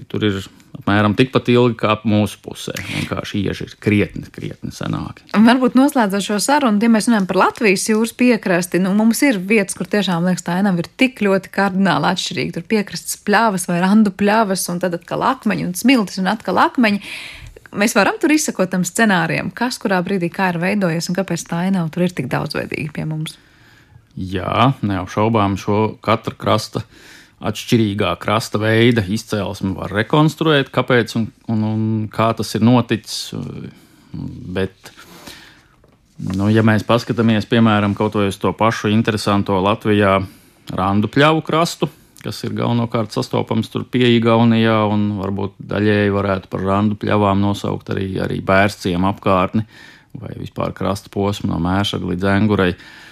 Tur 0.09 0.23
ir 0.27 0.37
apmēram 0.77 1.15
tikpat 1.17 1.49
ilgi 1.51 1.77
kā 1.79 1.95
mūsu 2.07 2.39
pusē. 2.43 2.75
Vienkārši 2.77 3.41
ieži 3.43 3.65
ir 3.67 3.73
krietni, 3.81 4.25
krietni 4.33 4.71
senāki. 4.75 5.25
Varbūt 5.33 5.75
noslēdzot 5.79 6.25
šo 6.25 6.37
sarunu, 6.43 6.81
ja 6.83 6.91
mēs 6.91 7.09
runājam 7.09 7.27
par 7.29 7.41
Latvijas 7.43 7.87
jūras 7.89 8.13
piekrasti, 8.17 8.81
nu, 8.83 8.93
mums 8.97 9.21
ir 9.25 9.41
vietas, 9.41 9.77
kur 9.77 9.89
tiešām 9.89 10.27
liekas, 10.27 10.45
tā 10.45 10.59
ainava 10.59 10.83
ir 10.83 10.89
tik 11.01 11.23
ļoti 11.25 11.51
kardināli 11.55 12.11
atšķirīga. 12.13 12.55
Tur 12.57 12.69
piekrastes 12.71 13.19
pļavas 13.27 13.67
vai 13.69 13.81
randu 13.83 14.13
pļavas, 14.15 14.69
un 14.73 14.81
tad 14.83 14.97
atkal 14.99 15.25
akmeņi 15.33 15.67
un 15.67 15.75
smiltis 15.79 16.21
un 16.21 16.31
atkal 16.31 16.61
akmeņi. 16.69 17.03
Mēs 17.79 17.93
varam 17.93 18.17
tur 18.21 18.33
izsekot 18.33 18.71
tam 18.73 18.85
scenārijam, 18.87 19.51
kas 19.53 19.77
kurā 19.81 19.99
brīdī 20.05 20.31
kā 20.33 20.49
ir 20.53 20.57
veidojies 20.61 21.11
un 21.11 21.19
kāpēc 21.19 21.45
tā 21.51 21.65
ainava 21.67 21.91
tur 21.93 22.07
ir 22.07 22.15
tik 22.17 22.31
daudzveidīga 22.31 22.95
pie 22.95 23.05
mums. 23.09 23.37
Jā, 24.17 24.73
neapšaubām 24.81 25.53
šo 25.59 25.99
katra 26.03 26.33
krasta 26.35 26.81
atšķirīgā 27.39 28.13
krasta 28.19 28.59
veida 28.59 29.03
izcelsmi 29.07 29.73
var 29.77 29.93
rekonstruēt, 29.95 30.71
kāpēc 30.75 31.15
un, 31.19 31.27
un, 31.51 31.63
un 31.69 31.83
kā 32.11 32.31
tas 32.37 32.51
ir 32.57 32.65
noticis. 32.65 33.31
Bet, 34.55 34.91
nu, 36.35 36.49
ja 36.51 36.65
mēs 36.65 36.85
paskatāmies, 36.87 37.47
piemēram, 37.49 37.95
kaut 37.97 38.17
vai 38.19 38.27
uz 38.31 38.39
to 38.41 38.51
pašu 38.57 38.91
interesanto 38.91 39.59
Latvijā 39.63 40.17
randu 40.75 41.09
pļavu 41.11 41.43
krastu, 41.45 41.89
kas 42.19 42.41
ir 42.43 42.55
galvenokārt 42.57 43.15
sastopams 43.15 43.71
tur 43.71 43.85
pie 43.87 44.09
Igaunijā, 44.17 44.81
un 44.91 45.13
varbūt 45.21 45.55
daļēji 45.71 46.15
varētu 46.15 46.51
par 46.51 46.65
randu 46.67 46.99
pļavām 46.99 47.39
nosaukt 47.39 47.93
arī, 47.95 48.11
arī 48.19 48.41
bērciem 48.43 49.07
apkārtni 49.07 49.63
vai 50.19 50.33
vispār 50.35 50.73
krasta 50.75 51.11
posmu 51.13 51.53
no 51.53 51.59
Mēša 51.63 52.01
līdz 52.01 52.27
Engurai. 52.33 52.73
Uh, 52.73 53.08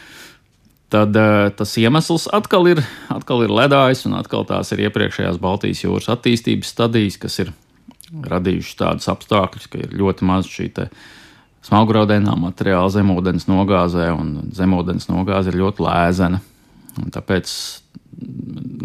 tad 0.93 1.15
uh, 1.19 1.47
tas 1.57 1.75
iemesls 1.79 2.27
atkal 2.33 2.67
ir, 2.71 2.81
atkal 3.13 3.43
ir 3.45 3.53
ledājs, 3.53 4.05
un 4.07 4.17
atkal 4.19 4.45
tās 4.47 4.71
ir 4.73 4.85
iepriekšējās 4.87 5.39
Baltijas 5.43 5.83
jūras 5.83 6.09
attīstības 6.13 6.73
stadijas, 6.73 7.19
kas 7.21 7.39
ir 7.43 7.53
radījuši 8.07 8.77
tādus 8.79 9.09
apstākļus, 9.11 9.67
ka 9.71 9.81
ir 9.83 9.95
ļoti 9.99 10.27
maz 10.27 10.47
šī 10.51 10.69
smalgraudainā 11.67 12.37
materiāla 12.39 12.87
zemūdens 12.93 13.49
nogāzē, 13.49 14.11
un 14.15 14.53
zemūdens 14.55 15.09
nogāze 15.11 15.51
ir 15.51 15.59
ļoti 15.59 15.83
lēzena. 15.83 16.39
Tāpēc 17.13 17.51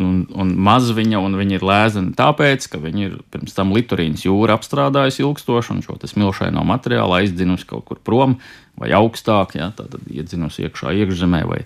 un, 0.03 0.23
un 0.29 0.53
maz 0.61 0.91
viņa, 0.95 1.21
un 1.23 1.37
viņa 1.39 1.57
ir 1.57 1.65
lēzena 1.67 2.15
tāpēc, 2.19 2.67
ka 2.73 2.81
viņa 2.83 3.05
ir 3.07 3.17
pirms 3.33 3.57
tam 3.57 3.73
litorīnas 3.77 4.27
jūra 4.27 4.57
apstrādājusi 4.59 5.25
ilgstoši, 5.25 5.75
un 5.75 5.83
šo 5.85 5.97
smilšaino 6.11 6.65
materiālu 6.69 7.19
aizdzinusi 7.21 7.69
kaut 7.71 7.87
kur 7.89 8.03
prom 8.05 8.39
vai 8.79 8.93
augstāk, 8.97 9.57
ja, 9.59 9.71
tad 9.77 9.97
iedzinusi 10.11 10.67
iekšā 10.67 10.95
iekšzemē, 11.03 11.43
vai, 11.49 11.63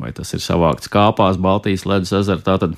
vai 0.00 0.12
tas 0.16 0.32
ir 0.34 0.42
savākts 0.44 0.90
kāpās 0.92 1.40
Baltijas 1.42 1.86
ledus 1.88 2.14
ezerā. 2.20 2.42
Tātad 2.46 2.76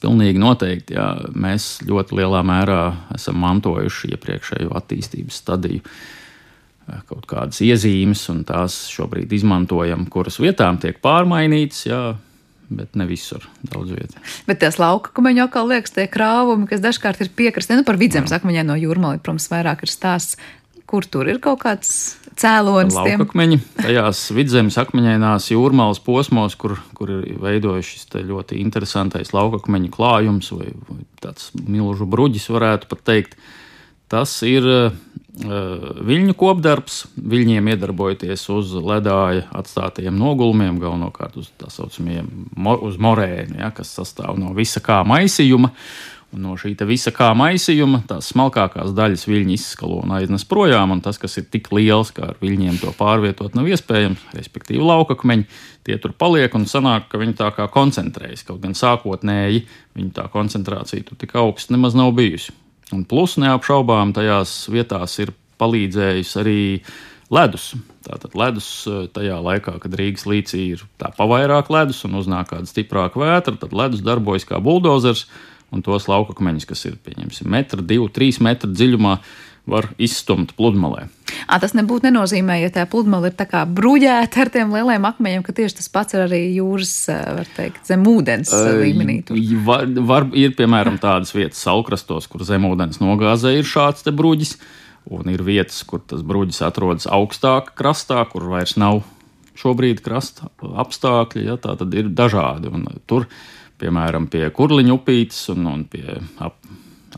pilnīgi 0.00 0.40
noteikti 0.40 0.96
jā, 0.96 1.10
mēs 1.34 1.76
ļoti 1.86 2.18
lielā 2.20 2.40
mērā 2.46 2.80
esam 3.16 3.38
mantojuši 3.42 4.14
iepriekšējo 4.16 4.72
attīstības 4.80 5.44
stadiju 5.44 5.84
kaut 7.06 7.26
kādas 7.30 7.60
iezīmes, 7.62 8.24
un 8.32 8.40
tās 8.42 8.88
šobrīd 8.90 9.30
izmantojam, 9.36 10.08
kuras 10.10 10.40
vietām 10.42 10.80
tiek 10.82 10.96
pārmainītas. 11.04 11.84
Jā, 11.86 12.00
bet 12.70 12.96
ne 12.98 13.06
visur, 13.10 13.44
daudz 13.66 13.92
vietā. 13.96 14.22
Bet 14.46 14.62
tās 14.62 14.78
lauka 14.80 15.12
kumeņi 15.16 15.44
atkal 15.44 15.68
liekas, 15.70 15.94
tie 15.96 16.06
krāvumi, 16.10 16.68
kas 16.70 16.82
dažkārt 16.84 17.20
ir 17.24 17.32
piekrastē, 17.36 17.76
nu 17.78 17.86
par 17.86 17.98
vidzemes 18.00 18.32
akmeņiem 18.36 18.70
no 18.70 18.78
jūrmālī, 18.78 19.20
protams, 19.22 19.50
vairāk 19.50 19.84
ir 19.86 19.92
stāsts, 19.92 20.38
kur 20.90 21.06
tur 21.06 21.28
ir 21.30 21.38
kaut 21.42 21.60
kāds 21.62 21.90
cēlonis. 22.40 22.96
Laukakmeņi, 22.96 23.60
tajās 23.78 24.24
vidzemes 24.34 24.78
akmeņainās 24.80 25.50
jūrmālas 25.52 26.02
posmos, 26.02 26.56
kur, 26.58 26.78
kur 26.98 27.12
ir 27.20 27.38
veidojuši 27.42 27.96
šis 27.96 28.28
ļoti 28.30 28.58
interesantais 28.62 29.34
laukakmeņu 29.36 29.92
klājums 29.94 30.50
vai, 30.56 30.72
vai 30.88 31.02
tāds 31.22 31.50
milžu 31.60 32.08
bruģis, 32.10 32.50
varētu 32.54 32.90
pat 32.90 33.04
teikt. 33.12 33.38
Tas 34.10 34.32
ir 34.42 34.66
viļņu 35.40 36.34
kopdarbs, 36.38 37.04
viļņiem 37.14 37.70
iedarbojoties 37.72 38.46
uz 38.52 38.72
ledāja 38.74 39.46
atstātajiem 39.56 40.16
nogulumiem, 40.18 40.80
galvenokārt 40.82 41.38
uz 41.40 41.50
tā 41.60 41.70
saucamajiem 41.72 42.48
uz 42.82 42.98
morēnu, 43.00 43.60
ja, 43.62 43.70
kas 43.74 43.94
sastāv 43.96 44.40
no 44.40 44.54
visa 44.56 44.82
kā 44.84 45.00
maisījuma. 45.06 45.72
Un 46.30 46.44
no 46.46 46.52
šī 46.54 46.76
visa 46.86 47.10
kā 47.10 47.32
maisījuma 47.34 48.04
tās 48.06 48.28
smalkākās 48.30 48.92
daļas 48.94 49.24
viļņi 49.26 49.56
izskalo 49.56 49.96
un 50.04 50.12
aiznes 50.14 50.44
projām, 50.46 50.92
un 50.94 51.00
tas, 51.02 51.18
kas 51.18 51.34
ir 51.40 51.48
tik 51.50 51.72
liels, 51.74 52.12
kā 52.14 52.28
ar 52.28 52.38
viļņiem 52.38 52.78
to 52.78 52.92
pārvietot, 52.94 53.58
nav 53.58 53.66
iespējams, 53.66 54.22
respektīvi 54.38 54.78
laukakmeņi, 54.78 55.48
tie 55.88 55.98
tur 55.98 56.14
paliek 56.14 56.54
un 56.54 56.68
sanāk, 56.70 57.08
ka 57.10 57.18
viņi 57.18 57.34
tā 57.42 57.50
kā 57.56 57.66
koncentrējas. 57.74 58.46
Kaut 58.46 58.62
gan 58.62 58.78
sākotnēji 58.78 59.64
viņa 59.98 60.16
tā 60.20 60.30
koncentrācija 60.30 61.08
tur 61.08 61.18
tik 61.18 61.34
augsta 61.34 61.74
nemaz 61.74 61.98
nav 61.98 62.14
bijusi. 62.14 62.54
Un 62.96 63.04
plus 63.08 63.36
neapšaubām 63.40 64.14
tajās 64.16 64.64
vietās 64.72 65.18
ir 65.22 65.34
palīdzējis 65.60 66.34
arī 66.40 66.60
ledus. 67.30 67.74
Tātad 68.06 68.34
ledus 68.38 68.68
eh, 68.88 69.04
tajā 69.14 69.38
laikā, 69.44 69.76
kad 69.82 69.94
Rīgas 69.98 70.26
līcī 70.28 70.64
ir 70.74 70.84
tā 71.00 71.12
pavairāk 71.16 71.70
ledus 71.72 72.02
un 72.08 72.18
uznāk 72.20 72.50
kāda 72.54 72.68
stiprāka 72.68 73.20
vētra, 73.20 73.56
tad 73.60 73.76
ledus 73.76 74.02
darbojas 74.04 74.48
kā 74.48 74.60
buldozers 74.62 75.26
un 75.70 75.84
tos 75.86 76.08
laukakmeņus, 76.10 76.66
kas 76.66 76.82
ir 76.88 76.96
pieņemsim 77.04 77.50
metru, 77.50 77.84
divu, 77.86 78.08
trīs 78.10 78.40
metru 78.42 78.72
dziļumā, 78.72 79.20
var 79.68 79.90
izstumt 80.00 80.54
pludmalē. 80.58 81.06
À, 81.46 81.58
tas 81.62 81.74
nebūtu 81.76 82.08
nenozīmē, 82.08 82.58
ja 82.62 82.70
tā 82.74 82.84
pludmale 82.90 83.30
ir 83.30 83.36
tā 83.38 83.46
kā 83.48 83.62
bruģēta 83.68 84.42
ar 84.44 84.50
tiem 84.52 84.72
lieliem 84.74 85.06
akmeņiem, 85.06 85.44
ka 85.46 85.54
tieši 85.56 85.78
tas 85.78 85.90
pats 85.92 86.16
ir 86.16 86.24
arī 86.24 86.40
jūras, 86.56 86.94
var 87.10 87.50
teikt, 87.56 87.84
zem 87.88 88.04
ūdens 88.08 88.52
līmenī. 88.80 89.20
Tur. 89.28 89.38
Var, 89.68 89.86
var, 90.10 90.26
ir, 90.38 90.54
piemēram, 90.58 90.98
tādas 91.02 91.32
vietas 91.36 91.62
salkrastos, 91.64 92.28
kur 92.30 92.44
zem 92.46 92.66
ūdens 92.70 93.00
nogāzē 93.02 93.54
ir 93.58 93.68
šāds 93.68 94.06
te 94.06 94.14
bruģis, 94.14 94.56
un 95.10 95.30
ir 95.32 95.44
vietas, 95.46 95.80
kur 95.86 96.02
tas 96.02 96.24
bruģis 96.26 96.60
atrodas 96.66 97.08
augstāk 97.10 97.72
krastā, 97.78 98.24
kur 98.30 98.50
vairs 98.50 98.76
nav 98.80 99.02
šobrīd 99.60 100.02
krasta 100.04 100.50
apstākļi, 100.60 101.46
ja, 101.50 101.56
tā 101.60 101.76
tad 101.80 101.94
ir 101.96 102.10
dažādi. 102.16 102.70
Un 102.72 102.86
tur, 103.10 103.26
piemēram, 103.80 104.28
pie 104.32 104.46
kurliņu 104.54 104.96
upītes 104.98 105.42
un, 105.54 105.66
un 105.70 105.84
pie 105.90 106.20
ap, 106.42 106.58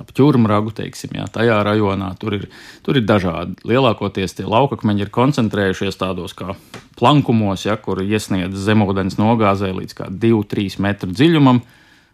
ap 0.03 0.13
ķurmragu, 0.17 0.75
teiksim, 0.77 1.17
jā, 1.17 1.27
tajā 1.33 1.61
rajonā. 1.67 2.13
Tur 2.21 2.37
ir, 2.41 2.47
tur 2.85 2.99
ir 2.99 3.07
dažādi. 3.09 3.57
Lielākoties 3.69 4.37
tie 4.39 4.47
laukakmeņi 4.49 5.07
ir 5.07 5.13
koncentrējušies 5.15 6.01
tādos 6.01 6.37
kā 6.39 6.57
plankumos, 6.99 7.67
ja, 7.69 7.79
kur 7.81 8.03
iesniedz 8.05 8.59
zemūdens 8.67 9.19
nogāzē 9.21 9.73
līdz 9.79 10.03
2-3 10.23 10.83
metru 10.83 11.15
dziļumam 11.15 11.63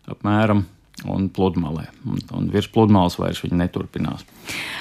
apmēram 0.09 0.67
un 1.07 1.29
pludmalē. 1.31 1.87
Un, 2.09 2.19
un 2.35 2.49
virs 2.53 2.69
pludmales 2.73 3.19
vairs 3.21 3.43
viņi 3.45 3.59
neturpinās. 3.61 4.25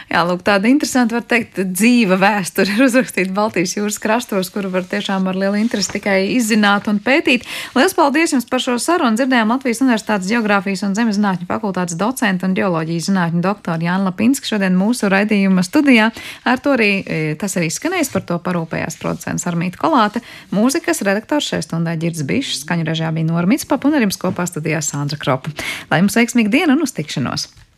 Jā, 0.08 0.22
lūk, 0.24 0.42
tāda 0.48 0.70
interesanta, 0.72 1.18
var 1.18 1.26
teikt, 1.28 1.60
dzīva 1.60 2.16
vēsture 2.22 2.72
ir 2.78 2.86
uzrakstīta 2.86 3.34
Baltijas 3.36 3.76
jūras 3.76 4.00
krastos, 4.02 4.50
kuru 4.54 4.72
var 4.74 4.88
tiešām 4.88 5.28
ar 5.28 5.38
lielu 5.38 5.60
interesi 5.60 5.98
tikai 5.98 6.20
izzināt 6.38 6.88
un 6.88 7.02
pētīt. 7.04 7.46
Lielas 7.76 7.96
paldies 7.98 8.34
jums 8.34 8.48
par 8.50 8.64
šo 8.64 8.78
sarunu. 8.82 9.20
Dzirdējām 9.20 9.52
Latvijas 9.52 9.84
Universitātes 9.84 10.32
Geogrāfijas 10.32 10.86
un 10.88 10.96
Zemezinātņu 10.98 11.50
fakultātes 11.50 12.00
docentu 12.00 12.48
un 12.48 12.56
geoloģijas 12.58 13.10
zinātņu 13.12 13.44
doktoru 13.44 13.88
Jānu 13.90 14.08
Lapinski 14.08 14.48
šodien 14.54 14.78
mūsu 14.80 15.12
raidījuma 15.12 15.66
studijā. 15.66 16.10
Ar 16.48 16.64
to 16.64 16.78
arī 16.78 16.92
e, 17.04 17.20
tas 17.40 17.58
arī 17.60 17.70
skanēs, 17.74 18.12
par 18.14 18.24
to 18.30 18.40
parūpējās 18.44 19.00
producents 19.02 19.48
Armīta 19.50 19.82
Kolāte, 19.82 20.24
mūzikas 20.56 21.04
redaktors 21.06 21.52
šai 21.52 21.62
stundai 21.66 21.98
Girds 22.00 22.24
Bišs, 22.28 22.64
skaņu 22.64 22.88
režijā 22.88 23.12
bija 23.16 23.28
Normits 23.28 23.68
Pap 23.68 23.86
un 23.88 23.98
ar 23.98 24.06
jums 24.06 24.20
kopā 24.22 24.48
studijā 24.48 24.80
Sandra 24.86 25.20
Kropa. 25.20 25.52
Lai 25.92 26.00
jums 26.08 26.20
veiksmīga 26.22 26.54
diena 26.54 26.78
un 26.78 26.86
uz 26.88 26.96
tikšanos! 26.96 27.50